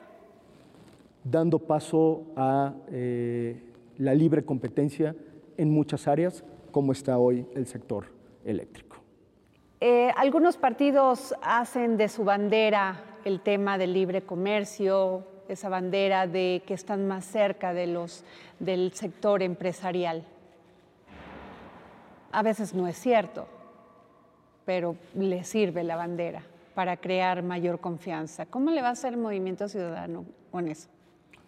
dando 1.24 1.60
paso 1.60 2.26
a 2.36 2.74
eh, 2.92 3.62
la 3.98 4.14
libre 4.14 4.44
competencia 4.44 5.16
en 5.58 5.70
muchas 5.72 6.08
áreas, 6.08 6.44
como 6.72 6.92
está 6.92 7.18
hoy 7.18 7.46
el 7.56 7.68
sector 7.68 8.08
eléctrico. 8.44 8.98
Eh, 9.80 10.12
algunos 10.16 10.58
partidos 10.58 11.36
hacen 11.42 11.98
de 11.98 12.10
su 12.10 12.24
bandera 12.24 13.04
el 13.26 13.42
tema 13.42 13.78
del 13.78 13.94
libre 13.94 14.24
comercio, 14.24 15.26
esa 15.54 15.70
bandera 15.70 16.28
de 16.28 16.62
que 16.68 16.74
están 16.74 17.08
más 17.08 17.26
cerca 17.26 17.74
de 17.74 17.88
los, 17.88 18.24
del 18.60 18.92
sector 18.94 19.42
empresarial. 19.42 20.24
A 22.32 22.44
veces 22.44 22.74
no 22.74 22.88
es 22.88 22.98
cierto, 22.98 23.48
pero 24.66 24.96
le 25.16 25.44
sirve 25.44 25.84
la 25.84 25.96
bandera 25.96 26.44
para 26.74 26.98
crear 26.98 27.44
mayor 27.44 27.80
confianza. 27.80 28.46
¿Cómo 28.46 28.72
le 28.72 28.82
va 28.82 28.90
a 28.90 28.92
hacer 28.92 29.14
el 29.14 29.20
Movimiento 29.20 29.68
Ciudadano 29.68 30.26
con 30.52 30.68
eso? 30.68 30.90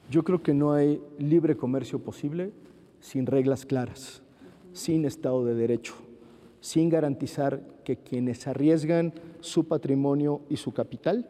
Yo 0.10 0.24
creo 0.24 0.42
que 0.42 0.54
no 0.54 0.74
hay 0.74 1.02
libre 1.18 1.58
comercio 1.58 2.00
posible 2.00 2.52
sin 3.00 3.26
reglas 3.26 3.66
claras, 3.66 4.22
sin 4.74 5.06
Estado 5.06 5.44
de 5.46 5.56
Derecho, 5.56 5.96
sin 6.60 6.90
garantizar 6.90 7.62
que 7.84 7.98
quienes 7.98 8.48
arriesgan 8.48 9.14
su 9.40 9.68
patrimonio 9.68 10.42
y 10.50 10.58
su 10.58 10.74
capital 10.74 11.28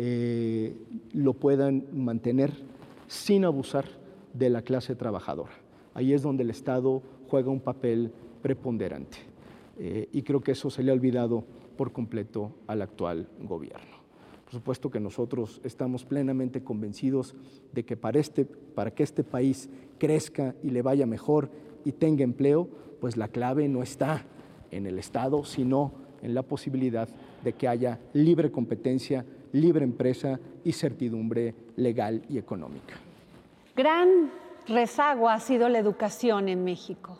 eh, 0.00 0.76
lo 1.12 1.34
puedan 1.34 1.86
mantener 1.92 2.52
sin 3.08 3.44
abusar 3.44 3.84
de 4.32 4.48
la 4.48 4.62
clase 4.62 4.94
trabajadora. 4.94 5.50
Ahí 5.92 6.12
es 6.12 6.22
donde 6.22 6.44
el 6.44 6.50
Estado 6.50 7.02
juega 7.26 7.50
un 7.50 7.58
papel 7.58 8.12
preponderante. 8.40 9.18
Eh, 9.76 10.08
y 10.12 10.22
creo 10.22 10.40
que 10.40 10.52
eso 10.52 10.70
se 10.70 10.84
le 10.84 10.92
ha 10.92 10.94
olvidado 10.94 11.42
por 11.76 11.90
completo 11.90 12.52
al 12.68 12.82
actual 12.82 13.28
gobierno. 13.40 13.98
Por 14.44 14.52
supuesto 14.52 14.88
que 14.88 15.00
nosotros 15.00 15.60
estamos 15.64 16.04
plenamente 16.04 16.62
convencidos 16.62 17.34
de 17.72 17.84
que 17.84 17.96
para, 17.96 18.20
este, 18.20 18.44
para 18.44 18.92
que 18.92 19.02
este 19.02 19.24
país 19.24 19.68
crezca 19.98 20.54
y 20.62 20.70
le 20.70 20.82
vaya 20.82 21.06
mejor 21.06 21.50
y 21.84 21.90
tenga 21.90 22.22
empleo, 22.22 22.68
pues 23.00 23.16
la 23.16 23.26
clave 23.26 23.66
no 23.68 23.82
está 23.82 24.24
en 24.70 24.86
el 24.86 24.96
Estado, 25.00 25.44
sino 25.44 25.92
en 26.22 26.34
la 26.34 26.44
posibilidad 26.44 27.08
de 27.42 27.52
que 27.52 27.66
haya 27.66 27.98
libre 28.12 28.52
competencia, 28.52 29.26
libre 29.52 29.84
empresa 29.84 30.38
y 30.64 30.72
certidumbre 30.72 31.54
legal 31.76 32.22
y 32.28 32.38
económica. 32.38 32.94
Gran 33.76 34.30
rezago 34.66 35.28
ha 35.28 35.40
sido 35.40 35.68
la 35.68 35.78
educación 35.78 36.48
en 36.48 36.64
México. 36.64 37.18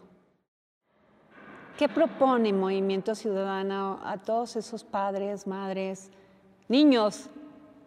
¿Qué 1.79 1.89
propone 1.89 2.53
Movimiento 2.53 3.14
Ciudadano 3.14 4.01
a 4.03 4.18
todos 4.18 4.57
esos 4.57 4.83
padres, 4.83 5.47
madres, 5.47 6.11
Niños, 6.68 7.31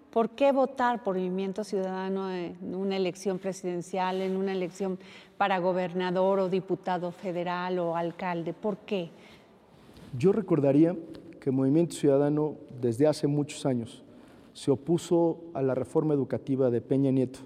¿por 0.09 0.31
qué 0.31 0.51
votar 0.51 1.03
por 1.03 1.15
Movimiento 1.15 1.63
Ciudadano 1.63 2.31
en 2.31 2.73
una 2.73 2.97
elección 2.97 3.37
presidencial, 3.37 4.21
en 4.21 4.37
una 4.37 4.53
elección 4.53 4.97
para 5.37 5.59
gobernador 5.59 6.39
o 6.39 6.49
diputado 6.49 7.11
federal 7.11 7.77
o 7.77 7.95
alcalde? 7.95 8.53
¿Por 8.53 8.77
qué? 8.77 9.11
Yo 10.17 10.31
recordaría 10.31 10.95
que 11.39 11.51
Movimiento 11.51 11.93
Ciudadano 11.95 12.55
desde 12.81 13.05
hace 13.05 13.27
muchos 13.27 13.67
años 13.67 14.03
se 14.53 14.71
opuso 14.71 15.43
a 15.53 15.61
la 15.61 15.75
reforma 15.75 16.13
educativa 16.13 16.69
de 16.69 16.81
Peña 16.81 17.11
Nieto, 17.11 17.39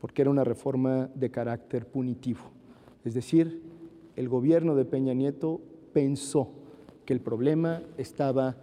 porque 0.00 0.22
era 0.22 0.30
una 0.30 0.44
reforma 0.44 1.08
de 1.14 1.30
carácter 1.30 1.86
punitivo. 1.86 2.40
Es 3.04 3.14
decir, 3.14 3.62
el 4.16 4.28
gobierno 4.28 4.74
de 4.74 4.84
Peña 4.84 5.14
Nieto 5.14 5.60
pensó 5.92 6.48
que 7.04 7.12
el 7.12 7.20
problema 7.20 7.82
estaba 7.96 8.56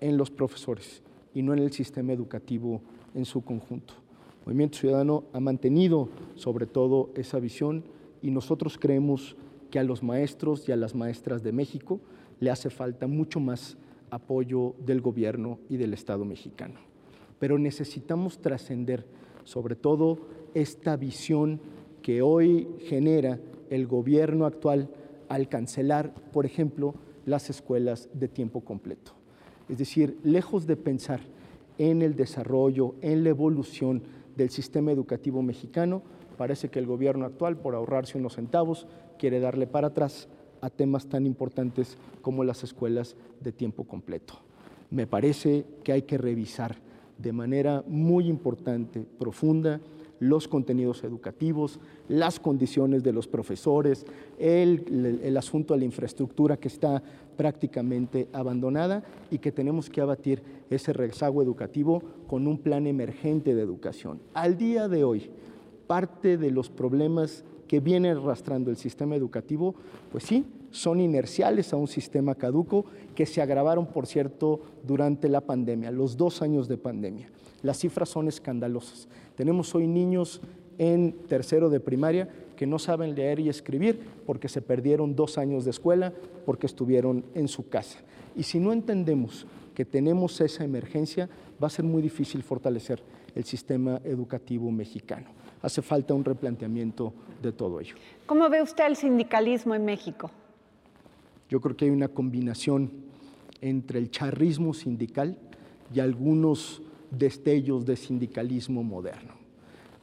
en 0.00 0.16
los 0.16 0.30
profesores 0.30 1.02
y 1.34 1.42
no 1.42 1.52
en 1.52 1.60
el 1.60 1.72
sistema 1.72 2.12
educativo 2.12 2.80
en 3.14 3.24
su 3.24 3.42
conjunto. 3.42 3.94
El 4.40 4.46
Movimiento 4.46 4.78
Ciudadano 4.78 5.24
ha 5.32 5.40
mantenido 5.40 6.08
sobre 6.34 6.66
todo 6.66 7.10
esa 7.14 7.38
visión 7.40 7.84
y 8.22 8.30
nosotros 8.30 8.78
creemos 8.78 9.36
que 9.70 9.78
a 9.78 9.84
los 9.84 10.02
maestros 10.02 10.68
y 10.68 10.72
a 10.72 10.76
las 10.76 10.94
maestras 10.94 11.42
de 11.42 11.52
México 11.52 12.00
le 12.40 12.50
hace 12.50 12.70
falta 12.70 13.06
mucho 13.06 13.40
más 13.40 13.76
apoyo 14.10 14.74
del 14.84 15.00
gobierno 15.00 15.58
y 15.68 15.76
del 15.76 15.94
Estado 15.94 16.24
mexicano. 16.24 16.95
Pero 17.38 17.58
necesitamos 17.58 18.38
trascender 18.38 19.06
sobre 19.44 19.76
todo 19.76 20.18
esta 20.54 20.96
visión 20.96 21.60
que 22.02 22.22
hoy 22.22 22.68
genera 22.86 23.38
el 23.70 23.86
gobierno 23.86 24.46
actual 24.46 24.88
al 25.28 25.48
cancelar, 25.48 26.14
por 26.32 26.46
ejemplo, 26.46 26.94
las 27.24 27.50
escuelas 27.50 28.08
de 28.14 28.28
tiempo 28.28 28.60
completo. 28.60 29.12
Es 29.68 29.78
decir, 29.78 30.18
lejos 30.22 30.66
de 30.66 30.76
pensar 30.76 31.20
en 31.78 32.02
el 32.02 32.14
desarrollo, 32.14 32.94
en 33.02 33.24
la 33.24 33.30
evolución 33.30 34.02
del 34.36 34.50
sistema 34.50 34.92
educativo 34.92 35.42
mexicano, 35.42 36.02
parece 36.36 36.68
que 36.68 36.78
el 36.78 36.86
gobierno 36.86 37.26
actual, 37.26 37.58
por 37.58 37.74
ahorrarse 37.74 38.18
unos 38.18 38.34
centavos, 38.34 38.86
quiere 39.18 39.40
darle 39.40 39.66
para 39.66 39.88
atrás 39.88 40.28
a 40.60 40.70
temas 40.70 41.06
tan 41.06 41.26
importantes 41.26 41.98
como 42.22 42.44
las 42.44 42.62
escuelas 42.62 43.16
de 43.40 43.52
tiempo 43.52 43.84
completo. 43.84 44.34
Me 44.90 45.06
parece 45.06 45.66
que 45.82 45.92
hay 45.92 46.02
que 46.02 46.18
revisar 46.18 46.76
de 47.18 47.32
manera 47.32 47.82
muy 47.86 48.28
importante, 48.28 49.04
profunda, 49.18 49.80
los 50.20 50.48
contenidos 50.48 51.04
educativos, 51.04 51.78
las 52.08 52.40
condiciones 52.40 53.02
de 53.02 53.12
los 53.12 53.26
profesores, 53.26 54.06
el, 54.38 55.36
asunto 55.36 55.74
de 55.74 55.80
la 55.80 55.86
infraestructura 55.86 56.56
que 56.56 56.68
está 56.68 57.02
prácticamente 57.36 58.28
abandonada 58.32 59.04
y 59.30 59.38
que 59.38 59.52
tenemos 59.52 59.90
que 59.90 60.00
abatir 60.00 60.42
ese 60.70 60.92
rezago 60.92 61.42
educativo 61.42 62.02
con 62.26 62.46
un 62.46 62.58
plan 62.58 62.86
emergente 62.86 63.54
de 63.54 63.62
educación. 63.62 64.20
Al 64.32 64.56
día 64.56 64.88
de 64.88 65.04
hoy, 65.04 65.30
parte 65.86 66.38
de 66.38 66.50
los 66.50 66.70
problemas 66.70 67.44
que 67.66 67.80
viene 67.80 68.10
arrastrando 68.10 68.70
el 68.70 68.76
sistema 68.76 69.16
educativo, 69.16 69.74
pues 70.10 70.24
sí, 70.24 70.44
son 70.70 71.00
inerciales 71.00 71.72
a 71.72 71.76
un 71.76 71.88
sistema 71.88 72.34
caduco 72.34 72.84
que 73.14 73.26
se 73.26 73.40
agravaron, 73.40 73.86
por 73.86 74.06
cierto, 74.06 74.60
durante 74.86 75.28
la 75.28 75.40
pandemia, 75.40 75.90
los 75.90 76.16
dos 76.16 76.42
años 76.42 76.68
de 76.68 76.76
pandemia. 76.76 77.30
Las 77.62 77.78
cifras 77.78 78.08
son 78.08 78.28
escandalosas. 78.28 79.08
Tenemos 79.34 79.74
hoy 79.74 79.86
niños 79.86 80.40
en 80.78 81.12
tercero 81.28 81.70
de 81.70 81.80
primaria 81.80 82.28
que 82.56 82.66
no 82.66 82.78
saben 82.78 83.14
leer 83.14 83.40
y 83.40 83.48
escribir 83.48 84.00
porque 84.24 84.48
se 84.48 84.62
perdieron 84.62 85.14
dos 85.14 85.38
años 85.38 85.64
de 85.64 85.70
escuela, 85.70 86.12
porque 86.44 86.66
estuvieron 86.66 87.24
en 87.34 87.48
su 87.48 87.68
casa. 87.68 87.98
Y 88.36 88.42
si 88.42 88.60
no 88.60 88.72
entendemos 88.72 89.46
que 89.74 89.84
tenemos 89.84 90.40
esa 90.40 90.64
emergencia, 90.64 91.28
va 91.62 91.66
a 91.66 91.70
ser 91.70 91.84
muy 91.84 92.02
difícil 92.02 92.42
fortalecer 92.42 93.02
el 93.34 93.44
sistema 93.44 94.00
educativo 94.04 94.70
mexicano. 94.70 95.26
Hace 95.62 95.82
falta 95.82 96.14
un 96.14 96.24
replanteamiento 96.24 97.12
de 97.42 97.52
todo 97.52 97.80
ello. 97.80 97.94
¿Cómo 98.26 98.48
ve 98.48 98.62
usted 98.62 98.86
el 98.86 98.96
sindicalismo 98.96 99.74
en 99.74 99.84
México? 99.84 100.30
Yo 101.48 101.60
creo 101.60 101.76
que 101.76 101.86
hay 101.86 101.90
una 101.90 102.08
combinación 102.08 102.90
entre 103.60 103.98
el 103.98 104.10
charrismo 104.10 104.74
sindical 104.74 105.38
y 105.94 106.00
algunos 106.00 106.82
destellos 107.10 107.86
de 107.86 107.96
sindicalismo 107.96 108.82
moderno. 108.82 109.34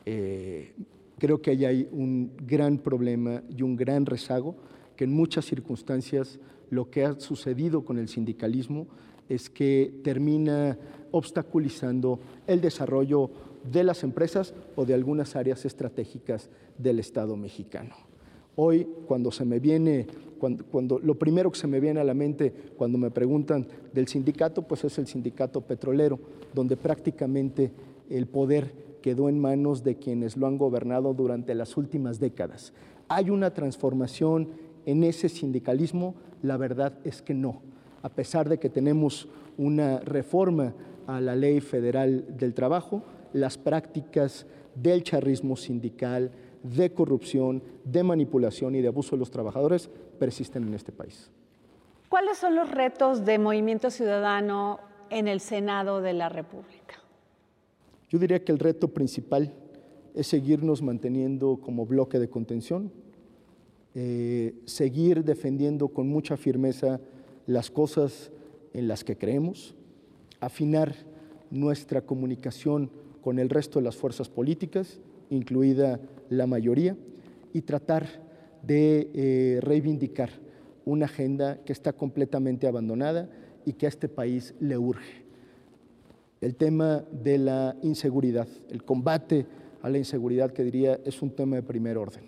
Eh, 0.06 0.74
creo 1.18 1.42
que 1.42 1.52
ahí 1.52 1.66
hay 1.66 1.90
un 1.92 2.32
gran 2.46 2.78
problema 2.78 3.42
y 3.50 3.62
un 3.62 3.76
gran 3.76 4.06
rezago 4.06 4.56
que 4.96 5.04
en 5.06 5.14
muchas 5.14 5.46
circunstancias 5.46 6.40
lo 6.70 6.90
que 6.90 7.06
ha 7.06 7.20
sucedido 7.20 7.84
con 7.86 7.98
el 7.98 8.08
sindicalismo 8.08 8.88
es 9.30 9.50
que 9.50 9.94
termina 10.04 10.78
obstaculizando 11.12 12.20
el 12.48 12.62
desarrollo 12.62 13.30
de 13.72 13.84
las 13.84 14.04
empresas 14.04 14.54
o 14.76 14.86
de 14.86 14.94
algunas 14.94 15.36
áreas 15.36 15.66
estratégicas 15.66 16.50
del 16.78 17.00
Estado 17.00 17.36
mexicano. 17.38 17.96
Hoy, 18.56 18.88
cuando 19.08 19.32
se 19.32 19.46
me 19.46 19.60
viene, 19.60 20.06
cuando, 20.70 21.00
lo 21.00 21.16
primero 21.16 21.52
que 21.52 21.60
se 21.60 21.68
me 21.68 21.80
viene 21.80 22.00
a 22.00 22.04
la 22.04 22.14
mente 22.14 22.54
cuando 22.76 22.98
me 22.98 23.10
preguntan 23.10 23.66
del 23.94 24.08
sindicato, 24.08 24.62
pues 24.62 24.84
es 24.84 24.98
el 25.00 25.08
sindicato 25.08 25.62
petrolero, 25.62 26.20
donde 26.54 26.78
prácticamente 26.78 27.72
el 28.10 28.28
poder 28.28 28.72
quedó 29.02 29.28
en 29.28 29.40
manos 29.40 29.84
de 29.84 29.96
quienes 29.96 30.38
lo 30.38 30.48
han 30.48 30.58
gobernado 30.58 31.14
durante 31.14 31.56
las 31.56 31.78
últimas 31.78 32.20
décadas. 32.20 32.74
Hay 33.08 33.30
una 33.30 33.54
transformación 33.54 34.50
en 34.86 35.04
ese 35.04 35.30
sindicalismo 35.30 36.16
La 36.42 36.58
verdad 36.58 37.00
es 37.06 37.22
que 37.22 37.34
no. 37.34 37.62
A 38.02 38.10
pesar 38.10 38.50
de 38.50 38.60
que 38.60 38.70
tenemos 38.70 39.30
una 39.58 40.00
reforma 40.00 40.74
a 41.08 41.22
la 41.22 41.36
ley 41.36 41.62
federal 41.62 42.26
del 42.38 42.54
trabajo, 42.54 43.02
las 43.34 43.58
prácticas 43.58 44.46
del 44.76 45.04
charrismo 45.04 45.56
sindical, 45.56 46.32
de 46.64 46.94
corrupción, 46.94 47.62
de 47.84 48.04
manipulación 48.04 48.76
y 48.76 48.82
de 48.82 48.88
abuso 48.88 49.16
de 49.16 49.20
los 49.20 49.32
trabajadores 49.32 49.90
persisten 50.18 50.64
en 50.64 50.74
este 50.74 50.92
país. 50.92 51.30
¿Cuáles 52.10 52.38
son 52.38 52.56
los 52.56 52.70
retos 52.70 53.26
de 53.26 53.40
Movimiento 53.40 53.90
Ciudadano 53.90 54.80
en 55.10 55.28
el 55.28 55.40
Senado 55.40 56.02
de 56.02 56.14
la 56.14 56.30
República? 56.30 57.02
Yo 58.10 58.20
diría 58.20 58.44
que 58.44 58.52
el 58.52 58.60
reto 58.60 58.90
principal 58.90 59.52
es 60.14 60.28
seguirnos 60.28 60.82
manteniendo 60.82 61.58
como 61.58 61.86
bloque 61.86 62.20
de 62.20 62.30
contención, 62.30 62.92
eh, 63.96 64.54
seguir 64.66 65.24
defendiendo 65.24 65.88
con 65.88 66.08
mucha 66.08 66.38
firmeza 66.38 67.00
las 67.48 67.72
cosas 67.72 68.32
en 68.74 68.88
las 68.88 69.04
que 69.04 69.18
creemos, 69.18 69.76
afinar 70.40 70.96
nuestra 71.50 72.02
comunicación 72.02 72.92
con 73.24 73.40
el 73.40 73.50
resto 73.50 73.80
de 73.80 73.86
las 73.86 73.96
fuerzas 73.96 74.30
políticas, 74.30 75.00
incluida 75.30 76.00
la 76.30 76.46
mayoría, 76.46 76.98
y 77.54 77.62
tratar 77.62 78.06
de 78.62 79.10
eh, 79.14 79.60
reivindicar 79.62 80.30
una 80.86 81.06
agenda 81.06 81.64
que 81.64 81.72
está 81.72 81.94
completamente 81.94 82.68
abandonada 82.68 83.30
y 83.66 83.74
que 83.74 83.86
a 83.86 83.90
este 83.90 84.10
país 84.10 84.54
le 84.60 84.78
urge. 84.78 85.24
El 86.42 86.56
tema 86.56 87.06
de 87.12 87.38
la 87.38 87.78
inseguridad, 87.82 88.48
el 88.70 88.84
combate 88.84 89.46
a 89.82 89.90
la 89.90 89.98
inseguridad 89.98 90.52
que 90.52 90.64
diría 90.64 91.00
es 91.06 91.22
un 91.22 91.32
tema 91.32 91.56
de 91.56 91.64
primer 91.64 91.98
orden. 91.98 92.26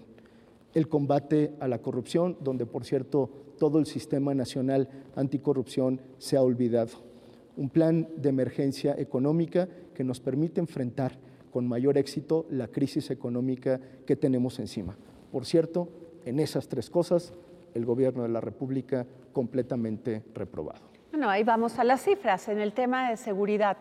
El 0.73 0.87
combate 0.87 1.51
a 1.59 1.67
la 1.67 1.81
corrupción, 1.81 2.37
donde 2.41 2.65
por 2.65 2.85
cierto 2.85 3.29
todo 3.57 3.79
el 3.79 3.85
sistema 3.85 4.33
nacional 4.33 4.89
anticorrupción 5.15 5.99
se 6.17 6.37
ha 6.37 6.41
olvidado. 6.41 7.14
Un 7.57 7.69
plan 7.69 8.07
de 8.17 8.29
emergencia 8.29 8.95
económica 8.97 9.67
que 9.93 10.03
nos 10.03 10.19
permite 10.19 10.59
enfrentar 10.59 11.17
con 11.51 11.67
mayor 11.67 11.97
éxito 11.97 12.45
la 12.49 12.67
crisis 12.67 13.11
económica 13.11 13.79
que 14.05 14.15
tenemos 14.15 14.59
encima. 14.59 14.97
Por 15.31 15.45
cierto, 15.45 15.87
en 16.25 16.39
esas 16.39 16.67
tres 16.67 16.89
cosas, 16.89 17.33
el 17.73 17.85
gobierno 17.85 18.23
de 18.23 18.29
la 18.29 18.41
República 18.41 19.05
completamente 19.31 20.23
reprobado. 20.33 20.81
Bueno, 21.11 21.29
ahí 21.29 21.43
vamos 21.43 21.79
a 21.79 21.83
las 21.83 22.03
cifras. 22.03 22.49
En 22.49 22.59
el 22.59 22.73
tema 22.73 23.09
de 23.09 23.17
seguridad 23.17 23.77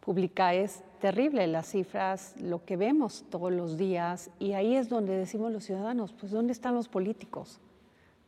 pública 0.00 0.54
es 0.54 0.84
terrible 1.00 1.46
las 1.46 1.66
cifras, 1.66 2.34
lo 2.40 2.64
que 2.64 2.76
vemos 2.76 3.24
todos 3.30 3.52
los 3.52 3.76
días, 3.76 4.30
y 4.38 4.52
ahí 4.52 4.76
es 4.76 4.88
donde 4.88 5.16
decimos 5.16 5.50
los 5.50 5.64
ciudadanos, 5.64 6.12
pues 6.12 6.30
¿dónde 6.30 6.52
están 6.52 6.74
los 6.74 6.88
políticos? 6.88 7.60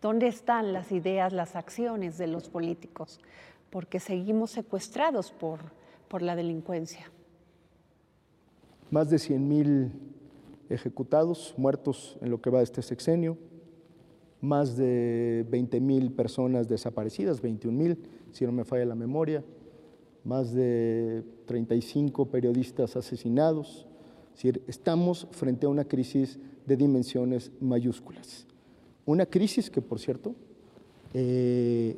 ¿Dónde 0.00 0.26
están 0.26 0.72
las 0.72 0.92
ideas, 0.92 1.32
las 1.32 1.56
acciones 1.56 2.18
de 2.18 2.26
los 2.26 2.48
políticos? 2.48 3.20
Porque 3.70 4.00
seguimos 4.00 4.50
secuestrados 4.50 5.32
por, 5.32 5.60
por 6.08 6.22
la 6.22 6.36
delincuencia 6.36 7.10
más 8.90 9.10
de 9.10 9.18
100 9.18 9.48
mil 9.48 9.92
ejecutados, 10.68 11.54
muertos 11.56 12.18
en 12.20 12.30
lo 12.30 12.40
que 12.40 12.50
va 12.50 12.58
de 12.58 12.64
este 12.64 12.82
sexenio, 12.82 13.36
más 14.40 14.76
de 14.76 15.46
20 15.50 15.80
mil 15.80 16.12
personas 16.12 16.68
desaparecidas, 16.68 17.40
21 17.40 17.76
mil, 17.76 17.98
si 18.32 18.44
no 18.44 18.52
me 18.52 18.64
falla 18.64 18.84
la 18.84 18.94
memoria, 18.94 19.44
más 20.24 20.52
de 20.52 21.24
35 21.46 22.26
periodistas 22.26 22.96
asesinados. 22.96 23.86
Es 24.30 24.42
decir, 24.42 24.62
estamos 24.66 25.26
frente 25.30 25.66
a 25.66 25.68
una 25.68 25.84
crisis 25.84 26.38
de 26.66 26.76
dimensiones 26.76 27.50
mayúsculas. 27.60 28.46
Una 29.04 29.24
crisis 29.24 29.70
que, 29.70 29.80
por 29.80 30.00
cierto, 30.00 30.34
eh, 31.14 31.96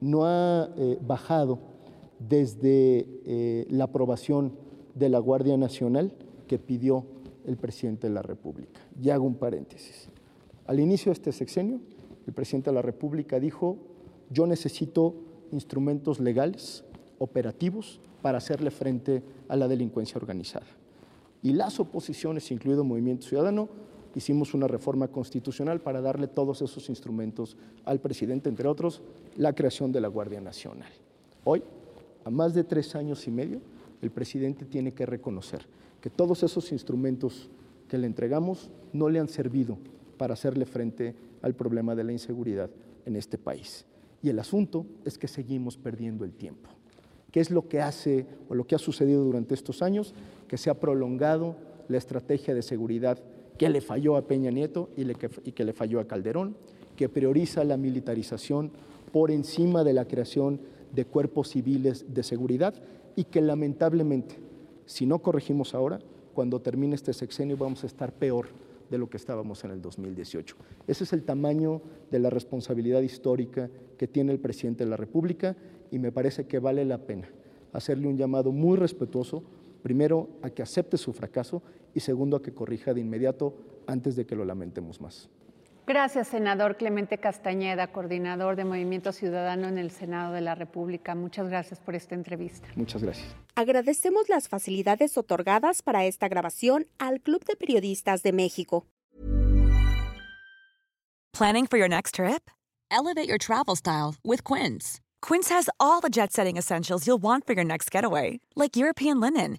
no 0.00 0.24
ha 0.24 0.70
eh, 0.76 0.98
bajado 1.00 1.58
desde 2.18 3.06
eh, 3.24 3.66
la 3.70 3.84
aprobación 3.84 4.52
de 4.94 5.08
la 5.08 5.18
Guardia 5.18 5.56
Nacional 5.56 6.12
que 6.46 6.58
pidió 6.58 7.04
el 7.46 7.56
presidente 7.56 8.08
de 8.08 8.14
la 8.14 8.22
República. 8.22 8.80
Y 9.00 9.10
hago 9.10 9.24
un 9.24 9.36
paréntesis. 9.36 10.08
Al 10.66 10.80
inicio 10.80 11.10
de 11.10 11.14
este 11.14 11.32
sexenio, 11.32 11.80
el 12.26 12.32
presidente 12.32 12.70
de 12.70 12.74
la 12.74 12.82
República 12.82 13.40
dijo, 13.40 13.78
yo 14.30 14.46
necesito 14.46 15.14
instrumentos 15.52 16.20
legales, 16.20 16.84
operativos, 17.18 18.00
para 18.20 18.38
hacerle 18.38 18.70
frente 18.70 19.22
a 19.48 19.56
la 19.56 19.68
delincuencia 19.68 20.18
organizada. 20.18 20.66
Y 21.42 21.52
las 21.52 21.78
oposiciones, 21.78 22.50
incluido 22.50 22.84
Movimiento 22.84 23.26
Ciudadano, 23.26 23.68
hicimos 24.14 24.54
una 24.54 24.66
reforma 24.66 25.08
constitucional 25.08 25.80
para 25.80 26.00
darle 26.00 26.28
todos 26.28 26.62
esos 26.62 26.88
instrumentos 26.88 27.56
al 27.84 28.00
presidente, 28.00 28.48
entre 28.48 28.68
otros, 28.68 29.02
la 29.36 29.54
creación 29.54 29.92
de 29.92 30.00
la 30.00 30.08
Guardia 30.08 30.40
Nacional. 30.40 30.90
Hoy, 31.44 31.62
a 32.24 32.30
más 32.30 32.54
de 32.54 32.64
tres 32.64 32.94
años 32.94 33.26
y 33.26 33.30
medio, 33.30 33.60
el 34.02 34.10
presidente 34.10 34.64
tiene 34.64 34.92
que 34.92 35.06
reconocer 35.06 35.66
que 36.00 36.10
todos 36.10 36.42
esos 36.42 36.72
instrumentos 36.72 37.48
que 37.88 37.98
le 37.98 38.06
entregamos 38.06 38.70
no 38.92 39.08
le 39.08 39.18
han 39.18 39.28
servido 39.28 39.78
para 40.16 40.34
hacerle 40.34 40.66
frente 40.66 41.14
al 41.42 41.54
problema 41.54 41.94
de 41.94 42.04
la 42.04 42.12
inseguridad 42.12 42.70
en 43.06 43.16
este 43.16 43.38
país. 43.38 43.86
Y 44.22 44.28
el 44.28 44.38
asunto 44.38 44.84
es 45.04 45.16
que 45.16 45.28
seguimos 45.28 45.76
perdiendo 45.76 46.24
el 46.24 46.32
tiempo. 46.32 46.70
¿Qué 47.30 47.40
es 47.40 47.50
lo 47.50 47.68
que 47.68 47.80
hace 47.80 48.26
o 48.48 48.54
lo 48.54 48.66
que 48.66 48.74
ha 48.74 48.78
sucedido 48.78 49.22
durante 49.22 49.54
estos 49.54 49.82
años? 49.82 50.14
Que 50.48 50.56
se 50.56 50.70
ha 50.70 50.80
prolongado 50.80 51.56
la 51.88 51.98
estrategia 51.98 52.54
de 52.54 52.62
seguridad 52.62 53.18
que 53.58 53.68
le 53.68 53.80
falló 53.80 54.16
a 54.16 54.22
Peña 54.22 54.50
Nieto 54.50 54.88
y, 54.96 55.04
que 55.52 55.64
le 55.64 55.72
falló 55.72 56.00
a 56.00 56.06
Calderón, 56.06 56.56
que 56.96 57.08
prioriza 57.08 57.64
la 57.64 57.76
militarización 57.76 58.70
por 59.12 59.30
encima 59.30 59.84
de 59.84 59.92
la 59.92 60.06
creación 60.06 60.60
de 60.94 61.04
cuerpos 61.04 61.50
civiles 61.50 62.06
de 62.14 62.22
seguridad 62.22 62.74
y 63.16 63.24
que 63.24 63.40
lamentablemente 63.40 64.48
si 64.88 65.04
no 65.04 65.18
corregimos 65.18 65.74
ahora, 65.74 66.00
cuando 66.32 66.62
termine 66.62 66.94
este 66.94 67.12
sexenio 67.12 67.58
vamos 67.58 67.84
a 67.84 67.86
estar 67.86 68.10
peor 68.10 68.46
de 68.90 68.96
lo 68.96 69.10
que 69.10 69.18
estábamos 69.18 69.62
en 69.64 69.70
el 69.70 69.82
2018. 69.82 70.56
Ese 70.86 71.04
es 71.04 71.12
el 71.12 71.24
tamaño 71.24 71.82
de 72.10 72.18
la 72.18 72.30
responsabilidad 72.30 73.02
histórica 73.02 73.68
que 73.98 74.08
tiene 74.08 74.32
el 74.32 74.38
presidente 74.38 74.84
de 74.84 74.90
la 74.90 74.96
República 74.96 75.56
y 75.90 75.98
me 75.98 76.10
parece 76.10 76.46
que 76.46 76.58
vale 76.58 76.86
la 76.86 76.98
pena 76.98 77.28
hacerle 77.74 78.08
un 78.08 78.16
llamado 78.16 78.50
muy 78.50 78.78
respetuoso, 78.78 79.42
primero 79.88 80.28
a 80.42 80.50
que 80.50 80.60
acepte 80.60 80.98
su 80.98 81.14
fracaso 81.14 81.62
y 81.94 82.00
segundo 82.00 82.36
a 82.36 82.42
que 82.42 82.52
corrija 82.52 82.92
de 82.92 83.00
inmediato 83.00 83.54
antes 83.86 84.16
de 84.16 84.26
que 84.26 84.36
lo 84.36 84.44
lamentemos 84.44 85.00
más. 85.00 85.30
Gracias, 85.86 86.28
senador 86.28 86.76
Clemente 86.76 87.16
Castañeda, 87.16 87.90
coordinador 87.90 88.56
de 88.56 88.66
Movimiento 88.66 89.12
Ciudadano 89.12 89.66
en 89.68 89.78
el 89.78 89.90
Senado 89.90 90.34
de 90.34 90.42
la 90.42 90.54
República. 90.54 91.14
Muchas 91.14 91.48
gracias 91.48 91.80
por 91.80 91.94
esta 91.94 92.14
entrevista. 92.14 92.68
Muchas 92.76 93.02
gracias. 93.02 93.34
Agradecemos 93.54 94.28
las 94.28 94.50
facilidades 94.50 95.16
otorgadas 95.16 95.80
para 95.80 96.04
esta 96.04 96.28
grabación 96.28 96.84
al 96.98 97.22
Club 97.22 97.42
de 97.46 97.56
Periodistas 97.56 98.22
de 98.22 98.32
México. 98.34 98.84
Planning 101.32 101.66
for 101.66 101.78
your 101.78 101.88
next 101.88 102.16
trip? 102.16 102.50
Elevate 102.90 103.26
your 103.26 103.38
travel 103.38 103.74
style 103.74 104.16
with 104.22 104.44
Quince. 104.44 105.00
Quince 105.20 105.48
has 105.48 105.70
all 105.80 106.00
the 106.00 106.10
jet-setting 106.10 106.58
essentials 106.58 107.06
you'll 107.06 107.22
want 107.22 107.46
for 107.46 107.54
your 107.54 107.64
next 107.64 107.90
getaway, 107.90 108.40
like 108.54 108.76
European 108.76 109.20
linen, 109.20 109.58